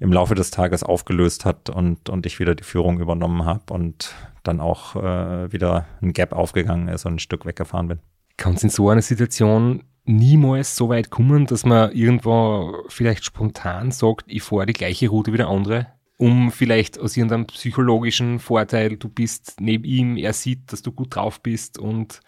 im 0.00 0.10
Laufe 0.10 0.34
des 0.34 0.50
Tages 0.50 0.82
aufgelöst 0.82 1.44
hat 1.44 1.68
und, 1.68 2.08
und 2.08 2.24
ich 2.24 2.38
wieder 2.38 2.54
die 2.54 2.64
Führung 2.64 3.00
übernommen 3.00 3.44
habe 3.44 3.70
und 3.70 4.14
dann 4.44 4.60
auch 4.60 4.96
äh, 4.96 5.52
wieder 5.52 5.84
ein 6.00 6.14
Gap 6.14 6.32
aufgegangen 6.32 6.88
ist 6.88 7.04
und 7.04 7.16
ein 7.16 7.18
Stück 7.18 7.44
weggefahren 7.44 7.88
bin. 7.88 7.98
Kann 8.38 8.54
es 8.54 8.62
in 8.62 8.70
so 8.70 8.88
einer 8.88 9.02
Situation 9.02 9.84
niemals 10.06 10.74
so 10.74 10.88
weit 10.88 11.10
kommen, 11.10 11.44
dass 11.44 11.66
man 11.66 11.92
irgendwo 11.92 12.82
vielleicht 12.88 13.26
spontan 13.26 13.90
sagt, 13.90 14.24
ich 14.26 14.42
fahre 14.42 14.64
die 14.64 14.72
gleiche 14.72 15.10
Route 15.10 15.34
wie 15.34 15.38
der 15.38 15.48
andere? 15.48 15.88
um 16.18 16.50
vielleicht 16.50 16.98
aus 16.98 17.14
irgendeinem 17.14 17.44
psychologischen 17.44 18.38
Vorteil, 18.38 18.96
du 18.96 19.10
bist 19.10 19.60
neben 19.60 19.84
ihm, 19.84 20.16
er 20.16 20.32
sieht, 20.32 20.72
dass 20.72 20.80
du 20.80 20.90
gut 20.90 21.14
drauf 21.14 21.42
bist 21.42 21.78
und 21.78 22.22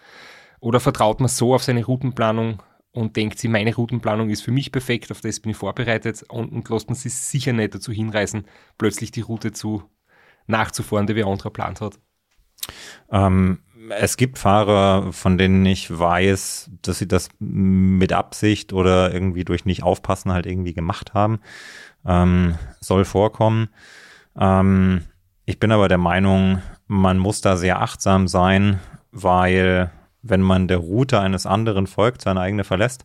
oder 0.60 0.78
vertraut 0.78 1.20
man 1.20 1.30
so 1.30 1.54
auf 1.54 1.62
seine 1.62 1.86
Routenplanung 1.86 2.62
und 2.92 3.16
denkt 3.16 3.38
sie, 3.38 3.48
meine 3.48 3.74
Routenplanung 3.74 4.30
ist 4.30 4.42
für 4.42 4.50
mich 4.50 4.72
perfekt, 4.72 5.10
auf 5.12 5.20
das 5.20 5.40
bin 5.40 5.50
ich 5.50 5.56
vorbereitet 5.56 6.24
und, 6.28 6.50
und 6.52 6.68
lässt 6.68 6.88
man 6.88 6.96
sich 6.96 7.14
sicher 7.14 7.52
nicht 7.52 7.74
dazu 7.74 7.92
hinreißen, 7.92 8.44
plötzlich 8.76 9.10
die 9.10 9.20
Route 9.20 9.52
zu 9.52 9.82
nachzufahren, 10.46 11.06
die 11.06 11.14
wer 11.14 11.26
anderer 11.26 11.50
plant 11.50 11.80
hat. 11.80 11.98
Ähm, 13.10 13.60
es 13.90 14.16
gibt 14.16 14.38
Fahrer, 14.38 15.12
von 15.12 15.38
denen 15.38 15.64
ich 15.64 15.96
weiß, 15.96 16.70
dass 16.82 16.98
sie 16.98 17.08
das 17.08 17.28
mit 17.38 18.12
Absicht 18.12 18.72
oder 18.72 19.12
irgendwie 19.12 19.44
durch 19.44 19.64
nicht 19.64 19.82
aufpassen 19.82 20.32
halt 20.32 20.46
irgendwie 20.46 20.74
gemacht 20.74 21.14
haben 21.14 21.40
ähm, 22.04 22.56
soll 22.80 23.04
vorkommen. 23.04 23.68
Ähm, 24.38 25.04
ich 25.44 25.60
bin 25.60 25.72
aber 25.72 25.88
der 25.88 25.98
Meinung, 25.98 26.62
man 26.86 27.18
muss 27.18 27.40
da 27.40 27.56
sehr 27.56 27.80
achtsam 27.80 28.28
sein, 28.28 28.80
weil 29.12 29.90
wenn 30.22 30.42
man 30.42 30.68
der 30.68 30.78
Route 30.78 31.20
eines 31.20 31.46
anderen 31.46 31.86
folgt, 31.86 32.22
seine 32.22 32.40
eigene 32.40 32.64
verlässt, 32.64 33.04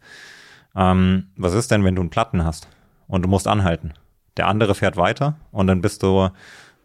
ähm, 0.76 1.28
was 1.36 1.54
ist 1.54 1.72
denn, 1.72 1.84
wenn 1.84 1.96
du 1.96 2.02
einen 2.02 2.10
Platten 2.10 2.44
hast 2.44 2.68
und 3.08 3.24
du 3.24 3.30
musst 3.30 3.48
anhalten? 3.48 3.94
Der 4.38 4.48
andere 4.48 4.76
fährt 4.76 4.98
weiter 4.98 5.36
und 5.52 5.68
dann 5.68 5.82
bist 5.82 6.02
du, 6.04 6.30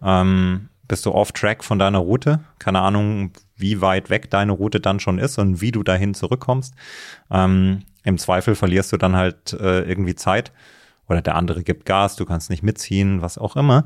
ähm, 0.02 0.68
bist 0.86 1.06
du 1.06 1.12
off-track 1.12 1.64
von 1.64 1.78
deiner 1.78 1.98
Route. 1.98 2.40
Keine 2.58 2.80
Ahnung, 2.80 3.32
wie 3.56 3.80
weit 3.80 4.10
weg 4.10 4.30
deine 4.30 4.52
Route 4.52 4.80
dann 4.80 5.00
schon 5.00 5.18
ist 5.18 5.38
und 5.38 5.60
wie 5.60 5.72
du 5.72 5.82
dahin 5.82 6.14
zurückkommst. 6.14 6.74
Ähm, 7.30 7.84
Im 8.04 8.18
Zweifel 8.18 8.54
verlierst 8.54 8.92
du 8.92 8.96
dann 8.96 9.16
halt 9.16 9.54
äh, 9.54 9.80
irgendwie 9.82 10.14
Zeit 10.14 10.52
oder 11.08 11.22
der 11.22 11.36
andere 11.36 11.62
gibt 11.62 11.86
Gas, 11.86 12.16
du 12.16 12.26
kannst 12.26 12.50
nicht 12.50 12.62
mitziehen, 12.62 13.22
was 13.22 13.38
auch 13.38 13.56
immer. 13.56 13.84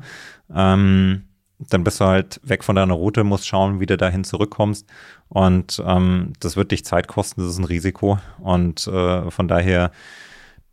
Ähm, 0.53 1.23
dann 1.69 1.83
bist 1.83 1.99
du 1.99 2.05
halt 2.05 2.39
weg 2.43 2.63
von 2.63 2.75
deiner 2.75 2.93
Route, 2.93 3.23
musst 3.23 3.47
schauen, 3.47 3.79
wie 3.79 3.85
du 3.85 3.97
dahin 3.97 4.23
zurückkommst. 4.23 4.87
Und 5.29 5.81
ähm, 5.85 6.33
das 6.39 6.55
wird 6.55 6.71
dich 6.71 6.85
Zeit 6.85 7.07
kosten, 7.07 7.41
das 7.41 7.51
ist 7.51 7.57
ein 7.57 7.65
Risiko. 7.65 8.19
Und 8.39 8.87
äh, 8.87 9.29
von 9.31 9.47
daher 9.47 9.91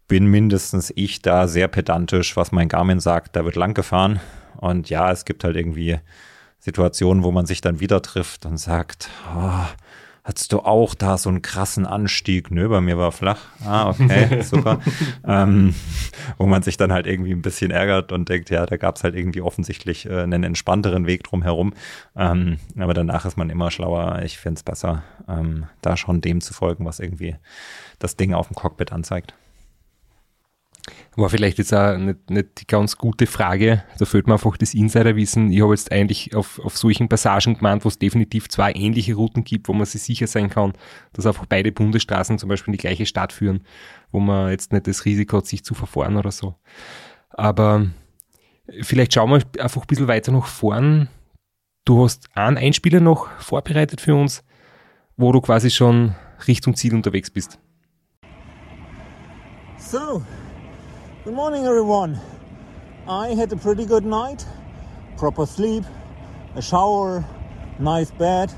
bin 0.09 0.27
mindestens 0.27 0.93
ich 0.97 1.23
da 1.23 1.49
sehr 1.49 1.69
pedantisch, 1.69 2.37
was 2.37 2.53
mein 2.53 2.69
Garmin 2.69 3.01
sagt, 3.01 3.37
da 3.37 3.45
wird 3.45 3.57
lang 3.57 3.75
gefahren. 3.75 4.21
Und 4.57 4.91
ja, 4.91 5.11
es 5.11 5.25
gibt 5.25 5.45
halt 5.45 5.57
irgendwie 5.57 5.99
Situationen, 6.59 7.23
wo 7.23 7.31
man 7.31 7.47
sich 7.47 7.61
dann 7.61 7.81
wieder 7.81 8.03
trifft 8.03 8.45
und 8.45 8.59
sagt, 8.59 9.09
oh, 9.35 9.65
Hattest 10.31 10.53
du 10.53 10.61
auch 10.61 10.95
da 10.95 11.19
so 11.19 11.29
einen 11.29 11.43
krassen 11.43 11.87
Anstieg? 11.87 12.53
Nö, 12.53 12.69
bei 12.69 12.81
mir 12.81 12.97
war 12.97 13.11
flach. 13.11 13.41
Ah, 13.67 13.89
okay, 13.89 14.43
super. 14.45 14.79
ähm, 15.27 15.75
wo 16.39 16.47
man 16.47 16.63
sich 16.63 16.77
dann 16.77 16.93
halt 16.93 17.09
irgendwie 17.09 17.33
ein 17.33 17.43
bisschen 17.43 17.73
ärgert 17.73 18.13
und 18.13 18.29
denkt, 18.29 18.49
ja, 18.49 18.65
da 18.65 18.77
gab 18.77 18.95
es 18.95 19.03
halt 19.03 19.17
irgendwie 19.17 19.41
offensichtlich 19.41 20.07
äh, 20.07 20.21
einen 20.21 20.45
entspannteren 20.45 21.09
Weg 21.09 21.25
drumherum. 21.25 21.73
Ähm, 22.15 22.59
aber 22.79 22.95
danach 22.95 23.25
ist 23.25 23.39
man 23.39 23.51
immer 23.51 23.73
schlauer. 23.73 24.23
Ich 24.23 24.39
finde 24.39 24.59
es 24.59 24.63
besser, 24.63 25.03
ähm, 25.27 25.67
da 25.83 25.97
schon 25.97 26.21
dem 26.21 26.41
zu 26.41 26.55
folgen, 26.55 26.85
was 26.85 27.01
irgendwie 27.01 27.35
das 27.99 28.15
Ding 28.15 28.33
auf 28.33 28.47
dem 28.47 28.55
Cockpit 28.55 28.93
anzeigt. 28.93 29.35
War 31.17 31.29
vielleicht 31.29 31.59
jetzt 31.59 31.75
auch 31.75 31.97
nicht, 31.97 32.31
nicht 32.31 32.61
die 32.61 32.67
ganz 32.67 32.97
gute 32.97 33.27
Frage. 33.27 33.83
Da 33.99 34.05
fehlt 34.05 34.29
mir 34.29 34.35
einfach 34.35 34.57
das 34.57 34.75
Insiderwissen. 34.75 35.51
Ich 35.51 35.61
habe 35.61 35.73
jetzt 35.73 35.91
eigentlich 35.91 36.37
auf, 36.37 36.61
auf 36.61 36.77
solchen 36.77 37.09
Passagen 37.09 37.55
gemeint, 37.55 37.85
wo 37.85 37.89
es 37.89 37.99
definitiv 37.99 38.49
zwei 38.49 38.73
ähnliche 38.73 39.15
Routen 39.15 39.43
gibt, 39.43 39.69
wo 39.69 39.73
man 39.73 39.87
sich 39.87 40.03
sicher 40.03 40.29
sein 40.29 40.51
kann, 40.51 40.73
dass 41.13 41.27
einfach 41.27 41.47
beide 41.47 41.73
Bundesstraßen 41.73 42.39
zum 42.39 42.49
Beispiel 42.49 42.73
in 42.73 42.79
die 42.79 42.83
gleiche 42.83 43.07
Stadt 43.07 43.33
führen, 43.33 43.65
wo 44.13 44.21
man 44.21 44.51
jetzt 44.51 44.73
nicht 44.73 44.87
das 44.87 45.05
Risiko 45.05 45.39
hat, 45.39 45.47
sich 45.47 45.65
zu 45.65 45.75
verfahren 45.75 46.17
oder 46.17 46.31
so. 46.31 46.55
Aber 47.31 47.87
vielleicht 48.81 49.13
schauen 49.13 49.31
wir 49.31 49.63
einfach 49.63 49.83
ein 49.83 49.87
bisschen 49.89 50.09
weiter 50.09 50.31
nach 50.31 50.47
vorn. 50.47 51.09
Du 51.85 52.05
hast 52.05 52.29
einen 52.37 52.57
Einspieler 52.57 53.01
noch 53.01 53.29
vorbereitet 53.41 54.01
für 54.01 54.15
uns, 54.15 54.45
wo 55.17 55.33
du 55.33 55.41
quasi 55.41 55.71
schon 55.71 56.15
Richtung 56.47 56.77
Ziel 56.77 56.95
unterwegs 56.95 57.31
bist. 57.31 57.59
So, 59.77 60.23
Good 61.23 61.35
morning, 61.35 61.67
everyone. 61.67 62.19
I 63.07 63.35
had 63.35 63.53
a 63.53 63.57
pretty 63.57 63.85
good 63.85 64.07
night. 64.07 64.47
Proper 65.19 65.45
sleep, 65.45 65.85
a 66.55 66.63
shower, 66.63 67.23
nice 67.79 68.11
bed. 68.11 68.51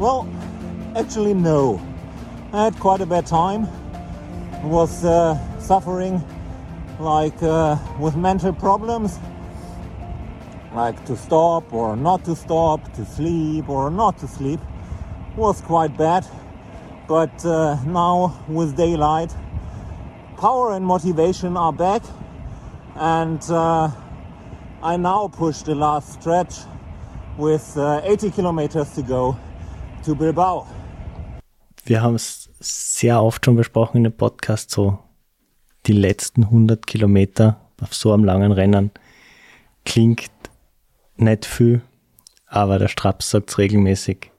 Well, 0.00 0.28
actually, 0.96 1.34
no. 1.34 1.80
I 2.52 2.64
had 2.64 2.76
quite 2.80 3.00
a 3.00 3.06
bad 3.06 3.24
time. 3.24 3.68
I 4.52 4.66
was 4.66 5.04
uh, 5.04 5.38
suffering 5.60 6.24
like 6.98 7.40
uh, 7.40 7.76
with 8.00 8.16
mental 8.16 8.52
problems 8.52 9.20
like 10.76 11.06
to 11.06 11.16
stop 11.16 11.72
or 11.72 11.96
not 11.96 12.22
to 12.24 12.36
stop, 12.36 12.92
to 12.92 13.04
sleep 13.04 13.68
or 13.68 13.90
not 13.90 14.18
to 14.18 14.28
sleep, 14.28 14.60
was 15.36 15.62
quite 15.62 15.96
bad. 15.96 16.24
But 17.08 17.44
uh, 17.44 17.78
now 17.86 18.34
with 18.46 18.76
daylight, 18.76 19.34
power 20.36 20.74
and 20.74 20.84
motivation 20.84 21.56
are 21.56 21.72
back, 21.72 22.02
and 22.94 23.42
uh, 23.50 23.90
I 24.82 24.96
now 24.98 25.28
push 25.28 25.62
the 25.62 25.74
last 25.74 26.20
stretch 26.20 26.54
with 27.38 27.76
uh, 27.76 28.02
80 28.04 28.30
kilometers 28.30 28.94
to 28.94 29.02
go 29.02 29.36
to 30.04 30.14
Bilbao. 30.14 30.66
Wir 31.84 32.02
haben 32.02 32.16
es 32.16 32.50
sehr 32.60 33.22
oft 33.22 33.44
schon 33.44 33.56
besprochen 33.56 33.98
in 33.98 34.04
dem 34.04 34.16
Podcast, 34.16 34.70
so 34.70 34.98
die 35.86 35.92
letzten 35.92 36.44
100 36.44 36.86
Kilometer 36.86 37.56
auf 37.80 37.94
so 37.94 38.12
einem 38.12 38.24
langen 38.24 38.52
Rennen 38.52 38.90
klingt 39.84 40.30
nicht 41.16 41.44
viel, 41.44 41.82
aber 42.46 42.78
der 42.78 42.88
Straps 42.88 43.30
sagt 43.30 43.58
regelmäßig, 43.58 44.30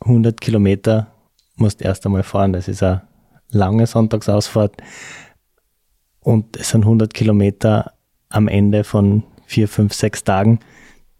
100 0.00 0.40
Kilometer 0.40 1.12
musst 1.56 1.82
erst 1.82 2.04
einmal 2.06 2.22
fahren. 2.22 2.52
Das 2.52 2.68
ist 2.68 2.82
eine 2.82 3.02
lange 3.50 3.86
Sonntagsausfahrt 3.86 4.82
und 6.20 6.56
es 6.56 6.70
sind 6.70 6.82
100 6.82 7.12
Kilometer 7.14 7.92
am 8.28 8.48
Ende 8.48 8.84
von 8.84 9.24
vier, 9.46 9.68
fünf, 9.68 9.92
sechs 9.92 10.24
Tagen. 10.24 10.60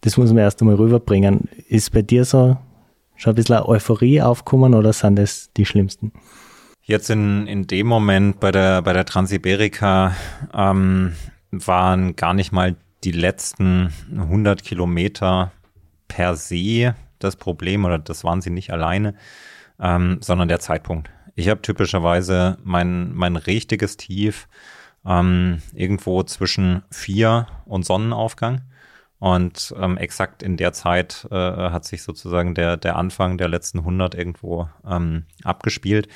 Das 0.01 0.17
muss 0.17 0.31
man 0.31 0.39
erst 0.39 0.61
einmal 0.61 0.77
rüberbringen. 0.77 1.49
Ist 1.69 1.93
bei 1.93 2.03
dir 2.03 2.25
so 2.25 2.57
schon 3.17 3.33
ein 3.33 3.37
bisschen 3.37 3.63
Euphorie 3.63 4.21
aufkommen 4.23 4.75
oder 4.75 4.93
sind 4.93 5.17
das 5.17 5.51
die 5.57 5.67
schlimmsten? 5.67 6.13
Jetzt 6.83 7.11
in, 7.11 7.47
in 7.47 7.67
dem 7.67 7.87
Moment 7.87 8.41
bei 8.41 8.51
der, 8.51 8.83
bei 8.83 8.93
der 8.93 9.05
Transiberica 9.05 10.17
ähm, 10.53 11.13
waren 11.53 12.17
gar 12.17 12.35
nicht 12.35 12.51
mal 12.51 12.75
die 13.05 13.13
letzten 13.13 13.93
100 14.11 14.63
Kilometer 14.63 15.53
per 16.09 16.37
se 16.37 16.95
das 17.19 17.37
Problem 17.37 17.85
oder 17.85 17.99
das 17.99 18.25
waren 18.25 18.41
sie 18.41 18.51
nicht 18.51 18.71
alleine, 18.71 19.15
ähm, 19.81 20.19
sondern 20.21 20.49
der 20.49 20.61
Zeitpunkt. 20.61 21.11
Ich 21.35 21.49
habe 21.49 21.63
typischerweise 21.63 22.59
mein, 22.63 23.15
mein 23.15 23.37
richtiges 23.37 23.97
Tief 23.97 24.49
ähm, 25.07 25.63
irgendwo 25.75 26.23
zwischen 26.23 26.83
vier 26.91 27.47
und 27.65 27.85
Sonnenaufgang. 27.85 28.63
Und 29.19 29.73
ähm, 29.79 29.99
exakt 29.99 30.43
in 30.43 30.57
der 30.57 30.73
Zeit 30.73 31.29
äh, 31.31 31.37
hat 31.37 31.85
sich 31.85 32.03
sozusagen 32.03 32.57
der, 32.57 32.77
der 32.77 32.97
Anfang 32.97 33.39
der 33.39 33.49
letzten 33.49 33.79
100 33.79 34.17
irgendwo 34.17 34.69
ähm, 34.85 35.27
abgespielt. 35.45 36.09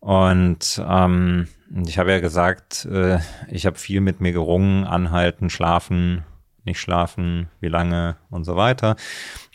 Und 0.00 0.82
ähm, 0.84 1.46
ich 1.86 1.98
habe 1.98 2.12
ja 2.12 2.20
gesagt, 2.20 2.84
äh, 2.86 3.18
ich 3.48 3.66
habe 3.66 3.78
viel 3.78 4.00
mit 4.00 4.20
mir 4.20 4.32
gerungen, 4.32 4.84
anhalten, 4.84 5.50
schlafen, 5.50 6.24
nicht 6.64 6.80
schlafen, 6.80 7.48
wie 7.60 7.68
lange 7.68 8.16
und 8.30 8.44
so 8.44 8.56
weiter. 8.56 8.96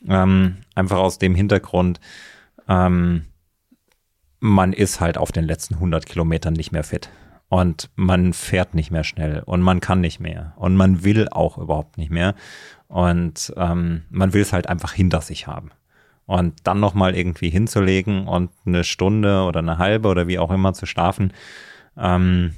Ähm, 0.08 0.58
einfach 0.76 0.98
aus 0.98 1.18
dem 1.20 1.36
Hintergrund, 1.36 2.00
ähm, 2.68 3.26
man 4.40 4.74
ist 4.74 5.02
halt 5.02 5.18
auf 5.18 5.32
den 5.32 5.46
letzten 5.46 5.76
100 5.76 6.06
Kilometern 6.06 6.54
nicht 6.54 6.72
mehr 6.72 6.84
fit. 6.84 7.10
Und 7.50 7.90
man 7.96 8.34
fährt 8.34 8.76
nicht 8.76 8.92
mehr 8.92 9.04
schnell 9.04 9.42
und 9.44 9.62
man 9.62 9.80
kann 9.80 10.02
nicht 10.02 10.20
mehr 10.20 10.54
und 10.58 10.76
man 10.76 11.04
will 11.04 11.28
auch 11.30 11.58
überhaupt 11.58 11.98
nicht 11.98 12.12
mehr. 12.12 12.36
Und 12.88 13.54
ähm, 13.58 14.04
man 14.12 14.34
will 14.34 14.44
es 14.44 14.54
halt 14.54 14.70
einfach 14.70 14.94
hinter 14.94 15.22
sich 15.22 15.48
haben. 15.48 15.72
Und 16.28 16.56
dann 16.66 16.80
nochmal 16.80 17.16
irgendwie 17.16 17.50
hinzulegen 17.50 18.28
und 18.28 18.52
eine 18.66 18.84
Stunde 18.84 19.42
oder 19.44 19.60
eine 19.60 19.80
halbe 19.80 20.10
oder 20.10 20.28
wie 20.28 20.38
auch 20.38 20.52
immer 20.52 20.74
zu 20.74 20.86
schlafen, 20.86 21.34
ähm, 22.00 22.56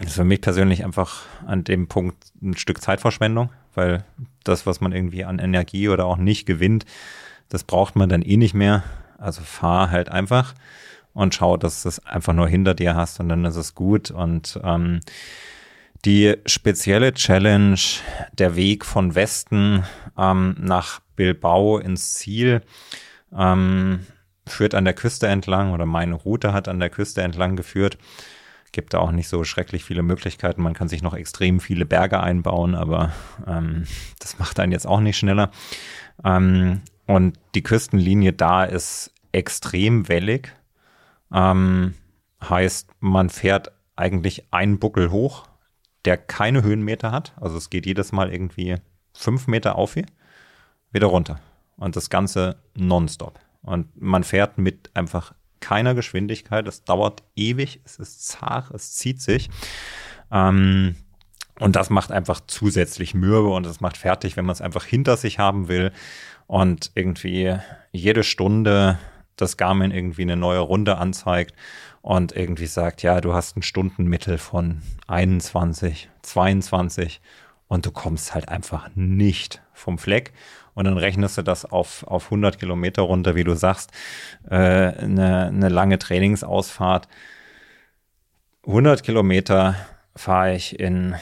ist 0.00 0.14
für 0.14 0.24
mich 0.24 0.40
persönlich 0.40 0.84
einfach 0.84 1.22
an 1.46 1.64
dem 1.64 1.86
Punkt 1.86 2.16
ein 2.42 2.56
Stück 2.56 2.80
Zeitverschwendung, 2.80 3.50
weil 3.74 4.04
das, 4.42 4.66
was 4.66 4.80
man 4.80 4.92
irgendwie 4.92 5.24
an 5.24 5.38
Energie 5.38 5.88
oder 5.88 6.06
auch 6.06 6.16
nicht 6.16 6.46
gewinnt, 6.46 6.84
das 7.48 7.64
braucht 7.64 7.94
man 7.94 8.08
dann 8.08 8.22
eh 8.22 8.36
nicht 8.36 8.54
mehr. 8.54 8.82
Also 9.18 9.42
fahr 9.42 9.90
halt 9.90 10.08
einfach 10.08 10.54
und 11.12 11.34
schau, 11.34 11.56
dass 11.56 11.82
du 11.82 11.88
es 11.88 12.04
einfach 12.04 12.32
nur 12.32 12.48
hinter 12.48 12.74
dir 12.74 12.94
hast 12.96 13.20
und 13.20 13.28
dann 13.28 13.44
ist 13.44 13.56
es 13.56 13.74
gut. 13.74 14.10
Und 14.10 14.58
ähm, 14.64 15.00
die 16.04 16.36
spezielle 16.44 17.14
Challenge, 17.14 17.78
der 18.32 18.56
Weg 18.56 18.84
von 18.84 19.14
Westen 19.14 19.84
ähm, 20.18 20.56
nach 20.58 21.00
Bilbao 21.16 21.78
ins 21.78 22.14
Ziel, 22.14 22.62
ähm, 23.36 24.00
führt 24.46 24.74
an 24.74 24.84
der 24.84 24.94
Küste 24.94 25.28
entlang 25.28 25.72
oder 25.72 25.86
meine 25.86 26.14
Route 26.14 26.52
hat 26.52 26.68
an 26.68 26.80
der 26.80 26.90
Küste 26.90 27.22
entlang 27.22 27.56
geführt 27.56 27.96
gibt 28.74 28.92
da 28.92 28.98
auch 28.98 29.12
nicht 29.12 29.28
so 29.28 29.44
schrecklich 29.44 29.84
viele 29.84 30.02
Möglichkeiten. 30.02 30.62
Man 30.62 30.74
kann 30.74 30.88
sich 30.88 31.00
noch 31.00 31.14
extrem 31.14 31.60
viele 31.60 31.86
Berge 31.86 32.20
einbauen, 32.20 32.74
aber 32.74 33.12
ähm, 33.46 33.84
das 34.18 34.38
macht 34.38 34.60
einen 34.60 34.72
jetzt 34.72 34.86
auch 34.86 35.00
nicht 35.00 35.16
schneller. 35.16 35.50
Ähm, 36.22 36.82
und 37.06 37.38
die 37.54 37.62
Küstenlinie 37.62 38.32
da 38.32 38.64
ist 38.64 39.12
extrem 39.32 40.08
wellig. 40.08 40.52
Ähm, 41.32 41.94
heißt, 42.42 42.90
man 43.00 43.30
fährt 43.30 43.72
eigentlich 43.96 44.52
einen 44.52 44.78
Buckel 44.78 45.10
hoch, 45.10 45.46
der 46.04 46.16
keine 46.16 46.62
Höhenmeter 46.62 47.12
hat. 47.12 47.32
Also 47.40 47.56
es 47.56 47.70
geht 47.70 47.86
jedes 47.86 48.12
Mal 48.12 48.32
irgendwie 48.32 48.76
fünf 49.12 49.46
Meter 49.46 49.76
auf, 49.76 49.94
hier, 49.94 50.06
wieder 50.90 51.06
runter. 51.06 51.40
Und 51.76 51.96
das 51.96 52.10
Ganze 52.10 52.56
nonstop. 52.74 53.38
Und 53.62 54.00
man 54.00 54.24
fährt 54.24 54.58
mit 54.58 54.90
einfach 54.94 55.32
keiner 55.64 55.94
Geschwindigkeit. 55.94 56.68
Es 56.68 56.84
dauert 56.84 57.22
ewig, 57.36 57.80
es 57.84 57.96
ist 57.96 58.26
zart, 58.26 58.70
es 58.70 58.92
zieht 58.92 59.22
sich. 59.22 59.48
Ähm, 60.30 60.96
und 61.58 61.74
das 61.74 61.88
macht 61.88 62.12
einfach 62.12 62.40
zusätzlich 62.46 63.14
mürbe 63.14 63.48
und 63.48 63.64
es 63.64 63.80
macht 63.80 63.96
fertig, 63.96 64.36
wenn 64.36 64.44
man 64.44 64.52
es 64.52 64.60
einfach 64.60 64.84
hinter 64.84 65.16
sich 65.16 65.38
haben 65.38 65.68
will 65.68 65.90
und 66.46 66.90
irgendwie 66.94 67.56
jede 67.92 68.24
Stunde 68.24 68.98
das 69.36 69.56
Garmin 69.56 69.90
irgendwie 69.90 70.22
eine 70.22 70.36
neue 70.36 70.58
Runde 70.60 70.98
anzeigt 70.98 71.54
und 72.02 72.32
irgendwie 72.32 72.66
sagt, 72.66 73.02
ja, 73.02 73.20
du 73.20 73.32
hast 73.32 73.56
ein 73.56 73.62
Stundenmittel 73.62 74.36
von 74.36 74.82
21, 75.06 76.10
22 76.22 77.22
und 77.68 77.86
du 77.86 77.90
kommst 77.90 78.34
halt 78.34 78.48
einfach 78.50 78.90
nicht 78.94 79.62
vom 79.72 79.96
Fleck 79.96 80.32
und 80.74 80.84
dann 80.84 80.98
rechnest 80.98 81.38
du 81.38 81.42
das 81.42 81.64
auf, 81.64 82.04
auf 82.04 82.26
100 82.26 82.58
Kilometer 82.58 83.02
runter, 83.02 83.34
wie 83.34 83.44
du 83.44 83.54
sagst, 83.54 83.92
äh, 84.48 84.56
eine, 84.56 85.68
lange 85.68 85.98
Trainingsausfahrt. 85.98 87.08
100 88.66 89.02
Kilometer 89.02 89.76
fahre 90.16 90.54
ich 90.54 90.78
in 90.78 91.14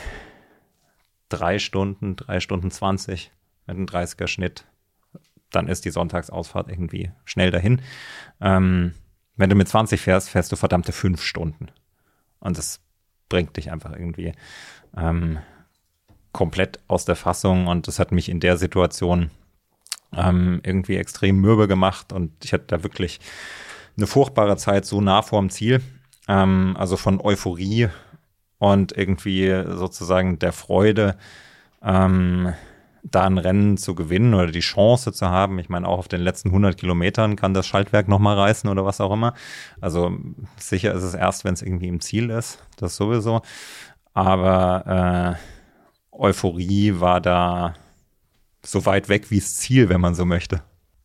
drei 1.28 1.58
Stunden, 1.58 2.16
drei 2.16 2.40
Stunden 2.40 2.70
20 2.70 3.30
mit 3.66 3.76
einem 3.76 3.86
30er 3.86 4.26
Schnitt. 4.26 4.64
Dann 5.50 5.68
ist 5.68 5.84
die 5.84 5.90
Sonntagsausfahrt 5.90 6.68
irgendwie 6.68 7.10
schnell 7.24 7.50
dahin. 7.50 7.82
Ähm, 8.40 8.94
wenn 9.36 9.50
du 9.50 9.56
mit 9.56 9.68
20 9.68 10.00
fährst, 10.00 10.30
fährst 10.30 10.52
du 10.52 10.56
verdammte 10.56 10.92
fünf 10.92 11.22
Stunden. 11.22 11.68
Und 12.40 12.58
das 12.58 12.80
bringt 13.28 13.56
dich 13.56 13.70
einfach 13.70 13.92
irgendwie 13.92 14.32
ähm, 14.96 15.38
komplett 16.32 16.80
aus 16.88 17.04
der 17.04 17.16
Fassung. 17.16 17.66
Und 17.66 17.86
das 17.88 17.98
hat 17.98 18.12
mich 18.12 18.28
in 18.28 18.40
der 18.40 18.56
Situation 18.56 19.30
ähm, 20.16 20.60
irgendwie 20.64 20.96
extrem 20.96 21.40
mürbe 21.40 21.68
gemacht 21.68 22.12
und 22.12 22.32
ich 22.44 22.52
hatte 22.52 22.66
da 22.68 22.82
wirklich 22.82 23.20
eine 23.96 24.06
furchtbare 24.06 24.56
Zeit 24.56 24.84
so 24.84 25.00
nah 25.00 25.22
vorm 25.22 25.50
Ziel. 25.50 25.80
Ähm, 26.28 26.76
also 26.78 26.96
von 26.96 27.20
Euphorie 27.20 27.88
und 28.58 28.96
irgendwie 28.96 29.64
sozusagen 29.74 30.38
der 30.38 30.52
Freude, 30.52 31.16
ähm, 31.82 32.52
da 33.02 33.24
ein 33.24 33.38
Rennen 33.38 33.76
zu 33.76 33.96
gewinnen 33.96 34.34
oder 34.34 34.52
die 34.52 34.60
Chance 34.60 35.12
zu 35.12 35.28
haben. 35.28 35.58
Ich 35.58 35.68
meine, 35.68 35.88
auch 35.88 35.98
auf 35.98 36.08
den 36.08 36.20
letzten 36.20 36.50
100 36.50 36.76
Kilometern 36.78 37.34
kann 37.34 37.54
das 37.54 37.66
Schaltwerk 37.66 38.06
nochmal 38.06 38.38
reißen 38.38 38.70
oder 38.70 38.84
was 38.84 39.00
auch 39.00 39.12
immer. 39.12 39.34
Also 39.80 40.16
sicher 40.56 40.94
ist 40.94 41.02
es 41.02 41.14
erst, 41.14 41.44
wenn 41.44 41.54
es 41.54 41.62
irgendwie 41.62 41.88
im 41.88 42.00
Ziel 42.00 42.30
ist, 42.30 42.64
das 42.76 42.94
sowieso. 42.94 43.42
Aber 44.14 45.36
äh, 46.12 46.16
Euphorie 46.16 47.00
war 47.00 47.20
da 47.20 47.74
so 48.64 48.86
weit 48.86 49.08
weg 49.08 49.30
wie 49.30 49.38
das 49.38 49.56
Ziel, 49.56 49.88
wenn 49.88 50.00
man 50.00 50.14
so 50.14 50.24
möchte. 50.24 50.62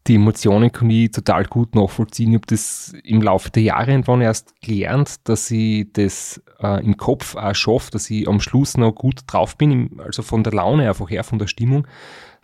Die 0.08 0.16
Emotionen 0.16 0.72
kann 0.72 0.90
ich 0.90 1.12
total 1.12 1.44
gut 1.46 1.76
nachvollziehen. 1.76 2.30
Ich 2.30 2.36
habe 2.36 2.48
das 2.48 2.96
im 3.04 3.22
Laufe 3.22 3.50
der 3.50 3.64
Jahre 3.64 3.92
irgendwann 3.92 4.22
erst 4.22 4.60
gelernt, 4.62 5.16
dass 5.26 5.52
ich 5.52 5.92
das 5.92 6.42
äh, 6.62 6.84
im 6.86 6.96
Kopf 6.96 7.36
auch 7.36 7.54
schaffe, 7.54 7.92
dass 7.92 8.10
ich 8.10 8.28
am 8.28 8.40
Schluss 8.40 8.78
noch 8.78 8.94
gut 8.94 9.22
drauf 9.28 9.58
bin, 9.58 10.00
also 10.00 10.22
von 10.22 10.44
der 10.44 10.54
Laune 10.54 10.88
einfach 10.88 11.10
her, 11.10 11.26
von 11.26 11.40
der 11.40 11.48
Stimmung 11.48 11.86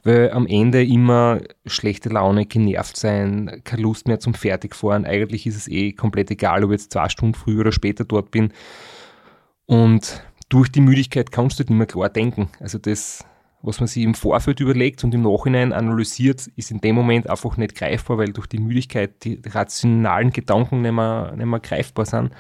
weil 0.03 0.31
am 0.31 0.45
Ende 0.47 0.85
immer 0.85 1.39
schlechte 1.65 2.09
Laune, 2.09 2.45
genervt 2.45 2.97
sein, 2.97 3.61
keine 3.63 3.83
Lust 3.83 4.07
mehr 4.07 4.19
zum 4.19 4.33
Fertigfahren. 4.33 5.05
Eigentlich 5.05 5.47
ist 5.47 5.55
es 5.55 5.67
eh 5.67 5.93
komplett 5.93 6.29
egal, 6.29 6.63
ob 6.63 6.71
ich 6.71 6.81
jetzt 6.81 6.93
zwei 6.93 7.09
Stunden 7.09 7.35
früher 7.35 7.61
oder 7.61 7.71
später 7.71 8.03
dort 8.03 8.29
bin. 8.29 8.51
Und 9.65 10.21
durch 10.49 10.69
die 10.69 10.81
Müdigkeit 10.81 11.31
kannst 11.31 11.57
du 11.57 11.61
halt 11.61 11.69
nicht 11.69 11.77
mehr 11.77 11.87
klar 11.87 12.09
denken. 12.09 12.49
Also 12.59 12.77
das 12.77 13.25
was 13.63 13.79
man 13.79 13.87
sich 13.87 14.03
im 14.03 14.13
Vorfeld 14.13 14.59
überlegt 14.59 15.03
und 15.05 15.13
im 15.15 15.21
Nachhinein 15.21 15.71
analysiert, 15.71 16.47
ist 16.57 16.69
in 16.69 16.81
dem 16.81 16.95
Moment 16.95 17.29
einfach 17.29 17.55
nicht 17.55 17.75
greifbar, 17.75 18.17
weil 18.17 18.33
durch 18.33 18.45
die 18.45 18.59
Müdigkeit 18.59 19.23
die 19.23 19.41
rationalen 19.45 20.31
Gedanken 20.31 20.81
nicht 20.81 20.91
mehr, 20.91 21.33
nicht 21.35 21.45
mehr 21.45 21.61
greifbar 21.61 22.05
sind. 22.05 22.31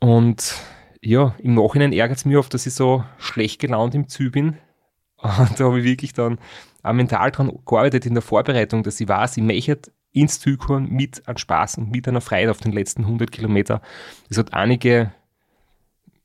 Und 0.00 0.54
ja, 1.00 1.36
im 1.38 1.54
Nachhinein 1.54 1.92
ärgert 1.92 2.18
es 2.18 2.24
mich 2.24 2.36
oft, 2.36 2.52
dass 2.52 2.66
ich 2.66 2.74
so 2.74 3.04
schlecht 3.18 3.60
gelaunt 3.60 3.94
im 3.94 4.08
Ziel 4.08 4.30
bin. 4.30 4.58
Und 5.16 5.58
da 5.58 5.64
habe 5.64 5.78
ich 5.78 5.84
wirklich 5.84 6.14
dann 6.14 6.38
auch 6.82 6.92
mental 6.92 7.30
dran 7.30 7.52
gearbeitet 7.64 8.04
in 8.04 8.14
der 8.14 8.22
Vorbereitung, 8.22 8.82
dass 8.82 9.00
ich 9.00 9.08
weiß, 9.08 9.36
ich 9.36 9.44
möchte 9.44 9.92
ins 10.12 10.40
Ziel 10.40 10.56
kommen 10.56 10.90
mit 10.90 11.28
einem 11.28 11.38
Spaß 11.38 11.78
und 11.78 11.92
mit 11.92 12.08
einer 12.08 12.20
Freude 12.20 12.50
auf 12.50 12.58
den 12.58 12.72
letzten 12.72 13.02
100 13.02 13.30
Kilometer. 13.30 13.82
Es 14.28 14.38
hat 14.38 14.52
einige, 14.52 15.12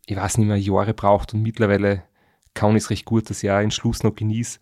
ich 0.08 0.16
weiß 0.16 0.40
nicht 0.40 0.48
mehr, 0.48 0.58
Jahre 0.58 0.96
braucht 0.96 1.34
und 1.34 1.44
mittlerweile 1.44 2.04
kann 2.54 2.76
es 2.76 2.90
recht 2.90 3.06
gut, 3.06 3.30
dass 3.30 3.44
ich 3.44 3.52
auch 3.52 3.60
den 3.60 3.72
Schluss 3.72 4.04
noch 4.04 4.16
genieße. 4.16 4.60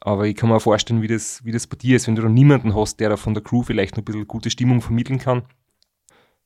Aber 0.00 0.26
ich 0.26 0.34
kann 0.34 0.48
mir 0.48 0.56
auch 0.56 0.62
vorstellen, 0.62 1.02
wie 1.02 1.08
das, 1.08 1.44
wie 1.44 1.52
das 1.52 1.66
bei 1.66 1.76
dir 1.76 1.96
ist, 1.96 2.06
wenn 2.06 2.16
du 2.16 2.22
da 2.22 2.28
niemanden 2.28 2.74
hast, 2.74 3.00
der 3.00 3.10
da 3.10 3.16
von 3.16 3.34
der 3.34 3.42
Crew 3.42 3.62
vielleicht 3.62 3.96
noch 3.96 4.02
ein 4.02 4.06
bisschen 4.06 4.26
gute 4.26 4.50
Stimmung 4.50 4.80
vermitteln 4.80 5.18
kann. 5.18 5.42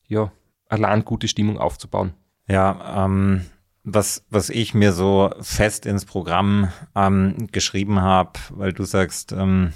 Ja, 0.09 0.33
allein 0.69 1.05
gute 1.05 1.29
Stimmung 1.29 1.59
aufzubauen. 1.59 2.15
Ja, 2.49 3.05
ähm, 3.05 3.47
was, 3.85 4.25
was 4.29 4.51
ich 4.51 4.75
mir 4.75 4.93
so 4.93 5.31
fest 5.41 5.87
ins 5.87 6.05
Programm 6.05 6.73
ähm, 6.97 7.49
geschrieben 7.53 8.01
habe, 8.01 8.33
weil 8.51 8.73
du 8.73 8.85
sagst, 8.85 9.33
ähm, 9.33 9.73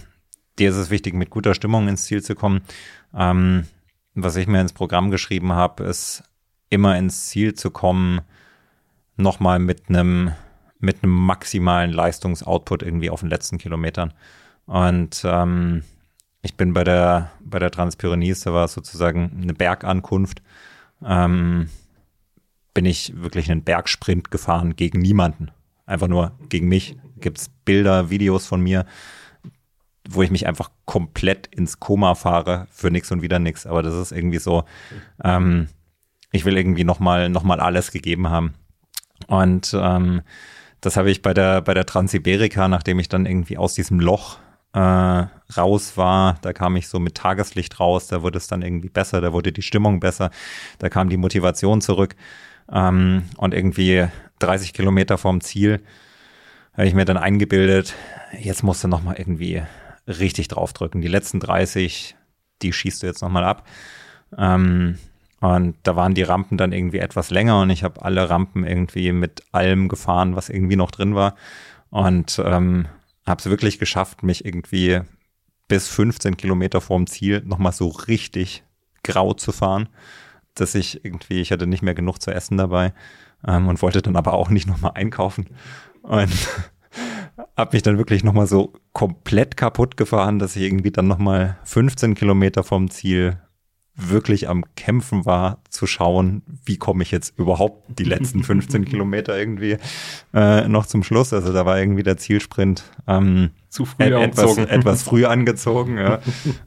dir 0.58 0.70
ist 0.70 0.76
es 0.76 0.90
wichtig, 0.90 1.14
mit 1.14 1.30
guter 1.30 1.54
Stimmung 1.54 1.88
ins 1.88 2.02
Ziel 2.02 2.22
zu 2.22 2.34
kommen. 2.34 2.62
Ähm, 3.14 3.66
was 4.14 4.36
ich 4.36 4.48
mir 4.48 4.60
ins 4.60 4.72
Programm 4.72 5.10
geschrieben 5.10 5.52
habe, 5.52 5.84
ist 5.84 6.24
immer 6.68 6.98
ins 6.98 7.26
Ziel 7.26 7.54
zu 7.54 7.70
kommen, 7.70 8.22
nochmal 9.16 9.58
mit 9.58 9.88
einem 9.88 10.32
mit 10.80 11.02
einem 11.02 11.12
maximalen 11.12 11.92
Leistungsoutput 11.92 12.82
irgendwie 12.82 13.10
auf 13.10 13.20
den 13.20 13.30
letzten 13.30 13.58
Kilometern. 13.58 14.14
Und 14.66 15.22
ähm, 15.24 15.82
ich 16.42 16.56
bin 16.56 16.72
bei 16.72 16.84
der 16.84 17.32
bei 17.40 17.58
der 17.58 17.70
Transpyrenees, 17.70 18.40
da 18.40 18.52
war 18.52 18.66
es 18.66 18.74
sozusagen 18.74 19.40
eine 19.42 19.54
Bergankunft. 19.54 20.42
Ähm, 21.04 21.68
bin 22.74 22.84
ich 22.84 23.20
wirklich 23.20 23.50
einen 23.50 23.64
Bergsprint 23.64 24.30
gefahren 24.30 24.76
gegen 24.76 25.00
niemanden. 25.00 25.50
Einfach 25.86 26.06
nur 26.06 26.32
gegen 26.48 26.68
mich. 26.68 26.96
Gibt 27.16 27.38
es 27.38 27.48
Bilder, 27.64 28.10
Videos 28.10 28.46
von 28.46 28.60
mir, 28.60 28.84
wo 30.08 30.22
ich 30.22 30.30
mich 30.30 30.46
einfach 30.46 30.70
komplett 30.84 31.48
ins 31.48 31.80
Koma 31.80 32.14
fahre 32.14 32.68
für 32.70 32.90
nichts 32.90 33.10
und 33.10 33.22
wieder 33.22 33.38
nichts. 33.38 33.66
Aber 33.66 33.82
das 33.82 33.94
ist 33.94 34.12
irgendwie 34.12 34.38
so, 34.38 34.64
ähm, 35.24 35.68
ich 36.30 36.44
will 36.44 36.56
irgendwie 36.56 36.84
nochmal 36.84 37.28
noch 37.30 37.42
mal 37.42 37.58
alles 37.58 37.90
gegeben 37.90 38.28
haben. 38.28 38.54
Und 39.26 39.74
ähm, 39.76 40.22
das 40.80 40.96
habe 40.96 41.10
ich 41.10 41.22
bei 41.22 41.34
der, 41.34 41.60
bei 41.62 41.74
der 41.74 41.86
Transsiberica, 41.86 42.68
nachdem 42.68 42.98
ich 42.98 43.08
dann 43.08 43.26
irgendwie 43.26 43.58
aus 43.58 43.74
diesem 43.74 44.00
Loch 44.00 44.38
äh, 44.74 44.78
raus 45.56 45.96
war, 45.96 46.38
da 46.42 46.52
kam 46.52 46.76
ich 46.76 46.88
so 46.88 46.98
mit 46.98 47.14
Tageslicht 47.14 47.80
raus, 47.80 48.06
da 48.06 48.22
wurde 48.22 48.38
es 48.38 48.48
dann 48.48 48.62
irgendwie 48.62 48.88
besser, 48.88 49.20
da 49.20 49.32
wurde 49.32 49.52
die 49.52 49.62
Stimmung 49.62 50.00
besser, 50.00 50.30
da 50.78 50.88
kam 50.88 51.08
die 51.08 51.16
Motivation 51.16 51.80
zurück. 51.80 52.14
Ähm, 52.70 53.24
und 53.36 53.54
irgendwie 53.54 54.06
30 54.40 54.72
Kilometer 54.72 55.18
vorm 55.18 55.40
Ziel 55.40 55.82
habe 56.74 56.86
ich 56.86 56.94
mir 56.94 57.04
dann 57.04 57.16
eingebildet, 57.16 57.94
jetzt 58.38 58.62
musst 58.62 58.84
du 58.84 58.88
nochmal 58.88 59.16
irgendwie 59.18 59.62
richtig 60.06 60.48
draufdrücken. 60.48 61.00
Die 61.00 61.08
letzten 61.08 61.40
30, 61.40 62.14
die 62.62 62.72
schießt 62.72 63.02
du 63.02 63.06
jetzt 63.06 63.22
nochmal 63.22 63.44
ab. 63.44 63.66
Ähm, 64.36 64.98
und 65.40 65.76
da 65.84 65.94
waren 65.94 66.14
die 66.14 66.22
Rampen 66.22 66.58
dann 66.58 66.72
irgendwie 66.72 66.98
etwas 66.98 67.30
länger 67.30 67.60
und 67.60 67.70
ich 67.70 67.84
habe 67.84 68.02
alle 68.02 68.28
Rampen 68.28 68.64
irgendwie 68.64 69.12
mit 69.12 69.42
allem 69.52 69.88
gefahren, 69.88 70.34
was 70.34 70.48
irgendwie 70.48 70.76
noch 70.76 70.90
drin 70.90 71.14
war. 71.14 71.36
Und 71.90 72.42
ähm, 72.44 72.86
habe 73.26 73.38
es 73.38 73.46
wirklich 73.48 73.78
geschafft, 73.78 74.22
mich 74.22 74.44
irgendwie 74.44 75.00
bis 75.68 75.88
15 75.88 76.36
Kilometer 76.36 76.80
vorm 76.80 77.06
Ziel 77.06 77.42
nochmal 77.44 77.72
so 77.72 77.88
richtig 77.88 78.64
grau 79.04 79.32
zu 79.32 79.52
fahren, 79.52 79.88
dass 80.54 80.74
ich 80.74 81.04
irgendwie, 81.04 81.40
ich 81.40 81.52
hatte 81.52 81.66
nicht 81.66 81.82
mehr 81.82 81.94
genug 81.94 82.20
zu 82.20 82.32
essen 82.32 82.56
dabei 82.56 82.92
ähm, 83.46 83.68
und 83.68 83.80
wollte 83.80 84.02
dann 84.02 84.16
aber 84.16 84.34
auch 84.34 84.50
nicht 84.50 84.66
nochmal 84.66 84.92
einkaufen. 84.94 85.46
Und 86.02 86.32
habe 87.56 87.76
mich 87.76 87.82
dann 87.82 87.98
wirklich 87.98 88.24
nochmal 88.24 88.48
so 88.48 88.72
komplett 88.92 89.56
kaputt 89.56 89.96
gefahren, 89.96 90.40
dass 90.40 90.56
ich 90.56 90.62
irgendwie 90.62 90.90
dann 90.90 91.06
nochmal 91.06 91.58
15 91.64 92.14
Kilometer 92.14 92.64
vom 92.64 92.90
Ziel 92.90 93.40
wirklich 94.00 94.48
am 94.48 94.64
Kämpfen 94.76 95.26
war, 95.26 95.58
zu 95.68 95.88
schauen, 95.88 96.42
wie 96.64 96.76
komme 96.76 97.02
ich 97.02 97.10
jetzt 97.10 97.36
überhaupt 97.36 97.82
die 97.98 98.04
letzten 98.04 98.42
15 98.44 98.84
Kilometer 98.84 99.36
irgendwie 99.36 99.76
äh, 100.32 100.68
noch 100.68 100.86
zum 100.86 101.02
Schluss. 101.02 101.32
Also 101.32 101.52
da 101.52 101.66
war 101.66 101.78
irgendwie 101.78 102.04
der 102.04 102.16
Zielsprint 102.16 102.84
ähm, 103.08 103.50
zu 103.68 103.84
früh 103.84 104.04
et 104.04 104.12
etwas, 104.12 104.56
etwas 104.56 105.02
früh 105.02 105.24
angezogen, 105.26 105.98
ja. 105.98 106.20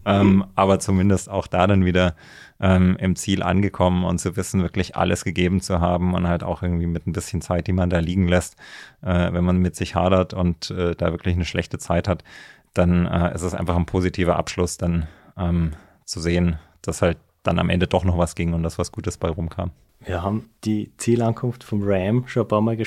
ähm, 0.05 0.45
aber 0.55 0.79
zumindest 0.79 1.29
auch 1.29 1.47
da 1.47 1.67
dann 1.67 1.85
wieder 1.85 2.15
ähm, 2.59 2.97
im 2.99 3.15
Ziel 3.15 3.43
angekommen 3.43 4.03
und 4.03 4.19
zu 4.19 4.35
wissen, 4.35 4.61
wirklich 4.61 4.97
alles 4.97 5.23
gegeben 5.23 5.61
zu 5.61 5.79
haben 5.79 6.13
und 6.13 6.27
halt 6.27 6.43
auch 6.43 6.61
irgendwie 6.61 6.85
mit 6.85 7.07
ein 7.07 7.13
bisschen 7.13 7.41
Zeit, 7.41 7.67
die 7.67 7.73
man 7.73 7.89
da 7.89 7.99
liegen 7.99 8.27
lässt, 8.27 8.57
äh, 9.01 9.31
wenn 9.31 9.45
man 9.45 9.57
mit 9.57 9.77
sich 9.77 9.95
hadert 9.95 10.33
und 10.33 10.69
äh, 10.69 10.95
da 10.95 11.11
wirklich 11.11 11.35
eine 11.35 11.45
schlechte 11.45 11.79
Zeit 11.79 12.09
hat, 12.09 12.25
dann 12.73 13.05
äh, 13.05 13.33
ist 13.33 13.41
es 13.41 13.55
einfach 13.55 13.77
ein 13.77 13.85
positiver 13.85 14.35
Abschluss, 14.35 14.77
dann 14.77 15.07
ähm, 15.37 15.71
zu 16.05 16.19
sehen, 16.19 16.59
dass 16.81 17.01
halt 17.01 17.17
dann 17.43 17.59
am 17.59 17.69
Ende 17.69 17.87
doch 17.87 18.03
noch 18.03 18.17
was 18.17 18.35
ging 18.35 18.53
und 18.53 18.63
dass 18.63 18.77
was 18.77 18.91
Gutes 18.91 19.17
bei 19.17 19.29
rumkam. 19.29 19.71
Wir 19.99 20.23
haben 20.23 20.49
die 20.63 20.91
Zielankunft 20.97 21.63
vom 21.63 21.81
Ram 21.83 22.27
schon 22.27 22.43
ein 22.43 22.47
paar 22.47 22.61
Mal 22.61 22.77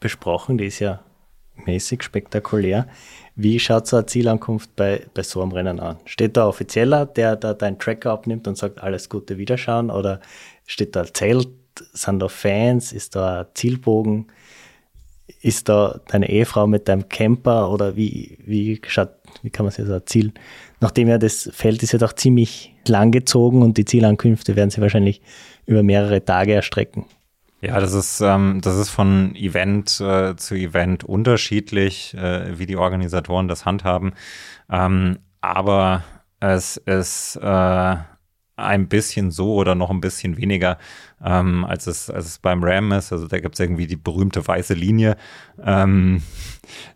besprochen, 0.00 0.58
die 0.58 0.66
ist 0.66 0.80
ja 0.80 1.00
mäßig 1.66 2.02
spektakulär. 2.02 2.88
Wie 3.36 3.58
schaut 3.60 3.86
so 3.86 3.96
eine 3.96 4.06
Zielankunft 4.06 4.74
bei, 4.76 5.06
bei 5.14 5.22
so 5.22 5.42
einem 5.42 5.52
Rennen 5.52 5.80
an? 5.80 5.98
Steht 6.04 6.36
da 6.36 6.46
Offizieller, 6.46 7.06
der 7.06 7.36
da 7.36 7.54
deinen 7.54 7.78
Tracker 7.78 8.10
abnimmt 8.10 8.48
und 8.48 8.56
sagt, 8.56 8.82
alles 8.82 9.08
Gute 9.08 9.38
Wiederschauen? 9.38 9.90
Oder 9.90 10.20
steht 10.66 10.96
da 10.96 11.02
ein 11.02 11.14
Zelt? 11.14 11.48
Sind 11.92 12.20
da 12.20 12.28
Fans? 12.28 12.92
Ist 12.92 13.16
da 13.16 13.40
ein 13.40 13.46
Zielbogen? 13.54 14.32
Ist 15.42 15.68
da 15.68 16.00
deine 16.08 16.28
Ehefrau 16.28 16.66
mit 16.66 16.88
deinem 16.88 17.08
Camper? 17.08 17.70
Oder 17.70 17.96
wie, 17.96 18.38
wie, 18.44 18.80
schaut, 18.86 19.10
wie 19.42 19.50
kann 19.50 19.64
man 19.64 19.72
sich 19.72 19.86
so 19.86 19.94
ein 19.94 20.06
Ziel, 20.06 20.32
nachdem 20.80 21.08
ja 21.08 21.18
das 21.18 21.50
Feld 21.52 21.82
ist 21.82 21.92
ja 21.92 21.98
doch 21.98 22.12
ziemlich 22.14 22.74
lang 22.86 23.12
gezogen 23.12 23.62
und 23.62 23.76
die 23.76 23.84
Zielankünfte 23.84 24.56
werden 24.56 24.70
sich 24.70 24.80
wahrscheinlich 24.80 25.22
über 25.66 25.82
mehrere 25.82 26.24
Tage 26.24 26.54
erstrecken. 26.54 27.04
Ja, 27.62 27.78
das 27.78 27.92
ist, 27.92 28.20
ähm, 28.22 28.60
das 28.62 28.76
ist 28.76 28.88
von 28.88 29.34
Event 29.36 30.00
äh, 30.00 30.34
zu 30.36 30.54
Event 30.54 31.04
unterschiedlich, 31.04 32.14
äh, 32.14 32.58
wie 32.58 32.64
die 32.64 32.76
Organisatoren 32.76 33.48
das 33.48 33.66
handhaben. 33.66 34.12
Ähm, 34.70 35.18
aber 35.42 36.04
es 36.40 36.78
ist 36.78 37.36
äh, 37.36 37.96
ein 38.56 38.88
bisschen 38.88 39.30
so 39.30 39.54
oder 39.54 39.74
noch 39.74 39.90
ein 39.90 40.00
bisschen 40.00 40.38
weniger, 40.38 40.78
ähm, 41.22 41.64
als, 41.66 41.86
es, 41.86 42.08
als 42.08 42.26
es 42.26 42.38
beim 42.38 42.62
Ram 42.62 42.92
ist. 42.92 43.12
Also 43.12 43.26
da 43.26 43.38
gibt 43.40 43.56
es 43.56 43.60
irgendwie 43.60 43.86
die 43.86 43.96
berühmte 43.96 44.46
weiße 44.46 44.74
Linie, 44.74 45.16
ähm, 45.62 46.22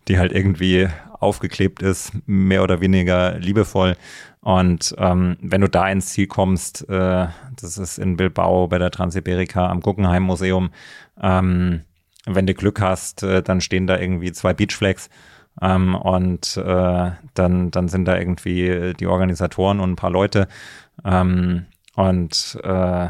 die 0.08 0.18
halt 0.18 0.32
irgendwie 0.32 0.88
aufgeklebt 1.24 1.82
ist, 1.82 2.12
mehr 2.26 2.62
oder 2.62 2.80
weniger 2.80 3.38
liebevoll. 3.38 3.96
Und 4.40 4.94
ähm, 4.98 5.36
wenn 5.40 5.62
du 5.62 5.68
da 5.68 5.88
ins 5.88 6.08
Ziel 6.08 6.26
kommst, 6.26 6.88
äh, 6.88 7.26
das 7.60 7.78
ist 7.78 7.98
in 7.98 8.16
Bilbao 8.16 8.68
bei 8.68 8.78
der 8.78 8.90
Transsiberica 8.90 9.68
am 9.68 9.80
Guggenheim 9.80 10.22
Museum, 10.22 10.70
ähm, 11.20 11.80
wenn 12.26 12.46
du 12.46 12.54
Glück 12.54 12.80
hast, 12.80 13.22
äh, 13.22 13.42
dann 13.42 13.60
stehen 13.60 13.86
da 13.86 13.98
irgendwie 13.98 14.32
zwei 14.32 14.52
Beachflags 14.52 15.08
ähm, 15.62 15.94
und 15.94 16.56
äh, 16.56 17.10
dann, 17.34 17.70
dann 17.70 17.88
sind 17.88 18.04
da 18.06 18.18
irgendwie 18.18 18.92
die 18.98 19.06
Organisatoren 19.06 19.80
und 19.80 19.92
ein 19.92 19.96
paar 19.96 20.10
Leute. 20.10 20.48
Ähm, 21.04 21.66
und 21.94 22.58
äh, 22.62 23.08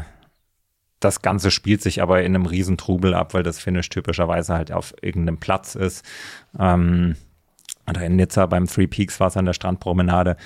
das 0.99 1.21
Ganze 1.21 1.51
spielt 1.51 1.81
sich 1.81 2.01
aber 2.01 2.23
in 2.23 2.35
einem 2.35 2.45
Riesentrubel 2.45 3.13
ab, 3.13 3.33
weil 3.33 3.43
das 3.43 3.59
Finish 3.59 3.89
typischerweise 3.89 4.53
halt 4.53 4.71
auf 4.71 4.93
irgendeinem 5.01 5.37
Platz 5.37 5.75
ist. 5.75 6.05
Ähm, 6.57 7.15
oder 7.89 8.01
in 8.05 8.15
Nizza 8.15 8.45
beim 8.45 8.67
Three 8.67 8.87
Peaks 8.87 9.19
war 9.19 9.27
es 9.27 9.37
an 9.37 9.45
der 9.45 9.53
Strandpromenade. 9.53 10.37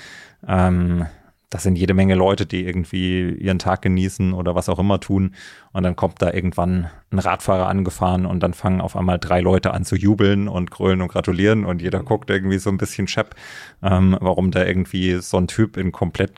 Ähm, 0.46 1.06
das 1.50 1.64
sind 1.64 1.76
jede 1.76 1.94
Menge 1.94 2.14
Leute, 2.14 2.46
die 2.46 2.64
irgendwie 2.64 3.28
ihren 3.32 3.58
Tag 3.58 3.82
genießen 3.82 4.32
oder 4.32 4.54
was 4.54 4.68
auch 4.68 4.78
immer 4.78 5.00
tun. 5.00 5.34
Und 5.72 5.82
dann 5.82 5.96
kommt 5.96 6.22
da 6.22 6.32
irgendwann 6.32 6.88
ein 7.10 7.18
Radfahrer 7.18 7.66
angefahren 7.66 8.24
und 8.24 8.40
dann 8.40 8.54
fangen 8.54 8.80
auf 8.80 8.96
einmal 8.96 9.18
drei 9.18 9.40
Leute 9.40 9.72
an 9.72 9.84
zu 9.84 9.96
jubeln 9.96 10.46
und 10.46 10.70
grölen 10.70 11.02
und 11.02 11.08
gratulieren 11.08 11.64
und 11.64 11.82
jeder 11.82 12.04
guckt 12.04 12.30
irgendwie 12.30 12.58
so 12.58 12.70
ein 12.70 12.78
bisschen 12.78 13.08
schepp, 13.08 13.34
ähm, 13.82 14.16
warum 14.20 14.52
da 14.52 14.64
irgendwie 14.64 15.20
so 15.20 15.38
ein 15.38 15.48
Typ 15.48 15.76
in 15.76 15.90
komplett 15.90 16.34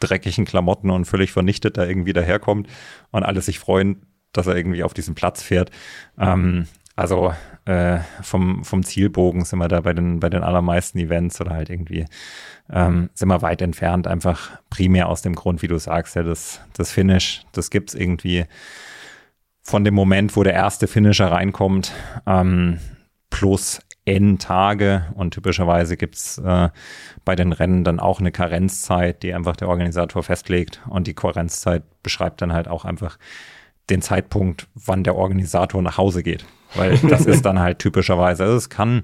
dreckigen 0.00 0.46
Klamotten 0.46 0.88
und 0.88 1.04
völlig 1.04 1.30
vernichtet 1.30 1.76
da 1.76 1.84
irgendwie 1.84 2.14
daherkommt 2.14 2.68
und 3.10 3.22
alle 3.22 3.42
sich 3.42 3.58
freuen, 3.58 4.06
dass 4.32 4.46
er 4.46 4.56
irgendwie 4.56 4.82
auf 4.82 4.94
diesem 4.94 5.14
Platz 5.14 5.42
fährt. 5.42 5.70
Ähm, 6.18 6.66
also 6.96 7.34
äh, 7.70 8.00
vom, 8.20 8.64
vom 8.64 8.82
Zielbogen 8.82 9.44
sind 9.44 9.60
wir 9.60 9.68
da 9.68 9.80
bei 9.80 9.92
den, 9.92 10.18
bei 10.18 10.28
den 10.28 10.42
allermeisten 10.42 10.98
Events 10.98 11.40
oder 11.40 11.52
halt 11.52 11.70
irgendwie 11.70 12.04
ähm, 12.68 13.10
sind 13.14 13.28
wir 13.28 13.42
weit 13.42 13.62
entfernt, 13.62 14.08
einfach 14.08 14.58
primär 14.70 15.08
aus 15.08 15.22
dem 15.22 15.36
Grund, 15.36 15.62
wie 15.62 15.68
du 15.68 15.78
sagst, 15.78 16.16
ja, 16.16 16.24
das, 16.24 16.60
das 16.72 16.90
Finish, 16.90 17.42
das 17.52 17.70
gibt 17.70 17.90
es 17.90 17.94
irgendwie 17.94 18.46
von 19.62 19.84
dem 19.84 19.94
Moment, 19.94 20.34
wo 20.34 20.42
der 20.42 20.54
erste 20.54 20.88
Finisher 20.88 21.30
reinkommt, 21.30 21.92
ähm, 22.26 22.80
plus 23.30 23.80
N 24.04 24.38
Tage 24.40 25.04
und 25.14 25.32
typischerweise 25.34 25.96
gibt 25.96 26.16
es 26.16 26.38
äh, 26.38 26.70
bei 27.24 27.36
den 27.36 27.52
Rennen 27.52 27.84
dann 27.84 28.00
auch 28.00 28.18
eine 28.18 28.32
Karenzzeit, 28.32 29.22
die 29.22 29.32
einfach 29.32 29.54
der 29.54 29.68
Organisator 29.68 30.24
festlegt 30.24 30.80
und 30.88 31.06
die 31.06 31.14
Karenzzeit 31.14 31.84
beschreibt 32.02 32.42
dann 32.42 32.52
halt 32.52 32.66
auch 32.66 32.84
einfach 32.84 33.16
den 33.90 34.02
Zeitpunkt, 34.02 34.66
wann 34.74 35.04
der 35.04 35.14
Organisator 35.14 35.82
nach 35.82 35.98
Hause 35.98 36.24
geht. 36.24 36.44
Weil 36.74 36.98
das 36.98 37.26
ist 37.26 37.44
dann 37.44 37.58
halt 37.58 37.78
typischerweise. 37.78 38.44
Also 38.44 38.56
es 38.56 38.68
kann 38.68 39.02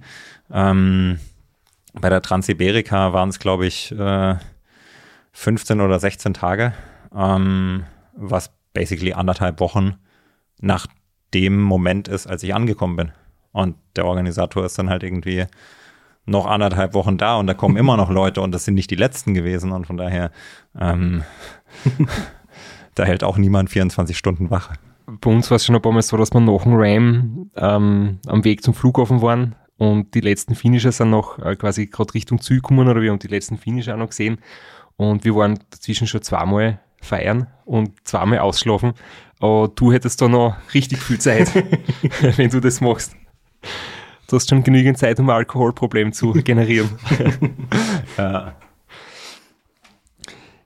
ähm, 0.51 1.19
bei 1.93 2.09
der 2.09 2.23
Transsiberica 2.23 3.13
waren 3.13 3.29
es, 3.29 3.39
glaube 3.39 3.67
ich, 3.67 3.93
äh, 3.93 4.37
15 5.33 5.81
oder 5.81 5.99
16 5.99 6.35
Tage, 6.35 6.73
ähm, 7.15 7.85
was 8.15 8.53
basically 8.73 9.13
anderthalb 9.13 9.61
Wochen 9.61 9.97
nach 10.61 10.87
dem 11.35 11.61
Moment 11.61 12.09
ist, 12.09 12.27
als 12.27 12.43
ich 12.43 12.55
angekommen 12.55 12.97
bin. 12.97 13.13
Und 13.53 13.77
der 13.97 14.07
Organisator 14.07 14.65
ist 14.65 14.79
dann 14.79 14.91
halt 14.91 15.03
irgendwie 15.03 15.47
noch 16.27 16.47
anderthalb 16.47 16.93
Wochen 16.95 17.19
da 17.19 17.37
und 17.37 17.47
da 17.47 17.55
kommen 17.55 17.77
immer 17.77 17.97
noch 17.97 18.11
Leute 18.11 18.41
und 18.41 18.53
das 18.53 18.65
sind 18.65 18.75
nicht 18.75 18.91
die 18.91 18.97
letzten 18.97 19.33
gewesen 19.33 19.73
und 19.73 19.87
von 19.87 19.97
daher 19.97 20.33
ähm, 20.79 21.23
da 22.95 23.05
hält 23.05 23.23
auch 23.23 23.37
niemand 23.37 23.71
24 23.71 24.19
Stunden 24.19 24.51
Wache. 24.51 24.75
Bei 25.07 25.31
uns 25.31 25.51
war 25.51 25.57
es 25.57 25.65
schon 25.65 25.77
ein 25.77 25.83
paar 25.83 25.93
Mal 25.93 26.03
so, 26.03 26.17
dass 26.17 26.33
wir 26.33 26.41
nach 26.41 26.63
dem 26.65 26.75
Ram 26.75 27.51
ähm, 27.57 28.19
am 28.27 28.45
Weg 28.45 28.63
zum 28.63 28.75
Flughafen 28.75 29.23
waren 29.23 29.55
und 29.79 30.15
die 30.15 30.21
letzten 30.21 30.55
Finisher 30.55 30.91
sind 30.93 31.11
noch 31.11 31.39
äh, 31.39 31.55
quasi 31.55 31.87
gerade 31.87 32.15
Richtung 32.15 32.41
Ziel 32.41 32.57
gekommen 32.57 32.89
oder 32.89 33.01
wir 33.01 33.11
haben 33.11 33.19
die 33.19 33.29
letzten 33.29 33.57
Finisher 33.57 33.95
auch 33.95 33.99
noch 33.99 34.09
gesehen 34.09 34.39
und 34.97 35.25
wir 35.25 35.35
waren 35.37 35.59
dazwischen 35.71 36.07
schon 36.07 36.23
zweimal 36.23 36.81
feiern 37.01 37.47
und 37.65 37.93
zweimal 38.07 38.41
ausschlafen. 38.41 38.95
Aber 39.39 39.69
du 39.69 39.93
hättest 39.93 40.21
da 40.23 40.29
noch 40.29 40.57
richtig 40.75 40.99
viel 40.99 41.19
Zeit, 41.19 41.53
wenn 42.37 42.51
du 42.51 42.61
das 42.61 42.81
machst. 42.81 43.15
Du 44.29 44.37
hast 44.37 44.49
schon 44.49 44.65
genügend 44.65 44.99
Zeit, 44.99 45.21
um 45.21 45.31
ein 45.31 45.37
Alkoholproblem 45.37 46.13
zu 46.13 46.33
generieren. 46.33 46.91
ja. 48.19 48.57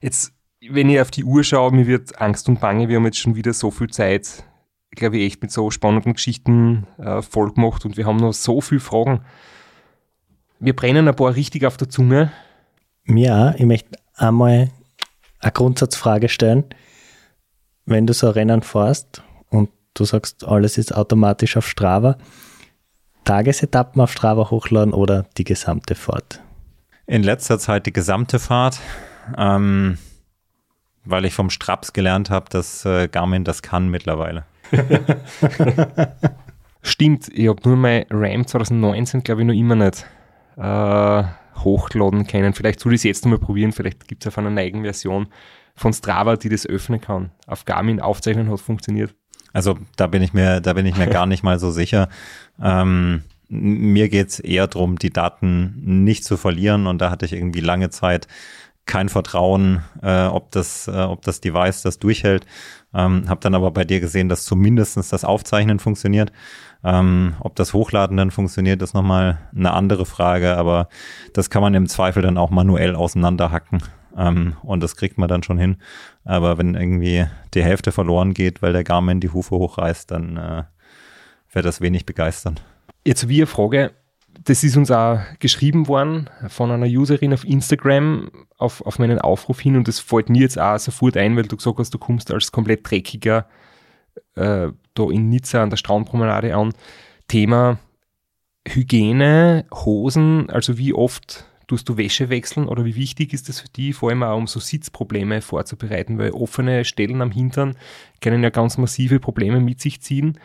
Jetzt 0.00 0.32
wenn 0.70 0.88
ich 0.88 1.00
auf 1.00 1.10
die 1.10 1.24
Uhr 1.24 1.44
schaue, 1.44 1.72
mir 1.72 1.86
wird 1.86 2.20
Angst 2.20 2.48
und 2.48 2.60
Bange, 2.60 2.88
wir 2.88 2.96
haben 2.96 3.04
jetzt 3.04 3.18
schon 3.18 3.34
wieder 3.34 3.52
so 3.52 3.70
viel 3.70 3.88
Zeit, 3.88 4.44
glaube 4.92 5.18
ich, 5.18 5.26
echt 5.26 5.42
mit 5.42 5.50
so 5.50 5.70
spannenden 5.70 6.14
Geschichten 6.14 6.86
äh, 6.98 7.22
voll 7.22 7.52
gemacht 7.52 7.84
und 7.84 7.96
wir 7.96 8.06
haben 8.06 8.16
noch 8.16 8.32
so 8.32 8.60
viele 8.60 8.80
Fragen. 8.80 9.20
Wir 10.58 10.74
brennen 10.74 11.08
ein 11.08 11.16
paar 11.16 11.34
richtig 11.34 11.66
auf 11.66 11.76
der 11.76 11.88
Zunge. 11.88 12.32
Mir 13.04 13.34
auch. 13.34 13.54
Ich 13.58 13.66
möchte 13.66 13.98
einmal 14.14 14.70
eine 15.40 15.52
Grundsatzfrage 15.52 16.28
stellen. 16.28 16.64
Wenn 17.86 18.06
du 18.06 18.12
so 18.12 18.28
ein 18.28 18.34
Rennen 18.34 18.62
fährst 18.62 19.22
und 19.48 19.70
du 19.94 20.04
sagst, 20.04 20.44
alles 20.44 20.78
ist 20.78 20.94
automatisch 20.94 21.56
auf 21.56 21.66
Strava, 21.66 22.18
Tagesetappen 23.24 24.00
auf 24.00 24.12
Strava 24.12 24.50
hochladen 24.50 24.92
oder 24.92 25.26
die 25.36 25.44
gesamte 25.44 25.94
Fahrt? 25.94 26.40
In 27.06 27.22
letzter 27.22 27.58
Zeit 27.58 27.86
die 27.86 27.92
gesamte 27.92 28.38
Fahrt, 28.38 28.78
ähm, 29.36 29.98
weil 31.04 31.24
ich 31.24 31.34
vom 31.34 31.50
Straps 31.50 31.92
gelernt 31.92 32.30
habe, 32.30 32.46
dass 32.50 32.84
äh, 32.84 33.08
Garmin 33.08 33.44
das 33.44 33.62
kann 33.62 33.88
mittlerweile. 33.88 34.44
Stimmt, 36.82 37.28
ich 37.32 37.48
habe 37.48 37.60
nur 37.64 37.76
mein 37.76 38.06
RAM 38.10 38.46
2019, 38.46 39.22
glaube 39.22 39.42
ich, 39.42 39.46
noch 39.46 39.54
immer 39.54 39.74
nicht 39.74 40.06
äh, 40.56 41.24
hochladen 41.62 42.26
können. 42.26 42.54
Vielleicht 42.54 42.80
soll 42.80 42.92
ich 42.92 43.00
es 43.00 43.04
jetzt 43.04 43.24
nochmal 43.24 43.38
probieren, 43.38 43.72
vielleicht 43.72 44.08
gibt 44.08 44.22
es 44.24 44.28
auf 44.28 44.38
einer 44.38 44.50
neigen 44.50 44.82
Version 44.82 45.28
von 45.74 45.92
Strava, 45.92 46.36
die 46.36 46.48
das 46.48 46.66
öffnen 46.66 47.00
kann. 47.00 47.30
Auf 47.46 47.64
Garmin 47.64 48.00
aufzeichnen 48.00 48.50
hat 48.50 48.60
funktioniert. 48.60 49.14
Also 49.52 49.78
da 49.96 50.06
bin 50.06 50.22
ich 50.22 50.32
mir, 50.32 50.60
da 50.60 50.74
bin 50.74 50.86
ich 50.86 50.96
mir 50.96 51.08
gar 51.08 51.26
nicht 51.26 51.42
mal 51.42 51.58
so 51.58 51.70
sicher. 51.70 52.08
Ähm, 52.62 53.24
mir 53.48 54.08
geht's 54.08 54.38
eher 54.38 54.68
darum, 54.68 54.96
die 54.96 55.10
Daten 55.10 56.04
nicht 56.04 56.24
zu 56.24 56.36
verlieren 56.36 56.86
und 56.86 56.98
da 56.98 57.10
hatte 57.10 57.26
ich 57.26 57.32
irgendwie 57.32 57.60
lange 57.60 57.90
Zeit 57.90 58.28
kein 58.90 59.08
Vertrauen, 59.08 59.84
äh, 60.02 60.26
ob, 60.26 60.50
das, 60.50 60.88
äh, 60.88 60.90
ob 60.90 61.22
das 61.22 61.40
Device 61.40 61.82
das 61.82 62.00
durchhält. 62.00 62.44
Ähm, 62.92 63.28
habe 63.28 63.40
dann 63.40 63.54
aber 63.54 63.70
bei 63.70 63.84
dir 63.84 64.00
gesehen, 64.00 64.28
dass 64.28 64.44
zumindestens 64.44 65.10
das 65.10 65.24
Aufzeichnen 65.24 65.78
funktioniert. 65.78 66.32
Ähm, 66.82 67.34
ob 67.38 67.54
das 67.54 67.72
Hochladen 67.72 68.16
dann 68.16 68.32
funktioniert, 68.32 68.82
ist 68.82 68.94
nochmal 68.94 69.38
eine 69.54 69.72
andere 69.72 70.06
Frage, 70.06 70.56
aber 70.56 70.88
das 71.34 71.50
kann 71.50 71.62
man 71.62 71.74
im 71.74 71.86
Zweifel 71.88 72.20
dann 72.20 72.36
auch 72.36 72.50
manuell 72.50 72.96
auseinanderhacken. 72.96 73.80
Ähm, 74.16 74.56
und 74.62 74.82
das 74.82 74.96
kriegt 74.96 75.18
man 75.18 75.28
dann 75.28 75.44
schon 75.44 75.56
hin. 75.56 75.76
Aber 76.24 76.58
wenn 76.58 76.74
irgendwie 76.74 77.26
die 77.54 77.62
Hälfte 77.62 77.92
verloren 77.92 78.34
geht, 78.34 78.60
weil 78.60 78.72
der 78.72 78.82
Garmin 78.82 79.20
die 79.20 79.30
Hufe 79.30 79.54
hochreißt, 79.54 80.10
dann 80.10 80.36
äh, 80.36 80.64
wäre 81.52 81.62
das 81.62 81.80
wenig 81.80 82.06
begeisternd. 82.06 82.60
Jetzt 83.04 83.28
wie 83.28 83.38
eine 83.38 83.46
Frage, 83.46 83.92
das 84.44 84.64
ist 84.64 84.76
uns 84.76 84.90
auch 84.90 85.20
geschrieben 85.38 85.86
worden 85.86 86.30
von 86.48 86.70
einer 86.70 86.86
Userin 86.86 87.34
auf 87.34 87.44
Instagram 87.44 88.30
auf, 88.56 88.80
auf 88.86 88.98
meinen 88.98 89.18
Aufruf 89.18 89.60
hin 89.60 89.76
und 89.76 89.86
das 89.86 90.00
fällt 90.00 90.30
mir 90.30 90.40
jetzt 90.40 90.58
auch 90.58 90.78
sofort 90.78 91.16
ein, 91.16 91.36
weil 91.36 91.44
du 91.44 91.56
gesagt 91.56 91.78
hast, 91.78 91.92
du 91.92 91.98
kommst 91.98 92.30
als 92.30 92.50
komplett 92.50 92.88
dreckiger 92.88 93.46
äh, 94.36 94.68
da 94.94 95.10
in 95.10 95.28
Nizza 95.28 95.62
an 95.62 95.70
der 95.70 95.76
Strandpromenade 95.76 96.54
an. 96.54 96.72
Thema 97.28 97.78
Hygiene, 98.66 99.66
Hosen, 99.72 100.50
also 100.50 100.78
wie 100.78 100.94
oft 100.94 101.46
tust 101.66 101.88
du 101.88 101.96
Wäsche 101.96 102.30
wechseln 102.30 102.66
oder 102.66 102.84
wie 102.84 102.96
wichtig 102.96 103.32
ist 103.32 103.48
das 103.48 103.60
für 103.60 103.68
die, 103.68 103.92
vor 103.92 104.10
allem 104.10 104.22
auch 104.22 104.36
um 104.36 104.46
so 104.46 104.58
Sitzprobleme 104.58 105.40
vorzubereiten, 105.40 106.18
weil 106.18 106.32
offene 106.32 106.84
Stellen 106.84 107.22
am 107.22 107.30
Hintern 107.30 107.76
können 108.20 108.42
ja 108.42 108.50
ganz 108.50 108.76
massive 108.76 109.20
Probleme 109.20 109.60
mit 109.60 109.80
sich 109.80 110.00
ziehen. 110.00 110.38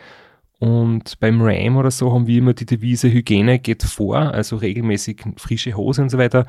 Und 0.58 1.20
beim 1.20 1.40
RAM 1.42 1.76
oder 1.76 1.90
so 1.90 2.12
haben 2.12 2.26
wir 2.26 2.38
immer 2.38 2.54
die 2.54 2.66
Devise 2.66 3.12
Hygiene 3.12 3.58
geht 3.58 3.82
vor, 3.82 4.16
also 4.16 4.56
regelmäßig 4.56 5.22
frische 5.36 5.74
Hose 5.74 6.02
und 6.02 6.08
so 6.08 6.18
weiter. 6.18 6.46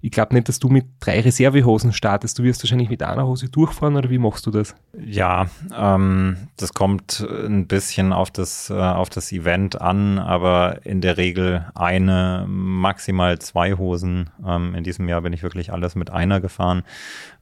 Ich 0.00 0.12
glaube 0.12 0.34
nicht, 0.34 0.48
dass 0.48 0.60
du 0.60 0.68
mit 0.68 0.86
drei 1.00 1.20
Reservehosen 1.20 1.92
startest. 1.92 2.38
Du 2.38 2.44
wirst 2.44 2.62
wahrscheinlich 2.62 2.88
mit 2.88 3.02
einer 3.02 3.26
Hose 3.26 3.48
durchfahren 3.48 3.96
oder 3.96 4.10
wie 4.10 4.18
machst 4.18 4.46
du 4.46 4.52
das? 4.52 4.76
Ja, 4.96 5.46
ähm, 5.76 6.36
das 6.56 6.72
kommt 6.72 7.26
ein 7.28 7.66
bisschen 7.66 8.12
auf 8.12 8.30
das, 8.30 8.70
äh, 8.70 8.74
auf 8.74 9.10
das 9.10 9.32
Event 9.32 9.80
an, 9.80 10.20
aber 10.20 10.86
in 10.86 11.00
der 11.00 11.16
Regel 11.16 11.66
eine, 11.74 12.46
maximal 12.48 13.40
zwei 13.40 13.72
Hosen. 13.74 14.30
Ähm, 14.46 14.76
in 14.76 14.84
diesem 14.84 15.08
Jahr 15.08 15.22
bin 15.22 15.32
ich 15.32 15.42
wirklich 15.42 15.72
alles 15.72 15.96
mit 15.96 16.12
einer 16.12 16.40
gefahren. 16.40 16.84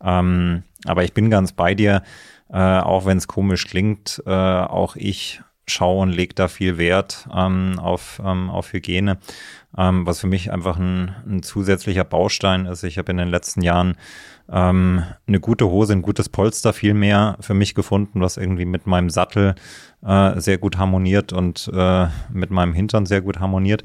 Ähm, 0.02 0.62
aber 0.86 1.04
ich 1.04 1.12
bin 1.12 1.28
ganz 1.28 1.52
bei 1.52 1.74
dir, 1.74 2.02
äh, 2.48 2.56
auch 2.56 3.04
wenn 3.04 3.18
es 3.18 3.28
komisch 3.28 3.66
klingt, 3.66 4.22
äh, 4.24 4.30
auch 4.30 4.96
ich 4.96 5.42
schaue 5.68 6.02
und 6.02 6.10
lege 6.10 6.34
da 6.34 6.48
viel 6.48 6.78
Wert 6.78 7.28
ähm, 7.34 7.78
auf, 7.78 8.20
ähm, 8.24 8.50
auf 8.50 8.72
Hygiene, 8.72 9.18
ähm, 9.76 10.06
was 10.06 10.20
für 10.20 10.26
mich 10.26 10.52
einfach 10.52 10.78
ein, 10.78 11.14
ein 11.26 11.42
zusätzlicher 11.42 12.04
Baustein 12.04 12.66
ist. 12.66 12.84
Ich 12.84 12.98
habe 12.98 13.10
in 13.10 13.18
den 13.18 13.28
letzten 13.28 13.62
Jahren 13.62 13.96
ähm, 14.50 15.02
eine 15.26 15.40
gute 15.40 15.66
Hose, 15.66 15.92
ein 15.92 16.02
gutes 16.02 16.28
Polster 16.28 16.72
viel 16.72 16.94
mehr 16.94 17.36
für 17.40 17.54
mich 17.54 17.74
gefunden, 17.74 18.20
was 18.20 18.36
irgendwie 18.36 18.64
mit 18.64 18.86
meinem 18.86 19.10
Sattel 19.10 19.54
äh, 20.04 20.40
sehr 20.40 20.58
gut 20.58 20.78
harmoniert 20.78 21.32
und 21.32 21.70
äh, 21.74 22.06
mit 22.32 22.50
meinem 22.50 22.72
Hintern 22.72 23.06
sehr 23.06 23.20
gut 23.20 23.40
harmoniert. 23.40 23.82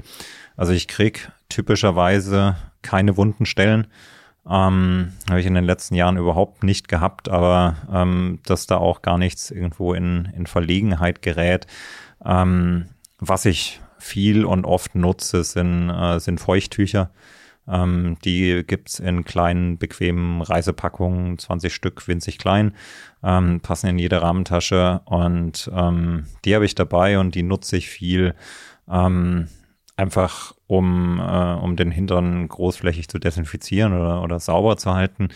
Also 0.56 0.72
ich 0.72 0.86
krieg 0.86 1.30
typischerweise 1.48 2.56
keine 2.82 3.16
wunden 3.16 3.46
Stellen. 3.46 3.88
Ähm, 4.48 5.12
Habe 5.28 5.40
ich 5.40 5.46
in 5.46 5.54
den 5.54 5.64
letzten 5.64 5.94
Jahren 5.94 6.16
überhaupt 6.16 6.64
nicht 6.64 6.88
gehabt, 6.88 7.28
aber 7.28 7.76
ähm, 7.92 8.40
dass 8.44 8.66
da 8.66 8.78
auch 8.78 9.02
gar 9.02 9.18
nichts 9.18 9.50
irgendwo 9.50 9.94
in, 9.94 10.32
in 10.36 10.46
Verlegenheit 10.46 11.22
gerät. 11.22 11.66
Ähm, 12.24 12.86
was 13.18 13.44
ich 13.44 13.80
viel 13.98 14.44
und 14.44 14.64
oft 14.64 14.94
nutze, 14.94 15.44
sind, 15.44 15.90
äh, 15.90 16.18
sind 16.18 16.40
Feuchttücher. 16.40 17.10
Ähm, 17.68 18.16
die 18.24 18.64
gibt's 18.66 18.98
in 18.98 19.24
kleinen, 19.24 19.78
bequemen 19.78 20.42
Reisepackungen, 20.42 21.38
20 21.38 21.72
Stück, 21.72 22.08
winzig 22.08 22.38
klein, 22.38 22.74
ähm, 23.22 23.60
passen 23.60 23.86
in 23.86 23.98
jede 23.98 24.20
Rahmentasche 24.20 25.02
und 25.04 25.70
ähm, 25.72 26.26
die 26.44 26.56
habe 26.56 26.64
ich 26.64 26.74
dabei 26.74 27.18
und 27.18 27.36
die 27.36 27.44
nutze 27.44 27.76
ich 27.76 27.88
viel. 27.88 28.34
Ähm, 28.90 29.46
einfach 30.02 30.54
um, 30.66 31.20
äh, 31.20 31.54
um 31.54 31.76
den 31.76 31.90
Hintern 31.90 32.48
großflächig 32.48 33.08
zu 33.08 33.18
desinfizieren 33.18 33.92
oder, 33.92 34.22
oder 34.22 34.40
sauber 34.40 34.76
zu 34.76 34.92
halten, 34.92 35.28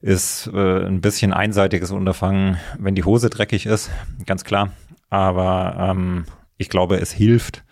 ist 0.00 0.48
äh, 0.52 0.86
ein 0.86 1.00
bisschen 1.00 1.32
einseitiges 1.32 1.90
Unterfangen, 1.90 2.58
wenn 2.78 2.94
die 2.94 3.04
Hose 3.04 3.30
dreckig 3.30 3.66
ist, 3.66 3.90
ganz 4.26 4.44
klar. 4.44 4.70
Aber 5.08 5.76
ähm, 5.78 6.26
ich 6.58 6.68
glaube, 6.68 6.96
es 6.96 7.12
hilft, 7.12 7.64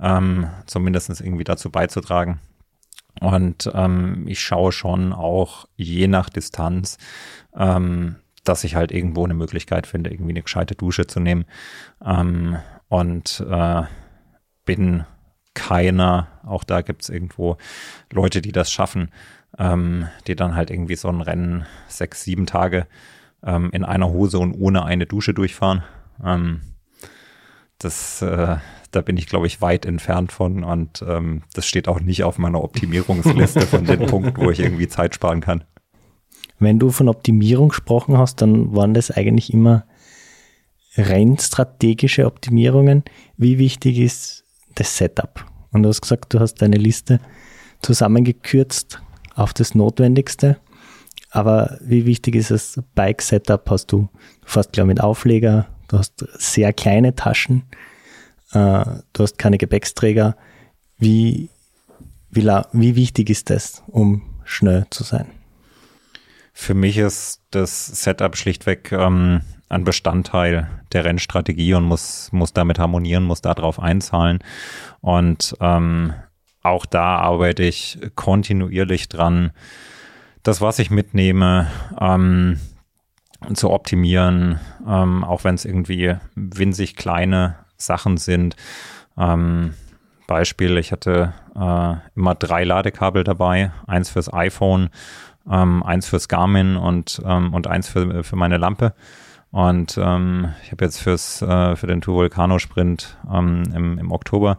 ähm, 0.00 0.48
zumindest 0.66 1.20
irgendwie 1.20 1.44
dazu 1.44 1.70
beizutragen. 1.70 2.40
Und 3.20 3.70
ähm, 3.74 4.24
ich 4.26 4.40
schaue 4.40 4.72
schon 4.72 5.12
auch 5.12 5.66
je 5.76 6.06
nach 6.06 6.28
Distanz, 6.28 6.98
ähm, 7.56 8.16
dass 8.44 8.64
ich 8.64 8.74
halt 8.74 8.92
irgendwo 8.92 9.24
eine 9.24 9.34
Möglichkeit 9.34 9.86
finde, 9.86 10.10
irgendwie 10.10 10.32
eine 10.32 10.42
gescheite 10.42 10.74
Dusche 10.74 11.06
zu 11.06 11.20
nehmen. 11.20 11.44
Ähm, 12.04 12.56
und 12.88 13.44
äh, 13.50 13.82
bin 14.64 15.04
keiner. 15.56 16.28
Auch 16.46 16.62
da 16.62 16.82
gibt 16.82 17.02
es 17.02 17.08
irgendwo 17.08 17.56
Leute, 18.12 18.40
die 18.40 18.52
das 18.52 18.70
schaffen, 18.70 19.10
ähm, 19.58 20.06
die 20.28 20.36
dann 20.36 20.54
halt 20.54 20.70
irgendwie 20.70 20.94
so 20.94 21.08
ein 21.08 21.20
Rennen 21.20 21.66
sechs, 21.88 22.22
sieben 22.22 22.46
Tage 22.46 22.86
ähm, 23.42 23.70
in 23.72 23.84
einer 23.84 24.10
Hose 24.10 24.38
und 24.38 24.52
ohne 24.52 24.84
eine 24.84 25.06
Dusche 25.06 25.34
durchfahren. 25.34 25.82
Ähm, 26.24 26.60
das, 27.78 28.22
äh, 28.22 28.56
da 28.90 29.00
bin 29.00 29.16
ich, 29.16 29.26
glaube 29.26 29.46
ich, 29.48 29.60
weit 29.60 29.84
entfernt 29.84 30.30
von 30.30 30.62
und 30.62 31.04
ähm, 31.06 31.42
das 31.54 31.66
steht 31.66 31.88
auch 31.88 32.00
nicht 32.00 32.22
auf 32.22 32.38
meiner 32.38 32.62
Optimierungsliste 32.62 33.62
von 33.62 33.84
den 33.84 34.06
Punkten, 34.06 34.40
wo 34.40 34.50
ich 34.50 34.60
irgendwie 34.60 34.88
Zeit 34.88 35.14
sparen 35.14 35.40
kann. 35.40 35.64
Wenn 36.58 36.78
du 36.78 36.90
von 36.90 37.08
Optimierung 37.08 37.68
gesprochen 37.68 38.16
hast, 38.16 38.40
dann 38.40 38.74
waren 38.74 38.94
das 38.94 39.10
eigentlich 39.10 39.52
immer 39.52 39.84
rein 40.96 41.36
strategische 41.38 42.24
Optimierungen. 42.24 43.04
Wie 43.36 43.58
wichtig 43.58 43.98
ist 43.98 44.45
das 44.76 44.96
Setup. 44.96 45.44
Und 45.72 45.82
du 45.82 45.88
hast 45.88 46.00
gesagt, 46.00 46.32
du 46.32 46.40
hast 46.40 46.54
deine 46.62 46.76
Liste 46.76 47.20
zusammengekürzt 47.82 49.02
auf 49.34 49.52
das 49.52 49.74
Notwendigste. 49.74 50.58
Aber 51.30 51.78
wie 51.82 52.06
wichtig 52.06 52.36
ist 52.36 52.50
das 52.50 52.80
Bike-Setup? 52.94 53.68
Hast 53.68 53.92
du 53.92 54.08
fast 54.44 54.72
klar 54.72 54.86
mit 54.86 55.00
Aufleger, 55.00 55.66
du 55.88 55.98
hast 55.98 56.24
sehr 56.38 56.72
kleine 56.72 57.14
Taschen, 57.14 57.64
äh, 58.52 58.84
du 59.12 59.22
hast 59.22 59.38
keine 59.38 59.58
Gepäcksträger. 59.58 60.36
Wie, 60.98 61.50
wie, 62.30 62.44
wie 62.44 62.96
wichtig 62.96 63.28
ist 63.28 63.50
das, 63.50 63.82
um 63.88 64.22
schnell 64.44 64.86
zu 64.90 65.04
sein? 65.04 65.26
Für 66.54 66.72
mich 66.72 66.96
ist 66.96 67.42
das 67.50 67.86
Setup 67.86 68.34
schlichtweg 68.34 68.90
ähm, 68.92 69.42
ein 69.68 69.84
Bestandteil 69.84 70.68
der 70.92 71.04
Rennstrategie 71.04 71.74
und 71.74 71.84
muss, 71.84 72.30
muss 72.32 72.52
damit 72.52 72.78
harmonieren, 72.78 73.24
muss 73.24 73.42
darauf 73.42 73.80
einzahlen. 73.80 74.38
Und 75.00 75.56
ähm, 75.60 76.14
auch 76.62 76.86
da 76.86 77.16
arbeite 77.16 77.62
ich 77.62 77.98
kontinuierlich 78.14 79.08
dran, 79.08 79.52
das, 80.42 80.60
was 80.60 80.78
ich 80.78 80.90
mitnehme, 80.90 81.68
ähm, 82.00 82.60
zu 83.54 83.70
optimieren, 83.70 84.60
ähm, 84.86 85.24
auch 85.24 85.44
wenn 85.44 85.54
es 85.54 85.64
irgendwie 85.64 86.16
winzig 86.34 86.96
kleine 86.96 87.56
Sachen 87.76 88.16
sind. 88.16 88.56
Ähm, 89.18 89.74
Beispiel, 90.26 90.78
ich 90.78 90.92
hatte 90.92 91.34
äh, 91.54 91.94
immer 92.16 92.34
drei 92.34 92.64
Ladekabel 92.64 93.24
dabei, 93.24 93.72
eins 93.86 94.10
fürs 94.10 94.32
iPhone, 94.32 94.90
ähm, 95.50 95.82
eins 95.82 96.08
fürs 96.08 96.28
Garmin 96.28 96.76
und, 96.76 97.20
ähm, 97.24 97.54
und 97.54 97.66
eins 97.66 97.88
für, 97.88 98.24
für 98.24 98.36
meine 98.36 98.56
Lampe. 98.56 98.94
Und 99.56 99.96
ähm, 99.96 100.52
ich 100.62 100.70
habe 100.70 100.84
jetzt 100.84 100.98
fürs, 100.98 101.40
äh, 101.40 101.76
für 101.76 101.86
den 101.86 102.02
Tour 102.02 102.16
Volcano 102.16 102.58
Sprint 102.58 103.16
ähm, 103.32 103.62
im, 103.74 103.98
im 103.98 104.12
Oktober 104.12 104.58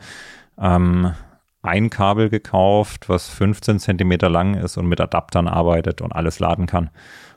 ähm, 0.60 1.14
ein 1.62 1.92
Kabel 1.92 2.32
gekauft, 2.32 3.08
was 3.08 3.30
15 3.30 3.78
Zentimeter 3.78 4.28
lang 4.28 4.56
ist 4.56 4.76
und 4.76 4.88
mit 4.88 5.00
Adaptern 5.00 5.48
arbeitet 5.48 6.02
und 6.02 6.14
alles 6.14 6.40
laden 6.40 6.66
kann. 6.66 6.90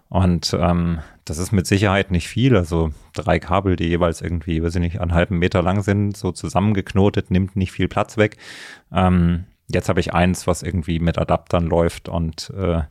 Und 0.09 0.57
ähm, 0.59 1.01
das 1.27 1.37
ist 1.37 1.53
mit 1.53 1.67
Sicherheit 1.67 2.11
nicht 2.11 2.29
viel. 2.29 2.57
Also 2.57 2.93
drei 3.13 3.39
Kabel, 3.39 3.77
die 3.77 3.89
jeweils 3.89 4.23
irgendwie, 4.23 4.63
weiß 4.63 4.77
ich 4.77 4.81
nicht, 4.81 4.99
einen 4.99 5.13
halben 5.13 5.39
Meter 5.39 5.61
lang 5.61 5.83
sind, 5.83 6.17
so 6.17 6.33
zusammengeknotet, 6.33 7.31
nimmt 7.31 7.57
nicht 7.57 7.73
viel 7.73 7.89
Platz 7.89 8.17
weg. 8.17 8.39
Ähm, 8.91 9.45
jetzt 9.69 9.91
habe 9.91 10.01
ich 10.01 10.15
eins, 10.15 10.47
was 10.47 10.63
irgendwie 10.63 10.99
mit 10.99 11.19
Adaptern 11.19 11.67
läuft 11.67 12.09
und 12.09 12.55
äh, 12.57 12.85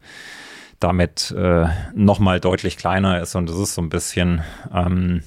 damit 0.79 1.31
äh, 1.31 1.67
nochmal 1.93 2.39
deutlich 2.39 2.77
kleiner 2.77 3.21
ist. 3.21 3.35
Und 3.35 3.49
das 3.49 3.57
ist 3.57 3.75
so 3.75 3.81
ein 3.81 3.89
bisschen 3.89 4.41
ähm, 4.73 5.23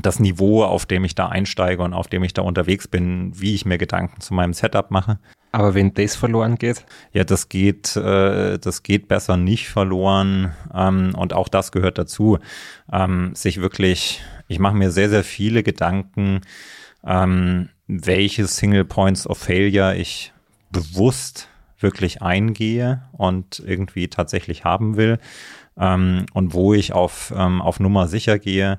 das 0.00 0.18
Niveau, 0.18 0.64
auf 0.64 0.86
dem 0.86 1.04
ich 1.04 1.14
da 1.14 1.28
einsteige 1.28 1.82
und 1.82 1.92
auf 1.92 2.08
dem 2.08 2.24
ich 2.24 2.32
da 2.32 2.42
unterwegs 2.42 2.88
bin, 2.88 3.32
wie 3.38 3.54
ich 3.54 3.66
mir 3.66 3.78
Gedanken 3.78 4.20
zu 4.20 4.34
meinem 4.34 4.54
Setup 4.54 4.90
mache. 4.90 5.18
Aber 5.52 5.74
wenn 5.74 5.92
das 5.92 6.16
verloren 6.16 6.56
geht? 6.56 6.86
Ja, 7.12 7.24
das 7.24 7.50
geht, 7.50 7.94
äh, 7.94 8.58
das 8.58 8.82
geht 8.82 9.06
besser 9.06 9.36
nicht 9.36 9.68
verloren. 9.68 10.54
Ähm, 10.74 11.14
und 11.14 11.34
auch 11.34 11.48
das 11.48 11.72
gehört 11.72 11.98
dazu, 11.98 12.38
ähm, 12.90 13.34
sich 13.34 13.60
wirklich, 13.60 14.22
ich 14.48 14.58
mache 14.58 14.74
mir 14.74 14.90
sehr, 14.90 15.10
sehr 15.10 15.24
viele 15.24 15.62
Gedanken, 15.62 16.40
ähm, 17.04 17.68
welche 17.86 18.46
Single 18.46 18.86
Points 18.86 19.26
of 19.26 19.38
Failure 19.38 19.94
ich 19.94 20.32
bewusst 20.70 21.48
wirklich 21.82 22.22
eingehe 22.22 23.02
und 23.12 23.62
irgendwie 23.64 24.08
tatsächlich 24.08 24.64
haben 24.64 24.96
will 24.96 25.18
ähm, 25.78 26.26
und 26.32 26.54
wo 26.54 26.74
ich 26.74 26.92
auf, 26.92 27.32
ähm, 27.36 27.60
auf 27.62 27.80
Nummer 27.80 28.08
sicher 28.08 28.38
gehe 28.38 28.78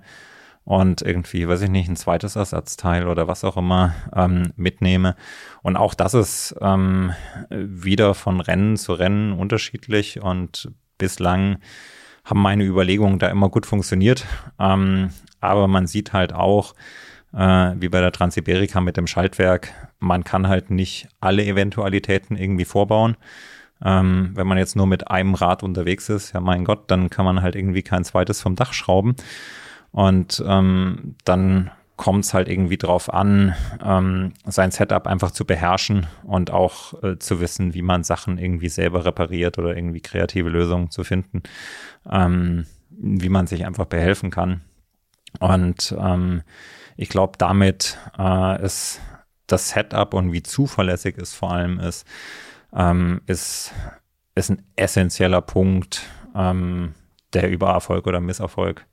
und 0.66 1.02
irgendwie, 1.02 1.48
weiß 1.48 1.62
ich 1.64 1.70
nicht, 1.70 1.90
ein 1.90 1.96
zweites 1.96 2.36
Ersatzteil 2.36 3.08
oder 3.08 3.28
was 3.28 3.44
auch 3.44 3.58
immer 3.58 3.94
ähm, 4.16 4.54
mitnehme. 4.56 5.16
Und 5.62 5.76
auch 5.76 5.94
das 5.94 6.14
ist 6.14 6.56
ähm, 6.62 7.12
wieder 7.50 8.14
von 8.14 8.40
Rennen 8.40 8.78
zu 8.78 8.94
Rennen 8.94 9.34
unterschiedlich 9.34 10.22
und 10.22 10.72
bislang 10.98 11.58
haben 12.24 12.42
meine 12.42 12.64
Überlegungen 12.64 13.20
da 13.20 13.28
immer 13.28 13.50
gut 13.50 13.66
funktioniert. 13.66 14.26
Ähm, 14.58 15.10
aber 15.42 15.68
man 15.68 15.88
sieht 15.88 16.14
halt 16.14 16.32
auch, 16.34 16.74
äh, 17.34 17.72
wie 17.78 17.90
bei 17.90 18.00
der 18.00 18.12
Transsiberica 18.12 18.82
mit 18.82 18.98
dem 18.98 19.08
Schaltwerk, 19.08 19.74
man 20.00 20.24
kann 20.24 20.48
halt 20.48 20.70
nicht 20.70 21.08
alle 21.20 21.44
Eventualitäten 21.46 22.38
irgendwie 22.38 22.66
vorbauen. 22.66 23.18
Ähm, 23.84 24.32
wenn 24.36 24.48
man 24.48 24.58
jetzt 24.58 24.76
nur 24.76 24.88
mit 24.88 25.10
einem 25.10 25.34
Rad 25.34 25.64
unterwegs 25.64 26.10
ist, 26.10 26.34
ja 26.34 26.40
mein 26.40 26.64
Gott, 26.64 26.90
dann 26.90 27.10
kann 27.10 27.26
man 27.26 27.42
halt 27.42 27.56
irgendwie 27.56 27.84
kein 27.84 28.04
zweites 28.04 28.42
vom 28.42 28.56
Dach 28.56 28.74
schrauben. 28.74 29.16
Und 29.92 30.44
ähm, 30.48 31.16
dann 31.26 31.72
kommt 31.96 32.26
es 32.26 32.34
halt 32.34 32.48
irgendwie 32.48 32.78
drauf 32.78 33.14
an, 33.14 33.56
ähm, 33.84 34.34
sein 34.46 34.72
Setup 34.72 35.06
einfach 35.06 35.32
zu 35.32 35.46
beherrschen 35.46 36.08
und 36.24 36.52
auch 36.52 37.02
äh, 37.04 37.20
zu 37.20 37.40
wissen, 37.40 37.74
wie 37.74 37.84
man 37.84 38.04
Sachen 38.04 38.38
irgendwie 38.38 38.70
selber 38.70 39.06
repariert 39.06 39.60
oder 39.60 39.76
irgendwie 39.76 40.02
kreative 40.02 40.50
Lösungen 40.50 40.90
zu 40.90 41.04
finden, 41.04 41.44
ähm, 42.10 42.66
wie 42.90 43.30
man 43.30 43.48
sich 43.48 43.66
einfach 43.66 43.86
behelfen 43.86 44.32
kann. 44.32 44.62
Und 45.40 45.96
ähm, 46.00 46.42
ich 46.98 47.10
glaube, 47.10 47.38
damit 47.38 47.98
äh, 48.18 48.64
ist 48.64 49.02
das 49.48 49.70
Setup 49.70 50.14
und 50.14 50.32
wie 50.32 50.44
zuverlässig 50.44 51.18
es 51.18 51.34
vor 51.34 51.52
allem 51.52 51.80
ist, 51.80 52.08
ähm, 52.74 53.22
ist, 53.28 53.72
ist 54.36 54.50
ein 54.50 54.64
essentieller 54.76 55.42
Punkt, 55.42 56.02
ähm, 56.36 56.94
der 57.34 57.50
über 57.50 57.70
Erfolg 57.70 58.08
oder 58.08 58.20
Misserfolg 58.20 58.86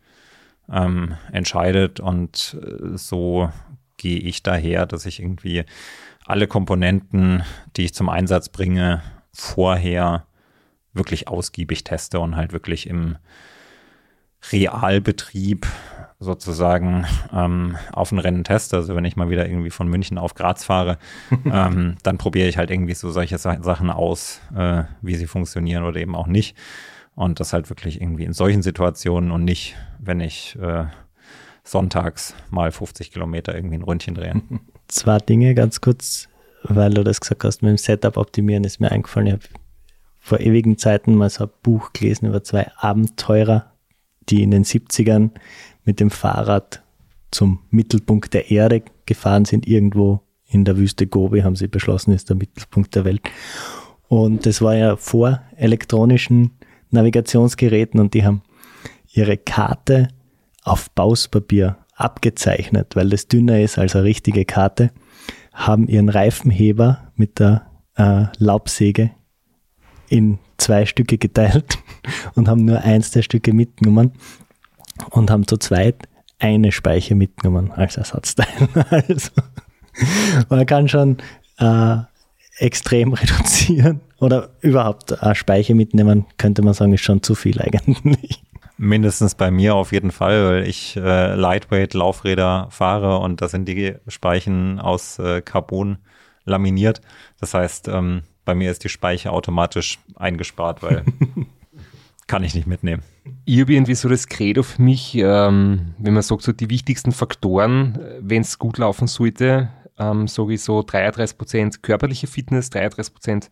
ähm, 0.71 1.17
entscheidet. 1.33 2.01
Und 2.01 2.59
äh, 2.63 2.97
so 2.97 3.51
gehe 3.97 4.19
ich 4.19 4.43
daher, 4.43 4.87
dass 4.87 5.07
ich 5.07 5.21
irgendwie 5.21 5.65
alle 6.27 6.47
Komponenten, 6.47 7.43
die 7.77 7.87
ich 7.87 7.95
zum 7.95 8.09
Einsatz 8.09 8.49
bringe, 8.49 9.03
vorher 9.33 10.27
wirklich 10.93 11.29
ausgiebig 11.29 11.85
teste 11.85 12.21
und 12.21 12.37
halt 12.37 12.53
wirklich 12.53 12.87
im 12.89 13.17
Realbetrieb 14.53 15.67
sozusagen 16.21 17.07
ähm, 17.33 17.77
auf 17.93 18.12
ein 18.12 18.18
Rennen 18.18 18.45
teste. 18.45 18.77
Also 18.77 18.95
wenn 18.95 19.07
ich 19.07 19.16
mal 19.16 19.31
wieder 19.31 19.49
irgendwie 19.49 19.71
von 19.71 19.89
München 19.89 20.18
auf 20.18 20.35
Graz 20.35 20.64
fahre, 20.64 20.99
ähm, 21.51 21.97
dann 22.03 22.18
probiere 22.18 22.47
ich 22.47 22.59
halt 22.59 22.71
irgendwie 22.71 22.95
so 22.95 23.11
solche 23.11 23.39
Sachen 23.39 23.91
aus, 23.91 24.41
äh, 24.55 24.85
wie 25.01 25.16
sie 25.16 25.27
funktionieren 25.27 25.83
oder 25.83 25.99
eben 25.99 26.14
auch 26.14 26.27
nicht. 26.27 26.57
Und 27.14 27.41
das 27.41 27.53
halt 27.53 27.71
wirklich 27.71 28.01
irgendwie 28.01 28.25
in 28.25 28.35
solchen 28.35 28.62
Situationen 28.62 29.31
und 29.31 29.45
nicht, 29.45 29.77
wenn 29.99 30.21
ich 30.21 30.57
äh, 30.61 30.85
sonntags 31.64 32.35
mal 32.51 32.71
50 32.71 33.12
Kilometer 33.12 33.55
irgendwie 33.55 33.77
ein 33.77 33.83
Rundchen 33.83 34.14
drehe. 34.14 34.41
Zwei 34.89 35.18
Dinge 35.18 35.55
ganz 35.55 35.81
kurz, 35.81 36.29
weil 36.64 36.93
du 36.93 37.03
das 37.03 37.21
gesagt 37.21 37.45
hast, 37.45 37.62
mit 37.62 37.71
dem 37.71 37.79
Setup 37.79 38.16
optimieren 38.16 38.64
ist 38.64 38.79
mir 38.79 38.93
eingefallen. 38.93 39.27
Ich 39.27 39.33
habe 39.33 39.45
vor 40.18 40.41
ewigen 40.41 40.77
Zeiten 40.77 41.14
mal 41.14 41.31
so 41.31 41.45
ein 41.45 41.51
Buch 41.62 41.93
gelesen 41.95 42.27
über 42.27 42.45
zwei 42.45 42.71
Abenteurer, 42.77 43.73
die 44.29 44.43
in 44.43 44.51
den 44.51 44.64
70ern 44.64 45.31
mit 45.91 45.99
dem 45.99 46.11
Fahrrad 46.11 46.84
zum 47.32 47.59
Mittelpunkt 47.70 48.32
der 48.32 48.53
Erde 48.53 48.84
gefahren 49.07 49.45
sind, 49.45 49.66
irgendwo 49.66 50.20
in 50.47 50.64
der 50.64 50.76
Wüste 50.76 51.09
Gobi, 51.09 51.43
haben 51.43 51.57
sie 51.57 51.66
beschlossen, 51.66 52.12
ist 52.12 52.28
der 52.28 52.36
Mittelpunkt 52.36 52.95
der 52.95 53.05
Welt. 53.05 53.22
Und 54.07 54.47
das 54.47 54.62
war 54.62 54.76
ja 54.76 54.95
vor 54.95 55.43
elektronischen 55.57 56.53
Navigationsgeräten 56.91 57.99
und 57.99 58.14
die 58.14 58.24
haben 58.24 58.43
ihre 59.12 59.36
Karte 59.36 60.07
auf 60.62 60.93
Bauspapier 60.93 61.78
abgezeichnet, 61.97 62.95
weil 62.95 63.09
das 63.09 63.26
dünner 63.26 63.59
ist 63.59 63.76
als 63.76 63.97
eine 63.97 64.05
richtige 64.05 64.45
Karte, 64.45 64.93
haben 65.53 65.88
ihren 65.88 66.09
Reifenheber 66.09 67.11
mit 67.16 67.41
der 67.41 67.66
äh, 67.97 68.26
Laubsäge 68.38 69.11
in 70.09 70.38
zwei 70.57 70.86
Stücke 70.86 71.18
geteilt 71.18 71.78
und 72.36 72.47
haben 72.47 72.64
nur 72.64 72.78
eins 72.82 73.11
der 73.11 73.22
Stücke 73.22 73.53
mitgenommen 73.53 74.12
und 75.11 75.31
haben 75.31 75.47
zu 75.47 75.57
zweit 75.57 75.97
eine 76.39 76.73
Speiche 76.73 77.15
mitgenommen 77.15 77.71
als 77.73 77.97
Ersatzteil. 77.97 78.47
also, 78.91 79.31
man 80.49 80.67
kann 80.67 80.89
schon 80.89 81.19
äh, 81.59 81.97
extrem 82.59 83.13
reduzieren 83.15 84.01
oder 84.19 84.51
überhaupt 84.61 85.23
eine 85.23 85.35
Speiche 85.35 85.75
mitnehmen, 85.75 86.27
könnte 86.39 86.63
man 86.63 86.75
sagen, 86.75 86.93
ist 86.93 87.03
schon 87.03 87.23
zu 87.23 87.35
viel 87.35 87.61
eigentlich. 87.61 88.43
Mindestens 88.77 89.35
bei 89.35 89.51
mir 89.51 89.75
auf 89.75 89.93
jeden 89.93 90.11
Fall, 90.11 90.45
weil 90.47 90.67
ich 90.67 90.97
äh, 90.97 91.35
Lightweight-Laufräder 91.35 92.69
fahre 92.71 93.19
und 93.19 93.43
da 93.43 93.49
sind 93.49 93.67
die 93.67 93.95
Speichen 94.09 94.81
aus 94.81 95.19
äh, 95.19 95.43
Carbon 95.43 95.99
laminiert. 96.45 97.03
Das 97.39 97.53
heißt, 97.53 97.89
ähm, 97.89 98.23
bei 98.47 98.55
mir 98.55 98.71
ist 98.71 98.83
die 98.83 98.89
Speiche 98.89 99.33
automatisch 99.33 99.99
eingespart, 100.17 100.83
weil 100.83 101.05
kann 102.31 102.45
ich 102.45 102.55
nicht 102.55 102.68
mitnehmen. 102.68 103.03
Ich 103.45 103.61
habe 103.61 103.72
irgendwie 103.72 103.97
so 103.97 104.09
das 104.09 104.28
Credo 104.28 104.62
für 104.62 104.81
mich, 104.81 105.16
ähm, 105.16 105.95
wenn 105.99 106.14
man 106.14 106.22
sagt, 106.22 106.43
so 106.43 106.53
die 106.53 106.70
wichtigsten 106.70 107.11
Faktoren, 107.11 107.97
äh, 107.97 108.18
wenn 108.20 108.43
es 108.43 108.61
gut 108.61 108.78
laufen 108.78 109.09
sollte, 109.09 109.70
ähm, 109.99 110.28
sowieso 110.28 110.85
33% 110.85 111.83
körperliche 111.83 112.28
Fitness, 112.28 112.70
33% 112.70 113.51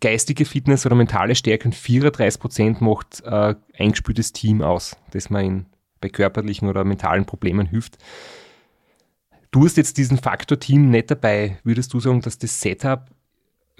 geistige 0.00 0.46
Fitness 0.46 0.86
oder 0.86 0.94
mentale 0.94 1.34
Stärke 1.34 1.68
und 1.68 1.74
34% 1.74 2.82
macht 2.82 3.22
äh, 3.26 3.54
eingespieltes 3.78 4.32
Team 4.32 4.62
aus, 4.62 4.96
das 5.10 5.28
man 5.28 5.44
in, 5.44 5.66
bei 6.00 6.08
körperlichen 6.08 6.70
oder 6.70 6.84
mentalen 6.84 7.26
Problemen 7.26 7.66
hilft. 7.66 7.98
Du 9.50 9.66
hast 9.66 9.76
jetzt 9.76 9.98
diesen 9.98 10.16
Faktor 10.16 10.58
Team 10.58 10.88
nicht 10.88 11.10
dabei. 11.10 11.58
Würdest 11.64 11.92
du 11.92 12.00
sagen, 12.00 12.22
dass 12.22 12.38
das 12.38 12.62
Setup, 12.62 13.10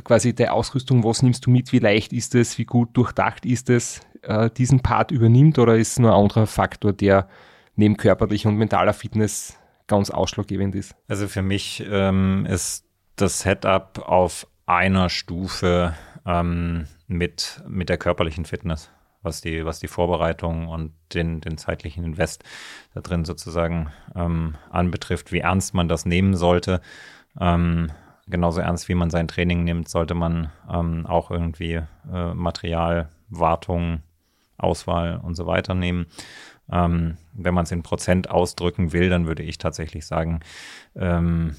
quasi 0.04 0.34
der 0.34 0.54
Ausrüstung, 0.54 1.04
was 1.04 1.22
nimmst 1.22 1.46
du 1.46 1.50
mit, 1.50 1.72
wie 1.72 1.78
leicht 1.78 2.12
ist 2.12 2.34
es, 2.34 2.58
wie 2.58 2.64
gut 2.64 2.96
durchdacht 2.96 3.44
ist 3.44 3.70
es, 3.70 4.00
äh, 4.22 4.50
diesen 4.50 4.80
Part 4.80 5.10
übernimmt 5.10 5.58
oder 5.58 5.76
ist 5.76 5.92
es 5.92 5.98
nur 5.98 6.12
ein 6.12 6.22
anderer 6.22 6.46
Faktor, 6.46 6.92
der 6.92 7.28
neben 7.76 7.96
körperlicher 7.96 8.48
und 8.48 8.56
mentaler 8.56 8.92
Fitness 8.92 9.56
ganz 9.86 10.10
ausschlaggebend 10.10 10.74
ist? 10.74 10.94
Also 11.08 11.28
für 11.28 11.42
mich 11.42 11.84
ähm, 11.90 12.46
ist 12.46 12.84
das 13.16 13.40
Setup 13.40 13.98
auf 14.06 14.46
einer 14.66 15.08
Stufe 15.08 15.94
ähm, 16.26 16.86
mit, 17.06 17.62
mit 17.66 17.88
der 17.88 17.96
körperlichen 17.96 18.44
Fitness, 18.44 18.90
was 19.22 19.40
die, 19.40 19.64
was 19.64 19.80
die 19.80 19.88
Vorbereitung 19.88 20.68
und 20.68 20.92
den, 21.14 21.40
den 21.40 21.56
zeitlichen 21.56 22.04
Invest 22.04 22.44
da 22.94 23.00
drin 23.00 23.24
sozusagen 23.24 23.90
ähm, 24.14 24.56
anbetrifft, 24.70 25.32
wie 25.32 25.40
ernst 25.40 25.74
man 25.74 25.88
das 25.88 26.04
nehmen 26.04 26.36
sollte. 26.36 26.80
Ähm, 27.40 27.90
genauso 28.30 28.60
ernst 28.60 28.88
wie 28.88 28.94
man 28.94 29.10
sein 29.10 29.28
Training 29.28 29.64
nimmt, 29.64 29.88
sollte 29.88 30.14
man 30.14 30.50
ähm, 30.70 31.06
auch 31.06 31.30
irgendwie 31.30 31.82
äh, 32.12 32.34
Material, 32.34 33.08
Wartung, 33.28 34.02
Auswahl 34.56 35.20
und 35.22 35.34
so 35.34 35.46
weiter 35.46 35.74
nehmen. 35.74 36.06
Ähm, 36.70 37.16
wenn 37.32 37.54
man 37.54 37.64
es 37.64 37.72
in 37.72 37.82
Prozent 37.82 38.30
ausdrücken 38.30 38.92
will, 38.92 39.08
dann 39.08 39.26
würde 39.26 39.42
ich 39.42 39.58
tatsächlich 39.58 40.06
sagen, 40.06 40.40
ähm, 40.96 41.56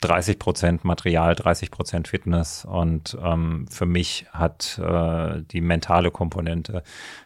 30 0.00 0.38
Prozent 0.38 0.84
Material, 0.84 1.34
30 1.34 1.70
Prozent 1.70 2.08
Fitness 2.08 2.66
und 2.66 3.16
ähm, 3.22 3.66
für 3.70 3.86
mich 3.86 4.26
hat 4.32 4.78
äh, 4.78 5.42
die 5.50 5.62
mentale 5.62 6.10
Komponente 6.10 6.82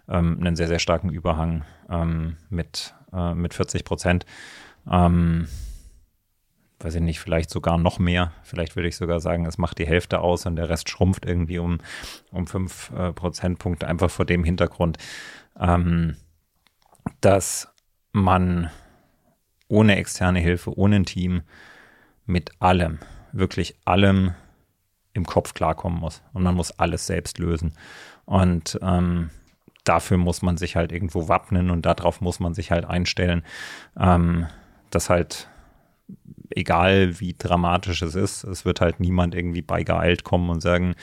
ähm, 0.09 0.39
einen 0.41 0.55
sehr, 0.55 0.69
sehr 0.69 0.79
starken 0.79 1.11
Überhang 1.11 1.65
ähm, 1.91 2.37
mit, 2.51 2.95
äh, 3.13 3.35
mit 3.35 3.55
40 3.55 3.85
Prozent. 3.85 4.27
Ähm, 4.89 5.49
weiß 6.81 6.95
ich 6.95 7.01
nicht, 7.01 7.21
vielleicht 7.21 7.51
sogar 7.51 7.77
noch 7.79 7.99
mehr. 7.99 8.33
Vielleicht 8.43 8.77
würde 8.77 8.89
ich 8.89 8.97
sogar 8.97 9.21
sagen, 9.21 9.47
es 9.47 9.59
macht 9.59 9.79
die 9.79 9.87
Hälfte 9.87 10.21
aus 10.21 10.47
und 10.47 10.57
der 10.57 10.69
Rest 10.69 10.89
schrumpft 10.89 11.27
irgendwie 11.27 11.59
um, 11.59 11.79
um 12.31 12.47
fünf 12.47 12.93
äh, 12.97 13.13
Prozentpunkte, 13.13 13.89
einfach 13.89 14.11
vor 14.11 14.25
dem 14.25 14.45
Hintergrund, 14.45 14.99
ähm, 15.59 16.17
dass 17.21 17.69
man 18.13 18.71
ohne 19.69 19.97
externe 19.97 20.39
Hilfe, 20.41 20.77
ohne 20.79 20.97
ein 20.97 21.05
Team, 21.05 21.43
mit 22.27 22.51
allem, 22.61 22.99
wirklich 23.33 23.77
allem 23.85 24.35
im 25.15 25.27
Kopf 25.27 25.55
klarkommen 25.55 25.99
muss. 25.99 26.23
Und 26.33 26.43
man 26.43 26.55
muss 26.55 26.79
alles 26.79 27.07
selbst 27.07 27.39
lösen. 27.39 27.73
Und 28.25 28.79
ähm, 28.83 29.31
dafür 29.85 30.19
muss 30.19 30.43
man 30.43 30.57
sich 30.59 30.77
halt 30.77 30.93
irgendwo 30.93 31.29
wappnen 31.29 31.71
und 31.71 31.87
darauf 31.87 32.21
muss 32.21 32.41
man 32.41 32.55
sich 32.55 32.71
halt 32.71 32.85
einstellen, 32.85 33.43
ähm, 33.99 34.47
dass 34.91 35.11
halt 35.11 35.49
egal 36.51 37.21
wie 37.21 37.35
dramatisch 37.37 38.03
es 38.03 38.15
ist, 38.15 38.45
es 38.45 38.65
wird 38.65 38.81
halt 38.81 39.01
niemand 39.01 39.35
irgendwie 39.35 39.63
beigeeilt 39.63 40.25
kommen 40.25 40.51
und 40.51 40.61
sagen, 40.61 40.95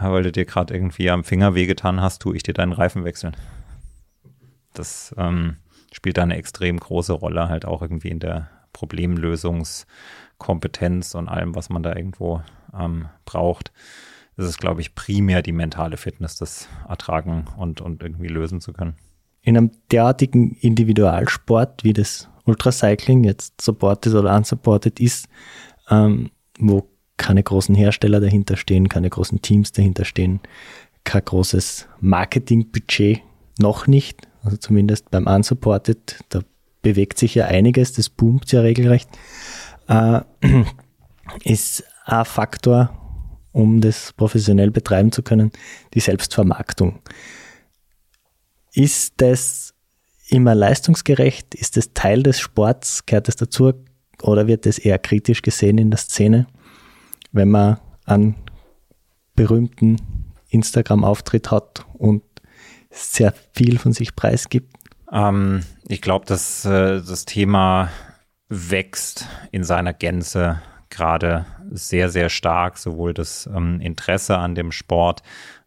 ja, 0.00 0.12
weil 0.12 0.22
du 0.22 0.32
dir 0.32 0.44
gerade 0.44 0.74
irgendwie 0.74 1.10
am 1.10 1.24
Finger 1.24 1.54
wehgetan 1.54 2.00
hast, 2.00 2.22
tue 2.22 2.36
ich 2.36 2.42
dir 2.42 2.54
deinen 2.54 2.72
Reifen 2.72 3.04
wechseln. 3.04 3.36
Das 4.74 5.14
ähm, 5.18 5.56
spielt 5.92 6.18
da 6.18 6.22
eine 6.22 6.36
extrem 6.36 6.78
große 6.78 7.12
Rolle, 7.12 7.48
halt 7.48 7.64
auch 7.64 7.82
irgendwie 7.82 8.10
in 8.10 8.20
der 8.20 8.48
Problemlösungskompetenz 8.72 11.14
und 11.14 11.28
allem, 11.28 11.54
was 11.54 11.68
man 11.68 11.82
da 11.82 11.94
irgendwo 11.96 12.42
ähm, 12.78 13.08
braucht. 13.24 13.72
Es 14.36 14.46
ist, 14.46 14.58
glaube 14.58 14.80
ich, 14.80 14.94
primär 14.94 15.42
die 15.42 15.52
mentale 15.52 15.96
Fitness, 15.96 16.36
das 16.36 16.68
ertragen 16.88 17.46
und, 17.56 17.80
und 17.80 18.04
irgendwie 18.04 18.28
lösen 18.28 18.60
zu 18.60 18.72
können. 18.72 18.94
In 19.42 19.56
einem 19.56 19.72
derartigen 19.90 20.52
Individualsport 20.52 21.82
wie 21.82 21.92
das 21.92 22.28
Ultracycling 22.48 23.24
jetzt 23.24 23.60
supported 23.60 24.14
oder 24.14 24.34
unsupported 24.36 25.00
ist, 25.00 25.28
ähm, 25.90 26.30
wo 26.58 26.88
keine 27.16 27.42
großen 27.42 27.74
Hersteller 27.74 28.20
dahinter 28.20 28.56
stehen, 28.56 28.88
keine 28.88 29.10
großen 29.10 29.42
Teams 29.42 29.72
dahinter 29.72 30.04
stehen, 30.04 30.40
kein 31.04 31.24
großes 31.24 31.86
Marketingbudget 32.00 33.20
noch 33.58 33.86
nicht, 33.86 34.28
also 34.42 34.56
zumindest 34.56 35.10
beim 35.10 35.26
Unsupported, 35.26 36.24
da 36.28 36.42
bewegt 36.82 37.18
sich 37.18 37.34
ja 37.34 37.46
einiges, 37.46 37.92
das 37.92 38.08
boomt 38.08 38.50
ja 38.52 38.60
regelrecht, 38.60 39.08
äh, 39.88 40.20
ist 41.44 41.84
ein 42.04 42.24
Faktor, 42.24 42.94
um 43.52 43.80
das 43.80 44.12
professionell 44.12 44.70
betreiben 44.70 45.12
zu 45.12 45.22
können, 45.22 45.50
die 45.94 46.00
Selbstvermarktung. 46.00 47.00
Ist 48.72 49.14
das 49.16 49.74
immer 50.28 50.54
leistungsgerecht? 50.54 51.54
Ist 51.54 51.76
es 51.76 51.94
Teil 51.94 52.22
des 52.22 52.40
Sports? 52.40 53.06
Gehört 53.06 53.28
es 53.28 53.36
dazu? 53.36 53.72
Oder 54.22 54.46
wird 54.46 54.66
es 54.66 54.78
eher 54.78 54.98
kritisch 54.98 55.42
gesehen 55.42 55.78
in 55.78 55.90
der 55.90 55.98
Szene, 55.98 56.46
wenn 57.32 57.50
man 57.50 57.78
einen 58.04 58.34
berühmten 59.34 59.96
Instagram-Auftritt 60.50 61.50
hat 61.50 61.86
und 61.94 62.22
sehr 62.90 63.32
viel 63.52 63.78
von 63.78 63.92
sich 63.92 64.16
preisgibt? 64.16 64.74
Ähm, 65.12 65.62
ich 65.86 66.00
glaube, 66.00 66.26
dass 66.26 66.64
äh, 66.64 67.00
das 67.00 67.24
Thema 67.24 67.90
wächst 68.48 69.26
in 69.52 69.62
seiner 69.62 69.92
Gänze 69.92 70.60
gerade 70.90 71.46
sehr, 71.70 72.08
sehr 72.08 72.28
stark, 72.30 72.78
sowohl 72.78 73.14
das 73.14 73.48
ähm, 73.54 73.80
Interesse 73.80 74.38
an 74.38 74.54
dem 74.54 74.72
Sport 74.72 75.22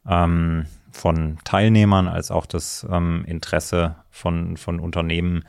ähm, 0.07 0.65
von 0.91 1.39
Teilnehmern 1.43 2.07
als 2.07 2.31
auch 2.31 2.45
das 2.45 2.85
ähm, 2.89 3.23
Interesse 3.27 3.95
von, 4.09 4.57
von 4.57 4.79
Unternehmen, 4.79 5.43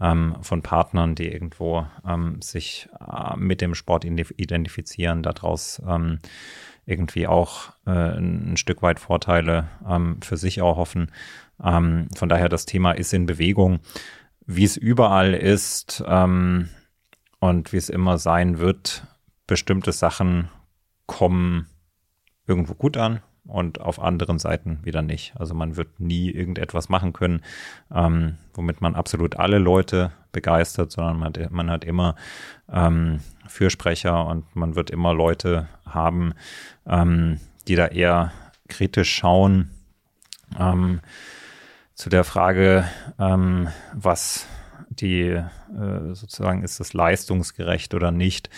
ähm, 0.00 0.36
von 0.40 0.62
Partnern, 0.62 1.14
die 1.14 1.28
irgendwo 1.28 1.86
ähm, 2.06 2.40
sich 2.42 2.88
äh, 3.00 3.36
mit 3.36 3.60
dem 3.60 3.74
Sport 3.74 4.04
identifizieren, 4.04 5.22
daraus 5.22 5.82
ähm, 5.86 6.18
irgendwie 6.84 7.26
auch 7.26 7.70
äh, 7.86 7.90
ein 7.90 8.56
Stück 8.56 8.82
weit 8.82 9.00
Vorteile 9.00 9.68
ähm, 9.88 10.20
für 10.22 10.36
sich 10.36 10.60
auch 10.60 10.76
hoffen. 10.76 11.12
Ähm, 11.62 12.08
von 12.14 12.28
daher, 12.28 12.48
das 12.48 12.66
Thema 12.66 12.92
ist 12.92 13.12
in 13.14 13.26
Bewegung. 13.26 13.80
Wie 14.44 14.64
es 14.64 14.76
überall 14.76 15.34
ist 15.34 16.00
und 16.00 17.72
wie 17.72 17.76
es 17.76 17.88
immer 17.88 18.18
sein 18.18 18.58
wird, 18.58 19.06
bestimmte 19.46 19.92
Sachen 19.92 20.48
kommen 21.06 21.68
irgendwo 22.48 22.74
gut 22.74 22.96
an 22.96 23.20
und 23.52 23.80
auf 23.80 24.00
anderen 24.00 24.38
Seiten 24.38 24.80
wieder 24.82 25.02
nicht. 25.02 25.34
Also 25.36 25.54
man 25.54 25.76
wird 25.76 26.00
nie 26.00 26.30
irgendetwas 26.30 26.88
machen 26.88 27.12
können, 27.12 27.42
ähm, 27.94 28.38
womit 28.54 28.80
man 28.80 28.94
absolut 28.94 29.36
alle 29.36 29.58
Leute 29.58 30.12
begeistert, 30.32 30.90
sondern 30.90 31.18
man, 31.18 31.28
hat, 31.28 31.50
man 31.50 31.70
hat 31.70 31.84
immer 31.84 32.16
ähm, 32.72 33.20
Fürsprecher 33.46 34.26
und 34.26 34.56
man 34.56 34.74
wird 34.74 34.90
immer 34.90 35.12
Leute 35.12 35.68
haben, 35.84 36.32
ähm, 36.86 37.40
die 37.68 37.76
da 37.76 37.88
eher 37.88 38.32
kritisch 38.68 39.14
schauen. 39.14 39.70
Ähm, 40.58 41.00
zu 41.94 42.08
der 42.08 42.24
Frage, 42.24 42.88
ähm, 43.18 43.68
was 43.92 44.46
die 44.88 45.28
äh, 45.28 46.14
sozusagen 46.14 46.62
ist 46.62 46.80
das 46.80 46.94
leistungsgerecht 46.94 47.94
oder 47.94 48.10
nicht. 48.10 48.48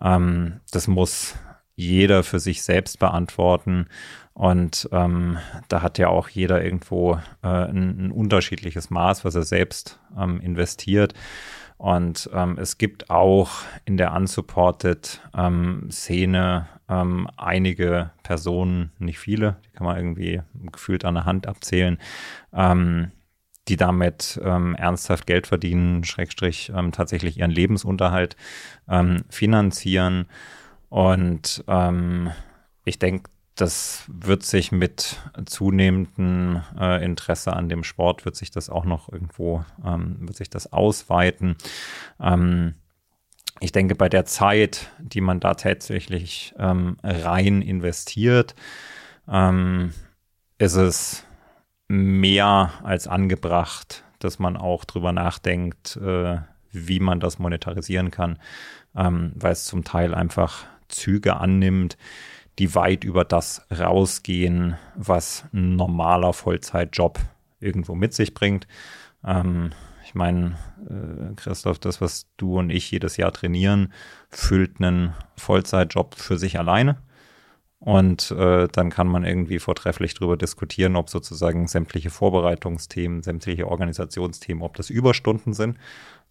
Ähm, 0.00 0.60
das 0.70 0.86
muss 0.86 1.34
jeder 1.76 2.22
für 2.22 2.38
sich 2.38 2.62
selbst 2.62 2.98
beantworten. 2.98 3.88
Und 4.34 4.88
ähm, 4.90 5.38
da 5.68 5.80
hat 5.80 5.98
ja 5.98 6.08
auch 6.08 6.28
jeder 6.28 6.62
irgendwo 6.62 7.14
äh, 7.42 7.46
ein, 7.46 8.06
ein, 8.06 8.10
unterschiedliches 8.10 8.90
Maß, 8.90 9.24
was 9.24 9.36
er 9.36 9.44
selbst 9.44 10.00
ähm, 10.18 10.40
investiert. 10.40 11.14
Und 11.76 12.28
ähm, 12.34 12.58
es 12.58 12.76
gibt 12.76 13.10
auch 13.10 13.50
in 13.84 13.96
der 13.96 14.12
unsupported 14.12 15.20
ähm, 15.36 15.88
Szene 15.90 16.66
ähm, 16.88 17.28
einige 17.36 18.10
Personen, 18.24 18.90
nicht 18.98 19.20
viele, 19.20 19.56
die 19.64 19.70
kann 19.70 19.86
man 19.86 19.96
irgendwie 19.96 20.42
gefühlt 20.72 21.04
an 21.04 21.14
der 21.14 21.26
Hand 21.26 21.46
abzählen, 21.46 21.98
ähm, 22.52 23.12
die 23.68 23.76
damit 23.76 24.38
ernsthaft 24.42 25.26
Geld 25.26 25.46
verdienen, 25.46 26.04
Schrägstrich 26.04 26.70
tatsächlich 26.92 27.38
ihren 27.38 27.50
Lebensunterhalt 27.50 28.36
finanzieren. 29.30 30.26
Und 30.90 31.64
ich 32.84 32.98
denke, 32.98 33.30
das 33.54 34.04
wird 34.08 34.42
sich 34.42 34.72
mit 34.72 35.20
zunehmendem 35.46 36.62
äh, 36.78 37.04
Interesse 37.04 37.52
an 37.52 37.68
dem 37.68 37.84
Sport, 37.84 38.24
wird 38.24 38.36
sich 38.36 38.50
das 38.50 38.68
auch 38.68 38.84
noch 38.84 39.12
irgendwo, 39.12 39.64
ähm, 39.84 40.16
wird 40.20 40.36
sich 40.36 40.50
das 40.50 40.72
ausweiten. 40.72 41.56
Ähm, 42.20 42.74
ich 43.60 43.70
denke, 43.70 43.94
bei 43.94 44.08
der 44.08 44.24
Zeit, 44.24 44.90
die 44.98 45.20
man 45.20 45.38
da 45.38 45.54
tatsächlich 45.54 46.54
ähm, 46.58 46.96
rein 47.02 47.62
investiert, 47.62 48.54
ähm, 49.28 49.92
ist 50.58 50.74
es 50.74 51.24
mehr 51.86 52.72
als 52.82 53.06
angebracht, 53.06 54.04
dass 54.18 54.38
man 54.38 54.56
auch 54.56 54.84
drüber 54.84 55.12
nachdenkt, 55.12 55.96
äh, 55.96 56.38
wie 56.72 56.98
man 56.98 57.20
das 57.20 57.38
monetarisieren 57.38 58.10
kann, 58.10 58.38
ähm, 58.96 59.32
weil 59.36 59.52
es 59.52 59.64
zum 59.64 59.84
Teil 59.84 60.14
einfach 60.14 60.64
Züge 60.88 61.36
annimmt, 61.36 61.96
die 62.58 62.74
weit 62.74 63.04
über 63.04 63.24
das 63.24 63.66
rausgehen, 63.76 64.76
was 64.94 65.44
ein 65.52 65.76
normaler 65.76 66.32
Vollzeitjob 66.32 67.18
irgendwo 67.60 67.94
mit 67.94 68.14
sich 68.14 68.34
bringt. 68.34 68.66
Ähm, 69.24 69.72
ich 70.04 70.14
meine, 70.14 70.56
äh, 70.88 71.34
Christoph, 71.34 71.78
das, 71.78 72.00
was 72.00 72.26
du 72.36 72.58
und 72.58 72.70
ich 72.70 72.90
jedes 72.90 73.16
Jahr 73.16 73.32
trainieren, 73.32 73.92
füllt 74.28 74.80
einen 74.80 75.14
Vollzeitjob 75.36 76.14
für 76.14 76.38
sich 76.38 76.58
alleine. 76.58 76.98
Und 77.84 78.30
äh, 78.30 78.66
dann 78.72 78.88
kann 78.88 79.08
man 79.08 79.24
irgendwie 79.24 79.58
vortrefflich 79.58 80.14
darüber 80.14 80.38
diskutieren, 80.38 80.96
ob 80.96 81.10
sozusagen 81.10 81.68
sämtliche 81.68 82.08
Vorbereitungsthemen, 82.08 83.22
sämtliche 83.22 83.68
Organisationsthemen, 83.68 84.62
ob 84.62 84.74
das 84.76 84.88
Überstunden 84.88 85.52
sind 85.52 85.76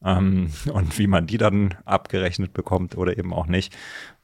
ähm, 0.03 0.51
und 0.73 0.97
wie 0.97 1.05
man 1.05 1.27
die 1.27 1.37
dann 1.37 1.75
abgerechnet 1.85 2.53
bekommt 2.53 2.97
oder 2.97 3.17
eben 3.17 3.33
auch 3.33 3.45
nicht. 3.45 3.75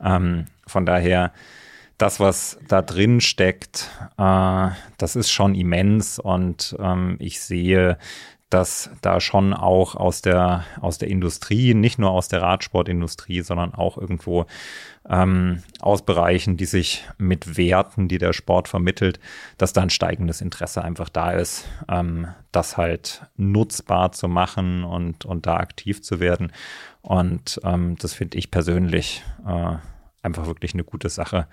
Ähm, 0.02 0.46
von 0.66 0.88
daher, 0.88 1.32
das, 2.00 2.20
was 2.20 2.58
da 2.68 2.82
drin 2.82 3.22
steckt, 3.22 3.90
äh, 4.18 4.70
das 4.98 5.16
ist 5.16 5.30
schon 5.30 5.54
immens 5.54 6.18
und 6.18 6.76
ähm, 6.80 7.18
ich 7.20 7.40
sehe 7.40 7.98
dass 8.50 8.90
da 9.02 9.22
schon 9.22 9.54
auch 9.54 9.96
aus 9.96 10.22
der, 10.22 10.64
aus 10.82 10.98
der 10.98 11.10
Industrie, 11.10 11.76
nicht 11.76 12.00
nur 12.00 12.10
aus 12.10 12.30
der 12.30 12.42
Radsportindustrie, 12.42 13.42
sondern 13.42 13.76
auch 13.76 13.98
irgendwo 13.98 14.48
ähm, 15.08 15.62
aus 15.80 16.04
Bereichen, 16.04 16.58
die 16.58 16.66
sich 16.66 17.06
mit 17.20 17.58
Werten, 17.58 18.08
die 18.08 18.18
der 18.18 18.34
Sport 18.34 18.68
vermittelt, 18.68 19.20
dass 19.58 19.74
da 19.74 19.82
ein 19.82 19.92
steigendes 19.92 20.42
Interesse 20.42 20.84
einfach 20.84 21.10
da 21.10 21.32
ist, 21.32 21.66
ähm, 21.88 22.28
das 22.52 22.76
halt 22.76 23.24
nutzbar 23.38 24.14
zu 24.14 24.28
machen 24.28 24.84
und, 24.84 25.26
und 25.26 25.46
da 25.46 25.58
aktiv 25.58 26.02
zu 26.02 26.20
werden. 26.20 26.52
Und 27.02 27.62
ähm, 27.64 27.98
das 28.00 28.14
finde 28.14 28.40
ich 28.40 28.50
persönlich 28.50 29.24
äh, 29.46 29.76
einfach 30.24 30.48
wirklich 30.48 30.74
eine 30.74 30.84
gute 30.84 31.10
Sache. 31.10 31.48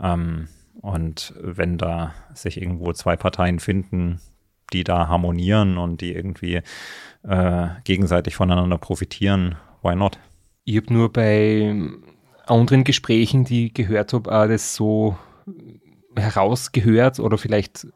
Ähm, 0.00 0.48
und 0.80 1.34
wenn 1.40 1.78
da 1.78 2.14
sich 2.34 2.60
irgendwo 2.60 2.92
zwei 2.92 3.16
Parteien 3.16 3.58
finden, 3.58 4.20
die 4.72 4.84
da 4.84 5.08
harmonieren 5.08 5.78
und 5.78 6.00
die 6.00 6.12
irgendwie 6.12 6.60
äh, 7.22 7.68
gegenseitig 7.84 8.34
voneinander 8.36 8.78
profitieren, 8.78 9.56
why 9.82 9.94
not? 9.94 10.18
Ich 10.64 10.76
habe 10.76 10.92
nur 10.92 11.12
bei 11.12 11.74
anderen 12.46 12.84
Gesprächen, 12.84 13.44
die 13.44 13.66
ich 13.66 13.74
gehört 13.74 14.12
habe, 14.12 14.32
auch 14.32 14.46
das 14.46 14.74
so 14.74 15.16
herausgehört 16.16 17.20
oder 17.20 17.38
vielleicht 17.38 17.86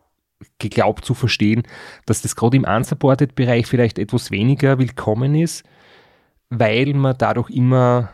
geglaubt 0.58 1.04
zu 1.04 1.14
verstehen, 1.14 1.62
dass 2.06 2.22
das 2.22 2.36
gerade 2.36 2.56
im 2.56 2.64
Unsupported-Bereich 2.64 3.66
vielleicht 3.66 3.98
etwas 3.98 4.30
weniger 4.30 4.78
willkommen 4.78 5.34
ist, 5.34 5.64
weil 6.50 6.94
man 6.94 7.16
dadurch 7.18 7.50
immer 7.50 8.10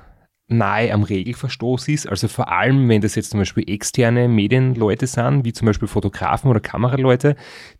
nahe 0.49 0.93
am 0.93 1.03
Regelverstoß 1.03 1.89
ist. 1.89 2.07
Also 2.07 2.29
vor 2.29 2.51
allem, 2.51 2.89
wenn 2.89 3.01
das 3.01 3.15
jetzt 3.15 3.31
zum 3.31 3.41
Beispiel 3.41 3.69
externe 3.69 4.29
Medienleute 4.29 5.07
sind, 5.07 5.45
wie 5.45 5.53
zum 5.53 5.67
Beispiel 5.67 5.89
Fotografen 5.89 6.51
oder 6.51 6.61
Kameraleute, 6.61 7.37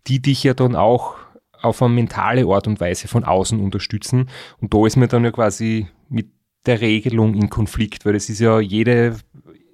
die 0.07 0.21
dich 0.21 0.43
ja 0.45 0.55
dann 0.55 0.75
auch 0.75 1.17
auf 1.63 1.83
eine 1.83 1.95
mentale 1.95 2.47
Art 2.47 2.67
und 2.67 2.81
Weise 2.81 3.09
von 3.09 3.25
außen 3.25 3.61
unterstützen. 3.61 4.29
Und 4.61 4.73
da 4.75 4.87
ist 4.87 4.97
man 4.97 5.09
dann 5.09 5.25
ja 5.25 5.31
quasi 5.31 5.89
mit 6.09 6.29
der 6.67 6.81
Regelung 6.81 7.35
in 7.35 7.51
Konflikt, 7.51 8.07
weil 8.07 8.15
es 8.15 8.29
ist 8.29 8.41
ja 8.41 8.61
jede, 8.61 9.17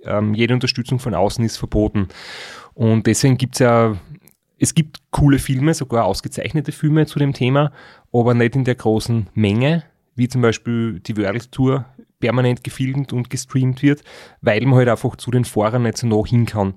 ähm, 0.05 0.35
jede 0.35 0.55
Unterstützung 0.55 0.99
von 0.99 1.15
außen 1.15 1.45
ist 1.45 1.57
verboten. 1.57 2.09
Und 2.75 3.07
deswegen 3.07 3.39
gibt 3.39 3.57
es 3.57 3.61
ja, 3.61 3.97
es 4.59 4.75
gibt 4.75 4.99
coole 5.11 5.39
Filme, 5.39 5.75
sogar 5.75 6.05
ausgezeichnete 6.05 6.73
Filme 6.73 7.07
zu 7.07 7.19
dem 7.19 7.33
Thema, 7.33 7.73
aber 8.12 8.35
nicht 8.35 8.57
in 8.57 8.65
der 8.65 8.75
großen 8.75 9.29
Menge, 9.35 9.85
wie 10.15 10.29
zum 10.29 10.43
Beispiel 10.43 11.01
die 11.01 11.17
World 11.17 11.51
Tour 11.51 11.87
permanent 12.20 12.62
gefilmt 12.62 13.12
und 13.12 13.30
gestreamt 13.30 13.82
wird, 13.82 14.02
weil 14.40 14.64
man 14.66 14.78
halt 14.78 14.88
einfach 14.88 15.16
zu 15.16 15.30
den 15.30 15.44
Fahrern 15.44 15.82
nicht 15.82 15.98
so 15.98 16.06
nah 16.06 16.24
hin 16.24 16.47
kann. 16.47 16.74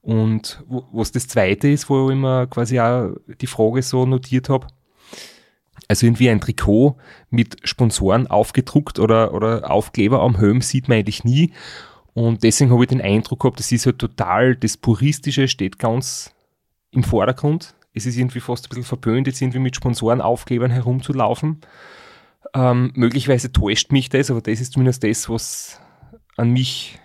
Und 0.00 0.62
was 0.68 1.12
das 1.12 1.28
zweite 1.28 1.68
ist, 1.68 1.88
wo 1.88 2.10
ich 2.10 2.16
mir 2.16 2.46
quasi 2.48 2.78
auch 2.80 3.12
die 3.40 3.46
Frage 3.46 3.82
so 3.82 4.04
notiert 4.04 4.48
habe, 4.48 4.66
also 5.88 6.06
irgendwie 6.06 6.30
ein 6.30 6.40
Trikot 6.40 6.96
mit 7.30 7.56
Sponsoren 7.64 8.26
aufgedruckt 8.26 8.98
oder, 8.98 9.34
oder 9.34 9.70
Aufkleber 9.70 10.20
am 10.20 10.38
Helm 10.38 10.60
sieht 10.60 10.88
man 10.88 10.98
eigentlich 10.98 11.24
nie. 11.24 11.52
Und 12.14 12.42
deswegen 12.42 12.70
habe 12.70 12.84
ich 12.84 12.88
den 12.88 13.00
Eindruck 13.00 13.40
gehabt, 13.40 13.58
das 13.58 13.72
ist 13.72 13.86
halt 13.86 13.98
total, 13.98 14.56
das 14.56 14.76
Puristische 14.76 15.48
steht 15.48 15.78
ganz 15.78 16.34
im 16.90 17.04
Vordergrund. 17.04 17.74
Es 17.94 18.06
ist 18.06 18.16
irgendwie 18.16 18.40
fast 18.40 18.66
ein 18.66 18.68
bisschen 18.70 18.84
verpönt, 18.84 19.26
jetzt 19.26 19.40
irgendwie 19.40 19.58
mit 19.58 19.76
Sponsorenaufklebern 19.76 20.70
herumzulaufen. 20.70 21.60
Ähm, 22.54 22.92
möglicherweise 22.94 23.52
täuscht 23.52 23.92
mich 23.92 24.08
das, 24.08 24.30
aber 24.30 24.42
das 24.42 24.60
ist 24.60 24.74
zumindest 24.74 25.04
das, 25.04 25.28
was 25.28 25.80
an 26.36 26.50
mich 26.50 26.98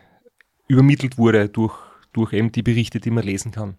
übermittelt 0.68 1.18
wurde 1.18 1.48
durch, 1.50 1.76
durch 2.14 2.34
eben 2.34 2.52
die 2.52 2.64
Berichte, 2.64 3.00
die 3.00 3.12
man 3.12 3.24
lesen 3.24 3.52
kann. 3.52 3.78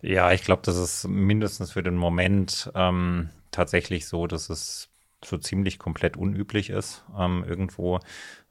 Ja, 0.00 0.32
ich 0.32 0.42
glaube, 0.44 0.62
das 0.64 0.76
ist 0.76 1.08
mindestens 1.08 1.72
für 1.72 1.82
den 1.82 1.96
Moment 1.96 2.70
ähm, 2.74 3.30
tatsächlich 3.50 4.06
so, 4.06 4.26
dass 4.26 4.48
es 4.48 4.90
so 5.24 5.36
ziemlich 5.36 5.78
komplett 5.78 6.16
unüblich 6.16 6.70
ist, 6.70 7.04
ähm, 7.18 7.44
irgendwo 7.46 7.98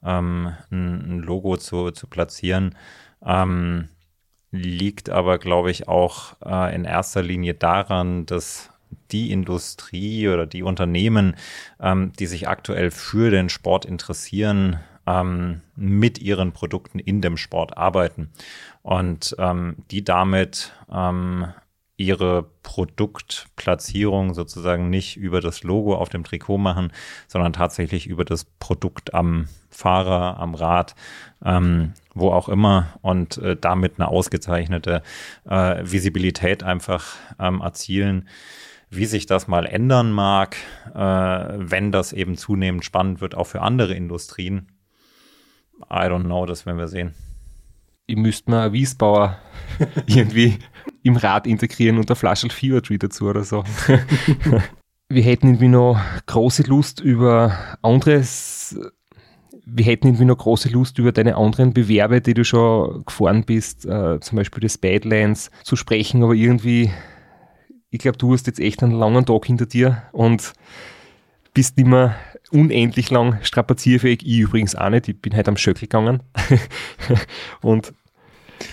ähm, 0.03 0.53
ein, 0.69 1.11
ein, 1.11 1.19
Logo 1.19 1.55
zu, 1.57 1.91
zu 1.91 2.07
platzieren. 2.07 2.75
Ähm, 3.25 3.87
liegt 4.51 5.09
aber, 5.09 5.37
glaube 5.37 5.71
ich, 5.71 5.87
auch 5.87 6.35
äh, 6.43 6.75
in 6.75 6.83
erster 6.83 7.23
Linie 7.23 7.53
daran, 7.53 8.25
dass 8.25 8.69
die 9.11 9.31
Industrie 9.31 10.27
oder 10.27 10.45
die 10.45 10.63
Unternehmen, 10.63 11.35
ähm, 11.79 12.11
die 12.19 12.25
sich 12.25 12.47
aktuell 12.47 12.91
für 12.91 13.31
den 13.31 13.49
Sport 13.49 13.85
interessieren, 13.85 14.79
ähm, 15.05 15.61
mit 15.75 16.19
ihren 16.19 16.51
Produkten 16.51 16.99
in 16.99 17.21
dem 17.21 17.37
Sport 17.37 17.77
arbeiten 17.77 18.29
und 18.83 19.35
ähm, 19.39 19.77
die 19.89 20.03
damit 20.03 20.73
ähm, 20.91 21.47
ihre 21.97 22.43
Produktplatzierung 22.61 24.35
sozusagen 24.35 24.89
nicht 24.89 25.17
über 25.17 25.41
das 25.41 25.63
Logo 25.63 25.95
auf 25.95 26.09
dem 26.09 26.23
Trikot 26.23 26.59
machen, 26.59 26.91
sondern 27.27 27.53
tatsächlich 27.53 28.05
über 28.05 28.23
das 28.23 28.45
Produkt 28.45 29.15
am 29.15 29.47
Fahrer, 29.71 30.39
am 30.39 30.53
Rad, 30.53 30.95
ähm, 31.43 31.93
wo 32.13 32.29
auch 32.29 32.49
immer 32.49 32.87
und 33.01 33.39
äh, 33.39 33.55
damit 33.55 33.93
eine 33.97 34.09
ausgezeichnete 34.09 35.01
äh, 35.49 35.83
Visibilität 35.83 36.61
einfach 36.63 37.15
ähm, 37.39 37.61
erzielen. 37.61 38.27
Wie 38.89 39.05
sich 39.05 39.25
das 39.25 39.47
mal 39.47 39.65
ändern 39.65 40.11
mag, 40.11 40.55
äh, 40.93 40.99
wenn 40.99 41.91
das 41.91 42.13
eben 42.13 42.37
zunehmend 42.37 42.85
spannend 42.85 43.21
wird, 43.21 43.35
auch 43.35 43.45
für 43.45 43.61
andere 43.61 43.93
Industrien, 43.93 44.67
I 45.91 46.05
don't 46.05 46.23
know, 46.23 46.45
das 46.45 46.65
werden 46.65 46.77
wir 46.77 46.87
sehen. 46.87 47.13
Ich 48.05 48.15
müsste 48.15 48.49
mal 48.49 48.71
Wiesbauer 48.71 49.37
irgendwie 50.07 50.59
im 51.03 51.17
Rad 51.17 51.45
integrieren 51.45 51.97
und 51.97 52.09
der 52.09 52.15
Flaschel 52.15 52.49
Fever 52.49 52.81
Tree 52.81 52.97
dazu 52.97 53.25
oder 53.25 53.43
so. 53.43 53.63
wir 55.09 55.23
hätten 55.23 55.47
irgendwie 55.47 55.67
noch 55.67 55.99
große 56.25 56.63
Lust 56.63 57.01
über 57.01 57.57
anderes 57.81 58.79
wir 59.69 59.85
hätten 59.85 60.07
irgendwie 60.07 60.25
noch 60.25 60.37
große 60.37 60.69
Lust, 60.69 60.97
über 60.97 61.11
deine 61.11 61.35
anderen 61.35 61.73
Bewerbe, 61.73 62.21
die 62.21 62.33
du 62.33 62.45
schon 62.45 63.03
gefahren 63.05 63.43
bist, 63.43 63.85
äh, 63.85 64.19
zum 64.21 64.37
Beispiel 64.37 64.61
das 64.61 64.77
Badlands, 64.77 65.51
zu 65.63 65.75
sprechen, 65.75 66.23
aber 66.23 66.33
irgendwie 66.33 66.89
ich 67.97 68.03
glaube, 68.03 68.17
du 68.17 68.31
hast 68.33 68.45
jetzt 68.45 68.59
echt 68.59 68.83
einen 68.83 68.93
langen 68.93 69.25
Tag 69.25 69.45
hinter 69.45 69.65
dir 69.65 70.03
und 70.11 70.53
bist 71.53 71.77
nicht 71.77 71.87
mehr 71.87 72.15
unendlich 72.51 73.09
lang 73.09 73.39
strapazierfähig. 73.41 74.21
Ich 74.23 74.39
übrigens 74.39 74.75
auch 74.75 74.89
nicht. 74.89 75.07
Ich 75.07 75.19
bin 75.19 75.35
halt 75.35 75.47
am 75.47 75.57
Schöckel 75.57 75.81
gegangen. 75.87 76.21
und 77.61 77.93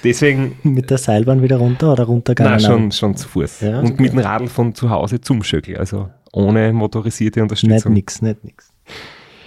deswegen. 0.05 0.59
Mit 0.63 0.91
der 0.91 0.99
Seilbahn 0.99 1.43
wieder 1.43 1.57
runter 1.57 1.93
oder 1.93 2.05
runtergegangen? 2.05 2.61
Nein, 2.61 2.71
schon, 2.71 2.93
schon 2.93 3.17
zu 3.17 3.29
Fuß. 3.29 3.61
Ja, 3.63 3.81
und 3.81 3.93
okay. 3.93 4.03
mit 4.03 4.13
dem 4.13 4.19
Radl 4.19 4.49
von 4.49 4.75
zu 4.75 4.91
Hause 4.91 5.21
zum 5.23 5.43
Schöckel. 5.43 5.79
Also 5.79 6.11
ohne 6.33 6.75
motorisierte 6.75 7.43
Unterstützung. 7.43 7.95
Nicht 7.95 8.21
nix, 8.21 8.23
nicht 8.23 8.45
nix. 8.45 8.73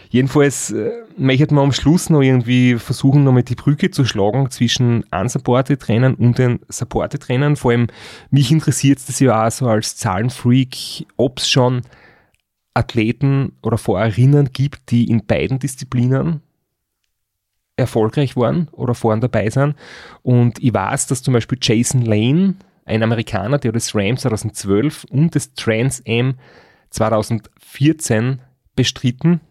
Jedenfalls 0.09 0.71
äh, 0.71 0.91
möchte 1.17 1.53
man 1.53 1.65
am 1.65 1.71
Schluss 1.71 2.09
noch 2.09 2.21
irgendwie 2.21 2.75
versuchen, 2.75 3.23
nochmal 3.23 3.43
die 3.43 3.55
Brücke 3.55 3.91
zu 3.91 4.05
schlagen 4.05 4.49
zwischen 4.49 5.03
unsupported-Trainern 5.11 6.15
und 6.15 6.37
den 6.37 6.59
supported-Trainern. 6.69 7.55
Vor 7.55 7.71
allem 7.71 7.87
mich 8.29 8.51
interessiert 8.51 8.99
es 8.99 9.19
ja 9.19 9.45
auch 9.45 9.51
so 9.51 9.67
als 9.67 9.97
Zahlenfreak, 9.97 11.05
ob 11.17 11.39
es 11.39 11.49
schon 11.49 11.81
Athleten 12.73 13.53
oder 13.61 13.77
Fahrerinnen 13.77 14.51
gibt, 14.53 14.91
die 14.91 15.09
in 15.09 15.25
beiden 15.25 15.59
Disziplinen 15.59 16.41
erfolgreich 17.75 18.35
waren 18.35 18.69
oder 18.71 18.95
vorn 18.95 19.21
dabei 19.21 19.49
sind. 19.49 19.75
Und 20.23 20.61
ich 20.63 20.73
weiß, 20.73 21.07
dass 21.07 21.23
zum 21.23 21.33
Beispiel 21.33 21.57
Jason 21.61 22.01
Lane, 22.01 22.55
ein 22.85 23.03
Amerikaner, 23.03 23.57
der 23.57 23.73
das 23.73 23.93
Ram 23.93 24.17
2012 24.17 25.05
und 25.09 25.35
das 25.35 25.53
Trans 25.53 26.01
Am 26.07 26.35
2014 26.91 28.39
bestritten 28.75 29.41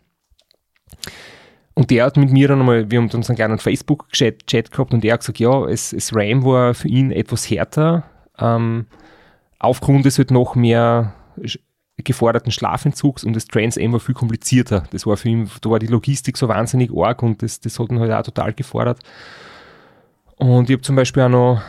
und 1.75 1.91
der 1.91 2.05
hat 2.05 2.17
mit 2.17 2.31
mir 2.31 2.49
dann 2.49 2.61
einmal, 2.61 2.91
wir 2.91 2.99
haben 2.99 3.11
uns 3.11 3.29
einen 3.29 3.37
kleinen 3.37 3.59
Facebook-Chat 3.59 4.71
gehabt 4.71 4.95
und 4.95 5.05
der 5.05 5.13
hat 5.13 5.21
gesagt, 5.21 5.39
ja, 5.39 5.67
es, 5.67 5.93
es 5.93 6.15
Ram 6.15 6.45
war 6.45 6.75
für 6.75 6.89
ihn 6.89 7.11
etwas 7.11 7.51
härter, 7.51 8.05
ähm, 8.39 8.87
aufgrund 9.59 10.05
des 10.07 10.19
halt 10.19 10.31
noch 10.31 10.55
mehr 10.55 11.13
geforderten 11.99 12.51
Schlafentzugs 12.51 13.25
und 13.25 13.35
das 13.35 13.47
Trans 13.47 13.79
Am 13.79 13.93
war 13.93 14.01
viel 14.01 14.15
komplizierter. 14.15 14.85
Das 14.91 15.07
war 15.07 15.17
für 15.17 15.29
ihn, 15.29 15.51
da 15.61 15.71
war 15.71 15.79
die 15.79 15.87
Logistik 15.87 16.37
so 16.37 16.49
wahnsinnig 16.49 16.91
arg 16.95 17.23
und 17.23 17.43
das, 17.43 17.61
das 17.61 17.79
hat 17.79 17.91
ihn 17.91 18.01
halt 18.01 18.13
auch 18.13 18.23
total 18.23 18.53
gefordert. 18.53 19.01
Und 20.37 20.69
ich 20.69 20.75
habe 20.75 20.83
zum 20.83 20.97
Beispiel 20.97 21.25
auch 21.25 21.29
noch 21.29 21.63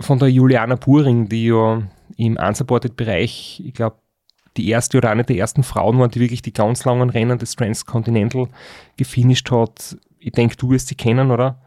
von 0.00 0.18
der 0.18 0.28
Juliana 0.28 0.74
Buring, 0.74 1.28
die 1.28 1.46
ja 1.46 1.82
im 2.16 2.36
Unsupported-Bereich, 2.36 3.62
ich 3.64 3.74
glaube, 3.74 3.96
die 4.56 4.68
erste 4.68 4.98
oder 4.98 5.10
eine 5.10 5.24
der 5.24 5.36
ersten 5.36 5.62
Frauen 5.62 5.98
waren, 5.98 6.10
die 6.10 6.20
wirklich 6.20 6.42
die 6.42 6.52
ganz 6.52 6.84
langen 6.84 7.10
Rennen 7.10 7.38
des 7.38 7.56
Transcontinental 7.56 8.48
gefinisht 8.96 9.50
hat. 9.50 9.96
Ich 10.18 10.32
denke, 10.32 10.56
du 10.56 10.70
wirst 10.70 10.88
sie 10.88 10.94
kennen, 10.94 11.30
oder? 11.30 11.60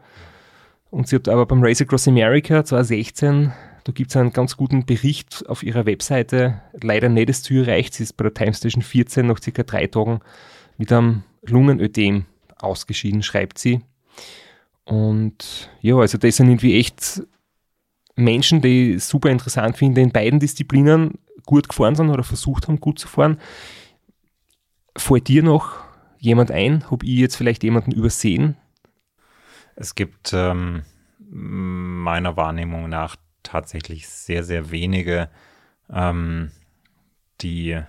Und 0.90 1.08
sie 1.08 1.16
hat 1.16 1.28
aber 1.28 1.46
beim 1.46 1.62
Race 1.62 1.80
Across 1.80 2.08
America 2.08 2.64
2016, 2.64 3.52
da 3.84 3.92
gibt 3.92 4.10
es 4.10 4.16
einen 4.16 4.32
ganz 4.32 4.56
guten 4.56 4.86
Bericht 4.86 5.44
auf 5.48 5.62
ihrer 5.62 5.86
Webseite, 5.86 6.62
leider 6.80 7.08
nicht 7.08 7.28
das 7.28 7.42
Ziel 7.42 7.68
erreicht. 7.68 7.94
Sie 7.94 8.04
ist 8.04 8.16
bei 8.16 8.22
der 8.22 8.34
Time 8.34 8.54
Station 8.54 8.82
14 8.82 9.26
nach 9.26 9.42
circa 9.42 9.62
drei 9.62 9.86
Tagen 9.86 10.20
mit 10.78 10.92
einem 10.92 11.24
Lungenödem 11.42 12.26
ausgeschieden, 12.58 13.22
schreibt 13.22 13.58
sie. 13.58 13.80
Und 14.84 15.70
ja, 15.80 15.96
also 15.96 16.18
das 16.18 16.36
sind 16.36 16.48
irgendwie 16.48 16.78
echt 16.78 17.22
Menschen, 18.16 18.60
die 18.60 18.94
ich 18.94 19.04
super 19.04 19.30
interessant 19.30 19.76
finde 19.76 20.00
in 20.00 20.12
beiden 20.12 20.40
Disziplinen 20.40 21.18
gut 21.46 21.68
gefahren 21.68 21.94
sind 21.94 22.10
oder 22.10 22.22
versucht 22.22 22.68
haben, 22.68 22.80
gut 22.80 22.98
zu 22.98 23.08
fahren. 23.08 23.40
Fällt 24.96 25.28
dir 25.28 25.42
noch 25.42 25.76
jemand 26.18 26.50
ein? 26.50 26.90
Habe 26.90 27.04
ich 27.04 27.18
jetzt 27.18 27.36
vielleicht 27.36 27.62
jemanden 27.64 27.92
übersehen? 27.92 28.56
Es 29.76 29.94
gibt 29.94 30.32
ähm, 30.32 30.82
meiner 31.28 32.36
Wahrnehmung 32.36 32.88
nach 32.88 33.16
tatsächlich 33.42 34.08
sehr, 34.08 34.44
sehr 34.44 34.70
wenige, 34.70 35.28
ähm, 35.92 36.52
die 37.40 37.80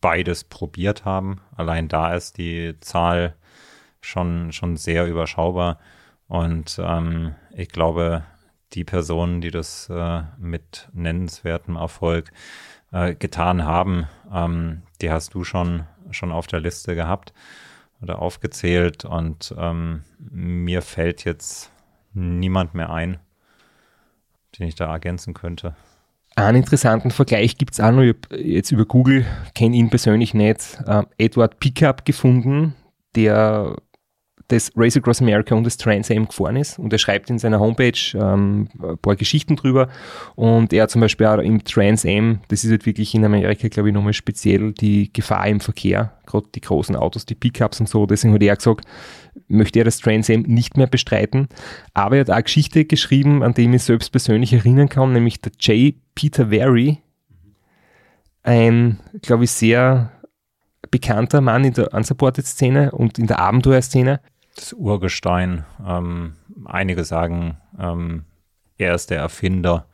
beides 0.00 0.44
probiert 0.44 1.04
haben. 1.04 1.40
Allein 1.56 1.88
da 1.88 2.14
ist 2.14 2.38
die 2.38 2.74
Zahl 2.80 3.36
schon, 4.00 4.52
schon 4.52 4.76
sehr 4.76 5.06
überschaubar. 5.06 5.78
Und 6.26 6.80
ähm, 6.82 7.34
ich 7.52 7.68
glaube, 7.68 8.24
die 8.74 8.84
Personen, 8.84 9.40
die 9.40 9.50
das 9.50 9.88
äh, 9.90 10.22
mit 10.38 10.88
nennenswertem 10.92 11.76
Erfolg 11.76 12.32
äh, 12.92 13.14
getan 13.14 13.64
haben, 13.64 14.06
ähm, 14.32 14.82
die 15.00 15.10
hast 15.10 15.34
du 15.34 15.44
schon, 15.44 15.84
schon 16.10 16.32
auf 16.32 16.46
der 16.46 16.60
Liste 16.60 16.94
gehabt 16.94 17.32
oder 18.02 18.20
aufgezählt 18.20 19.04
und 19.04 19.54
ähm, 19.58 20.02
mir 20.18 20.82
fällt 20.82 21.24
jetzt 21.24 21.70
niemand 22.12 22.74
mehr 22.74 22.90
ein, 22.90 23.18
den 24.58 24.68
ich 24.68 24.74
da 24.74 24.92
ergänzen 24.92 25.34
könnte. 25.34 25.74
Einen 26.36 26.58
interessanten 26.58 27.12
Vergleich 27.12 27.58
gibt 27.58 27.74
es 27.74 27.80
auch 27.80 27.92
noch, 27.92 28.02
ich 28.02 28.16
jetzt 28.32 28.72
über 28.72 28.84
Google, 28.84 29.24
kenne 29.54 29.76
ihn 29.76 29.88
persönlich 29.88 30.34
nicht, 30.34 30.78
äh, 30.86 31.04
Edward 31.16 31.60
Pickup 31.60 32.04
gefunden, 32.04 32.74
der 33.14 33.76
das 34.48 34.70
Race 34.76 34.96
Across 34.96 35.22
America 35.22 35.54
und 35.54 35.64
das 35.64 35.76
Trans 35.76 36.10
Am 36.10 36.28
gefahren 36.28 36.56
ist. 36.56 36.78
Und 36.78 36.92
er 36.92 36.98
schreibt 36.98 37.30
in 37.30 37.38
seiner 37.38 37.60
Homepage 37.60 37.98
ähm, 38.14 38.68
ein 38.82 38.98
paar 38.98 39.16
Geschichten 39.16 39.56
drüber. 39.56 39.88
Und 40.34 40.72
er 40.72 40.82
hat 40.82 40.90
zum 40.90 41.00
Beispiel 41.00 41.26
auch 41.26 41.38
im 41.38 41.64
Trans 41.64 42.04
Am, 42.04 42.40
das 42.48 42.64
ist 42.64 42.70
halt 42.70 42.86
wirklich 42.86 43.14
in 43.14 43.24
Amerika 43.24 43.68
glaube 43.68 43.88
ich 43.88 43.94
nochmal 43.94 44.12
speziell, 44.12 44.72
die 44.72 45.12
Gefahr 45.12 45.46
im 45.48 45.60
Verkehr, 45.60 46.12
gerade 46.26 46.46
die 46.54 46.60
großen 46.60 46.96
Autos, 46.96 47.24
die 47.24 47.34
Pickups 47.34 47.80
und 47.80 47.88
so, 47.88 48.06
deswegen 48.06 48.34
hat 48.34 48.42
er 48.42 48.56
gesagt, 48.56 48.86
möchte 49.48 49.78
er 49.78 49.84
das 49.84 49.98
Trans 49.98 50.28
Am 50.28 50.42
nicht 50.42 50.76
mehr 50.76 50.86
bestreiten, 50.86 51.48
aber 51.94 52.16
er 52.16 52.20
hat 52.20 52.30
auch 52.30 52.34
eine 52.34 52.42
Geschichte 52.42 52.84
geschrieben, 52.84 53.42
an 53.42 53.54
die 53.54 53.62
ich 53.62 53.68
mich 53.68 53.82
selbst 53.82 54.10
persönlich 54.10 54.52
erinnern 54.52 54.88
kann, 54.88 55.12
nämlich 55.12 55.40
der 55.40 55.52
J. 55.58 55.94
Peter 56.14 56.50
Vary, 56.50 56.98
ein, 58.42 59.00
glaube 59.22 59.44
ich, 59.44 59.50
sehr 59.50 60.12
bekannter 60.90 61.40
Mann 61.40 61.64
in 61.64 61.72
der 61.72 61.92
Unsupported-Szene 61.92 62.92
und 62.92 63.18
in 63.18 63.26
der 63.26 63.40
Abenteuerszene, 63.40 64.20
das 64.54 64.72
Urgestein. 64.72 65.64
Ähm, 65.86 66.34
einige 66.64 67.04
sagen, 67.04 67.58
ähm, 67.78 68.24
er 68.78 68.94
ist 68.94 69.10
der 69.10 69.18
Erfinder 69.18 69.86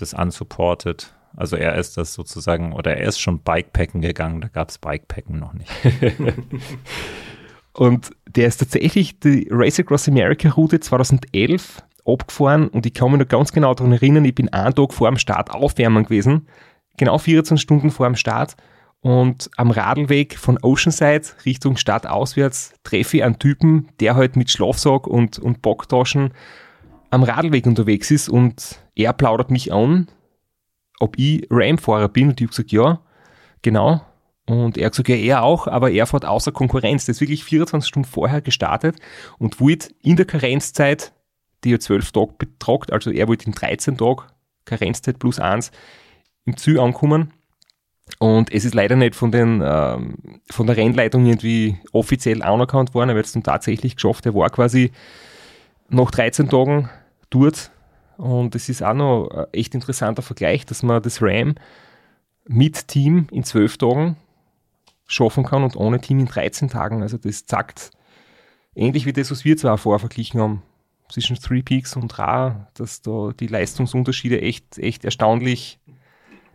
des 0.00 0.14
Unsupported. 0.14 1.12
Also 1.34 1.56
er 1.56 1.76
ist 1.76 1.96
das 1.96 2.12
sozusagen, 2.14 2.72
oder 2.72 2.96
er 2.96 3.08
ist 3.08 3.20
schon 3.20 3.40
Bikepacken 3.40 4.02
gegangen, 4.02 4.40
da 4.40 4.48
gab 4.48 4.68
es 4.68 4.78
Bikepacken 4.78 5.38
noch 5.38 5.54
nicht. 5.54 5.70
und 7.72 8.10
der 8.28 8.48
ist 8.48 8.58
tatsächlich 8.58 9.18
die 9.20 9.48
Race 9.50 9.80
Across 9.80 10.08
America 10.08 10.50
Route 10.50 10.80
2011 10.80 11.82
abgefahren 12.04 12.68
und 12.68 12.84
ich 12.84 12.94
kann 12.94 13.10
mich 13.10 13.20
noch 13.20 13.28
ganz 13.28 13.52
genau 13.52 13.74
daran 13.74 13.92
erinnern, 13.92 14.24
ich 14.24 14.34
bin 14.34 14.52
einen 14.52 14.74
Tag 14.74 14.92
vor 14.92 15.08
dem 15.08 15.18
Start 15.18 15.50
aufwärmen 15.50 16.04
gewesen, 16.04 16.48
genau 16.98 17.16
14 17.16 17.56
Stunden 17.56 17.90
vor 17.90 18.06
dem 18.06 18.16
Start 18.16 18.56
und 19.02 19.50
am 19.56 19.72
Radlweg 19.72 20.38
von 20.38 20.58
Oceanside 20.62 21.26
Richtung 21.44 21.76
Stadt 21.76 22.06
auswärts 22.06 22.72
treffe 22.84 23.18
ich 23.18 23.24
einen 23.24 23.38
Typen, 23.38 23.88
der 23.98 24.14
halt 24.14 24.36
mit 24.36 24.50
Schlafsack 24.50 25.08
und, 25.08 25.40
und 25.40 25.60
Bocktaschen 25.60 26.32
am 27.10 27.24
Radlweg 27.24 27.66
unterwegs 27.66 28.12
ist 28.12 28.28
und 28.28 28.78
er 28.94 29.12
plaudert 29.12 29.50
mich 29.50 29.72
an, 29.72 30.06
ob 31.00 31.18
ich 31.18 31.44
Ram-Fahrer 31.50 32.08
bin 32.08 32.28
und 32.28 32.40
ich 32.40 32.46
habe 32.46 32.50
gesagt, 32.50 32.70
ja, 32.70 33.00
genau. 33.60 34.00
Und 34.46 34.78
er 34.78 34.86
hat 34.86 34.92
gesagt, 34.92 35.08
ja, 35.08 35.16
er 35.16 35.42
auch, 35.42 35.66
aber 35.66 35.90
er 35.90 36.06
fährt 36.06 36.24
außer 36.24 36.52
Konkurrenz. 36.52 37.04
Der 37.04 37.12
ist 37.12 37.20
wirklich 37.20 37.44
24 37.44 37.88
Stunden 37.88 38.08
vorher 38.08 38.40
gestartet 38.40 38.96
und 39.38 39.60
wollte 39.60 39.88
in 40.02 40.16
der 40.16 40.26
Karenzzeit, 40.26 41.12
die 41.64 41.70
ja 41.70 41.78
12 41.78 42.12
Tage 42.12 42.32
betragt, 42.38 42.92
also 42.92 43.10
er 43.10 43.26
wollte 43.26 43.46
in 43.46 43.52
13 43.52 43.98
Tagen 43.98 44.22
Karenzzeit 44.64 45.18
plus 45.18 45.40
1 45.40 45.72
im 46.44 46.56
Ziel 46.56 46.78
ankommen 46.78 47.32
und 48.18 48.52
es 48.52 48.64
ist 48.64 48.74
leider 48.74 48.96
nicht 48.96 49.14
von, 49.14 49.32
den, 49.32 49.62
ähm, 49.64 50.16
von 50.50 50.66
der 50.66 50.76
Rennleitung 50.76 51.26
irgendwie 51.26 51.78
offiziell 51.92 52.42
anerkannt 52.42 52.94
worden. 52.94 53.10
Er 53.10 53.16
wird 53.16 53.26
es 53.26 53.32
dann 53.32 53.42
tatsächlich 53.42 53.96
geschafft. 53.96 54.26
Er 54.26 54.34
war 54.34 54.50
quasi 54.50 54.92
nach 55.88 56.10
13 56.10 56.48
Tagen 56.48 56.88
dort. 57.30 57.70
Und 58.16 58.54
es 58.54 58.68
ist 58.68 58.82
auch 58.82 58.94
noch 58.94 59.28
ein 59.28 59.46
echt 59.52 59.74
interessanter 59.74 60.22
Vergleich, 60.22 60.66
dass 60.66 60.82
man 60.82 61.02
das 61.02 61.22
RAM 61.22 61.54
mit 62.46 62.88
Team 62.88 63.26
in 63.30 63.44
12 63.44 63.78
Tagen 63.78 64.16
schaffen 65.06 65.44
kann 65.44 65.62
und 65.64 65.76
ohne 65.76 66.00
Team 66.00 66.18
in 66.20 66.26
13 66.26 66.68
Tagen. 66.68 67.02
Also 67.02 67.18
das 67.18 67.44
sagt 67.46 67.90
ähnlich 68.74 69.06
wie 69.06 69.12
das, 69.12 69.30
was 69.30 69.44
wir 69.44 69.56
zwar 69.56 69.78
vorher 69.78 69.98
verglichen 69.98 70.40
haben 70.40 70.62
zwischen 71.08 71.36
Three 71.36 71.62
Peaks 71.62 71.94
und 71.94 72.18
Ra, 72.18 72.68
dass 72.74 73.02
da 73.02 73.32
die 73.38 73.46
Leistungsunterschiede 73.46 74.40
echt, 74.40 74.78
echt 74.78 75.04
erstaunlich 75.04 75.78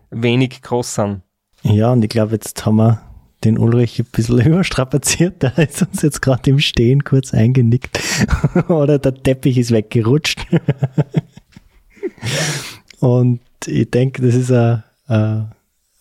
wenig 0.09 0.61
groß 0.61 0.95
sind. 0.95 1.21
Ja, 1.63 1.91
und 1.91 2.03
ich 2.03 2.09
glaube, 2.09 2.33
jetzt 2.33 2.65
haben 2.65 2.77
wir 2.77 3.01
den 3.43 3.57
Ulrich 3.57 3.99
ein 3.99 4.05
bisschen 4.11 4.39
überstrapaziert. 4.45 5.43
Der 5.43 5.57
ist 5.57 5.81
uns 5.81 6.01
jetzt 6.01 6.21
gerade 6.21 6.49
im 6.49 6.59
Stehen 6.59 7.03
kurz 7.03 7.33
eingenickt. 7.33 7.99
Oder 8.67 8.99
der 8.99 9.13
Teppich 9.13 9.57
ist 9.57 9.71
weggerutscht. 9.71 10.45
und 12.99 13.41
ich 13.65 13.89
denke, 13.89 14.21
das 14.21 14.35
ist 14.35 14.51
ein, 14.51 14.83
ein, 15.07 15.51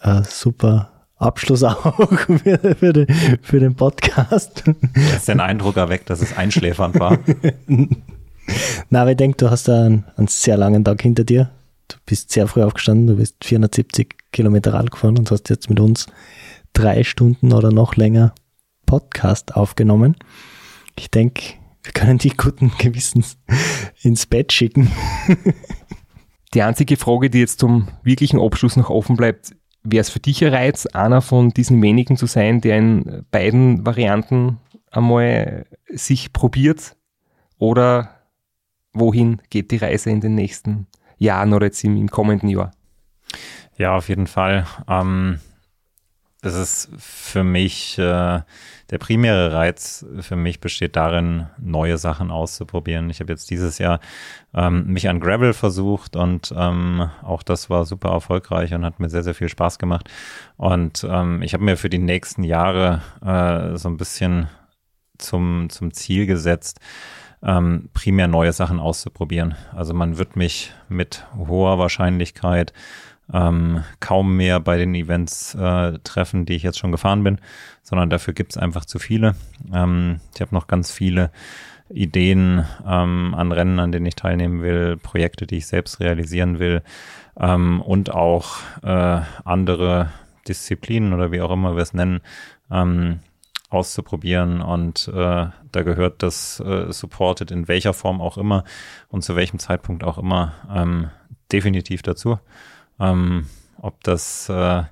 ein 0.00 0.24
super 0.24 0.90
Abschluss 1.18 1.62
auch 1.62 2.10
für, 2.42 2.74
für, 2.74 2.92
den, 2.92 3.06
für 3.42 3.60
den 3.60 3.74
Podcast. 3.74 4.64
Jetzt 4.94 5.28
den 5.28 5.40
Eindruck 5.40 5.78
erweckt, 5.78 6.10
dass 6.10 6.20
es 6.20 6.36
einschläfernd 6.36 7.00
war. 7.00 7.18
Na, 8.90 9.02
aber 9.02 9.12
ich 9.12 9.16
denke, 9.16 9.38
du 9.38 9.50
hast 9.50 9.68
einen, 9.70 10.04
einen 10.16 10.28
sehr 10.28 10.58
langen 10.58 10.84
Tag 10.84 11.00
hinter 11.00 11.24
dir. 11.24 11.50
Du 11.88 11.96
bist 12.04 12.32
sehr 12.32 12.46
früh 12.46 12.62
aufgestanden, 12.62 13.06
du 13.06 13.16
bist 13.16 13.36
470 13.44 14.14
Kilometer 14.32 14.74
Rad 14.74 14.90
gefahren 14.90 15.18
und 15.18 15.30
hast 15.30 15.48
jetzt 15.50 15.68
mit 15.70 15.80
uns 15.80 16.06
drei 16.72 17.04
Stunden 17.04 17.52
oder 17.52 17.70
noch 17.70 17.96
länger 17.96 18.34
Podcast 18.86 19.56
aufgenommen. 19.56 20.16
Ich 20.98 21.10
denke, 21.10 21.54
wir 21.82 21.92
können 21.92 22.18
die 22.18 22.30
guten 22.30 22.72
Gewissens 22.78 23.38
ins 24.02 24.26
Bett 24.26 24.52
schicken. 24.52 24.90
Die 26.54 26.62
einzige 26.62 26.96
Frage, 26.96 27.28
die 27.28 27.40
jetzt 27.40 27.60
zum 27.60 27.88
wirklichen 28.02 28.40
Abschluss 28.40 28.76
noch 28.76 28.88
offen 28.88 29.16
bleibt, 29.16 29.54
wäre 29.82 30.00
es 30.00 30.10
für 30.10 30.20
dich 30.20 30.44
ein 30.44 30.54
Reiz, 30.54 30.86
einer 30.86 31.20
von 31.20 31.50
diesen 31.50 31.82
wenigen 31.82 32.16
zu 32.16 32.26
sein, 32.26 32.60
der 32.60 32.78
in 32.78 33.26
beiden 33.30 33.84
Varianten 33.84 34.58
einmal 34.90 35.66
sich 35.88 36.32
probiert? 36.32 36.96
Oder 37.58 38.10
wohin 38.92 39.42
geht 39.50 39.70
die 39.70 39.76
Reise 39.76 40.10
in 40.10 40.20
den 40.20 40.34
nächsten 40.34 40.86
Jahren 41.18 41.52
oder 41.52 41.66
jetzt 41.66 41.82
im, 41.84 41.96
im 41.96 42.08
kommenden 42.08 42.48
Jahr? 42.48 42.72
Ja, 43.76 43.96
auf 43.96 44.08
jeden 44.08 44.26
Fall. 44.26 44.66
Ähm, 44.88 45.40
das 46.42 46.54
ist 46.54 46.90
für 46.98 47.42
mich, 47.42 47.98
äh, 47.98 48.40
der 48.90 48.98
primäre 48.98 49.52
Reiz 49.52 50.06
für 50.20 50.36
mich 50.36 50.60
besteht 50.60 50.94
darin, 50.94 51.48
neue 51.58 51.98
Sachen 51.98 52.30
auszuprobieren. 52.30 53.10
Ich 53.10 53.18
habe 53.20 53.32
jetzt 53.32 53.50
dieses 53.50 53.78
Jahr 53.78 53.98
ähm, 54.54 54.86
mich 54.86 55.08
an 55.08 55.18
Gravel 55.18 55.54
versucht 55.54 56.14
und 56.14 56.54
ähm, 56.56 57.10
auch 57.22 57.42
das 57.42 57.68
war 57.68 57.84
super 57.84 58.10
erfolgreich 58.10 58.72
und 58.74 58.84
hat 58.84 59.00
mir 59.00 59.08
sehr, 59.08 59.24
sehr 59.24 59.34
viel 59.34 59.48
Spaß 59.48 59.78
gemacht. 59.78 60.08
Und 60.56 61.04
ähm, 61.08 61.42
ich 61.42 61.52
habe 61.52 61.64
mir 61.64 61.76
für 61.76 61.90
die 61.90 61.98
nächsten 61.98 62.44
Jahre 62.44 63.02
äh, 63.24 63.76
so 63.76 63.88
ein 63.88 63.96
bisschen 63.96 64.48
zum, 65.18 65.68
zum 65.68 65.92
Ziel 65.92 66.26
gesetzt, 66.26 66.78
ähm, 67.42 67.88
primär 67.92 68.28
neue 68.28 68.52
Sachen 68.52 68.78
auszuprobieren. 68.78 69.54
Also 69.74 69.94
man 69.94 70.18
wird 70.18 70.36
mich 70.36 70.72
mit 70.88 71.26
hoher 71.36 71.78
Wahrscheinlichkeit 71.78 72.72
ähm, 73.32 73.82
kaum 74.00 74.36
mehr 74.36 74.60
bei 74.60 74.76
den 74.76 74.94
Events 74.94 75.54
äh, 75.54 75.98
treffen, 76.04 76.46
die 76.46 76.54
ich 76.54 76.62
jetzt 76.62 76.78
schon 76.78 76.92
gefahren 76.92 77.24
bin, 77.24 77.38
sondern 77.82 78.10
dafür 78.10 78.34
gibt 78.34 78.52
es 78.52 78.58
einfach 78.58 78.84
zu 78.84 78.98
viele. 78.98 79.34
Ähm, 79.72 80.20
ich 80.34 80.40
habe 80.40 80.54
noch 80.54 80.66
ganz 80.66 80.90
viele 80.90 81.30
Ideen 81.88 82.64
ähm, 82.86 83.34
an 83.36 83.52
Rennen, 83.52 83.78
an 83.78 83.92
denen 83.92 84.06
ich 84.06 84.16
teilnehmen 84.16 84.62
will, 84.62 84.96
Projekte, 84.96 85.46
die 85.46 85.58
ich 85.58 85.66
selbst 85.66 86.00
realisieren 86.00 86.58
will 86.58 86.82
ähm, 87.38 87.80
und 87.80 88.12
auch 88.12 88.58
äh, 88.82 89.20
andere 89.44 90.10
Disziplinen 90.48 91.12
oder 91.12 91.32
wie 91.32 91.40
auch 91.40 91.52
immer 91.52 91.76
wir 91.76 91.82
es 91.82 91.94
nennen, 91.94 92.20
ähm, 92.70 93.20
auszuprobieren 93.68 94.62
und 94.62 95.08
äh, 95.08 95.12
da 95.12 95.82
gehört 95.82 96.22
das 96.22 96.60
äh, 96.60 96.92
Supported 96.92 97.50
in 97.50 97.68
welcher 97.68 97.94
Form 97.94 98.20
auch 98.20 98.38
immer 98.38 98.64
und 99.08 99.22
zu 99.22 99.34
welchem 99.34 99.58
Zeitpunkt 99.58 100.04
auch 100.04 100.18
immer 100.18 100.52
ähm, 100.72 101.10
definitiv 101.52 102.02
dazu. 102.02 102.38
Ähm, 103.00 103.46
ob 103.78 104.02
das 104.04 104.48
äh, 104.48 104.84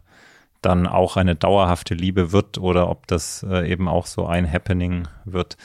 dann 0.61 0.87
auch 0.87 1.17
eine 1.17 1.35
dauerhafte 1.37 1.95
Liebe 1.95 2.33
wird 2.33 2.59
oder 2.59 2.89
ob 2.89 3.07
das 3.07 3.45
äh, 3.49 3.71
eben 3.71 3.89
auch 3.89 4.07
so 4.07 4.27
ein 4.27 4.51
Happening 4.51 5.09
wird. 5.25 5.57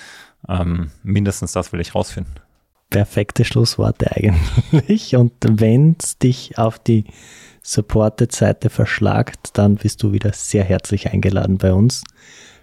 Ähm, 0.47 0.91
mindestens 1.03 1.53
das 1.53 1.71
will 1.73 1.79
ich 1.79 1.95
rausfinden. 1.95 2.35
Perfekte 2.89 3.45
Schlussworte 3.45 4.11
eigentlich. 4.15 5.15
Und 5.15 5.33
wenn 5.41 5.95
es 5.99 6.17
dich 6.17 6.57
auf 6.57 6.79
die 6.79 7.05
Supported-Seite 7.61 8.69
verschlagt, 8.69 9.57
dann 9.57 9.75
bist 9.75 10.01
du 10.01 10.11
wieder 10.11 10.33
sehr 10.33 10.63
herzlich 10.63 11.11
eingeladen 11.11 11.57
bei 11.57 11.71
uns. 11.71 12.03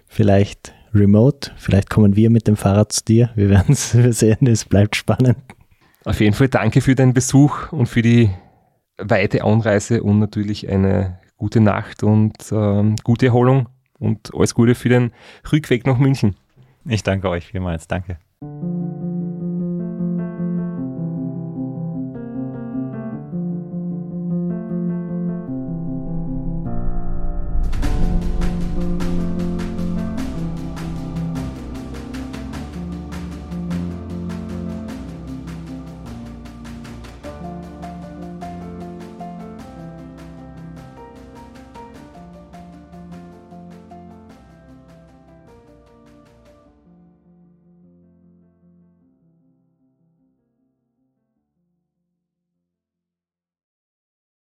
Vielleicht 0.07 0.73
remote, 0.93 1.51
vielleicht 1.57 1.89
kommen 1.89 2.15
wir 2.15 2.29
mit 2.29 2.47
dem 2.47 2.55
Fahrrad 2.55 2.91
zu 2.91 3.03
dir. 3.05 3.29
Wir 3.35 3.49
werden 3.49 3.73
es 3.73 3.91
sehen, 4.19 4.47
es 4.47 4.65
bleibt 4.65 4.95
spannend. 4.95 5.37
Auf 6.05 6.19
jeden 6.19 6.33
Fall 6.33 6.47
danke 6.47 6.81
für 6.81 6.95
deinen 6.95 7.13
Besuch 7.13 7.71
und 7.71 7.87
für 7.87 8.01
die 8.01 8.29
weite 8.97 9.43
Anreise 9.43 10.01
und 10.01 10.19
natürlich 10.19 10.69
eine 10.69 11.19
gute 11.35 11.59
Nacht 11.59 12.03
und 12.03 12.33
ähm, 12.51 12.95
gute 13.03 13.27
Erholung 13.27 13.69
und 13.99 14.33
alles 14.33 14.53
Gute 14.53 14.75
für 14.75 14.89
den 14.89 15.11
Rückweg 15.51 15.85
nach 15.85 15.97
München. 15.97 16.35
Ich 16.85 17.03
danke 17.03 17.29
euch 17.29 17.47
vielmals. 17.47 17.87
Danke. 17.87 18.17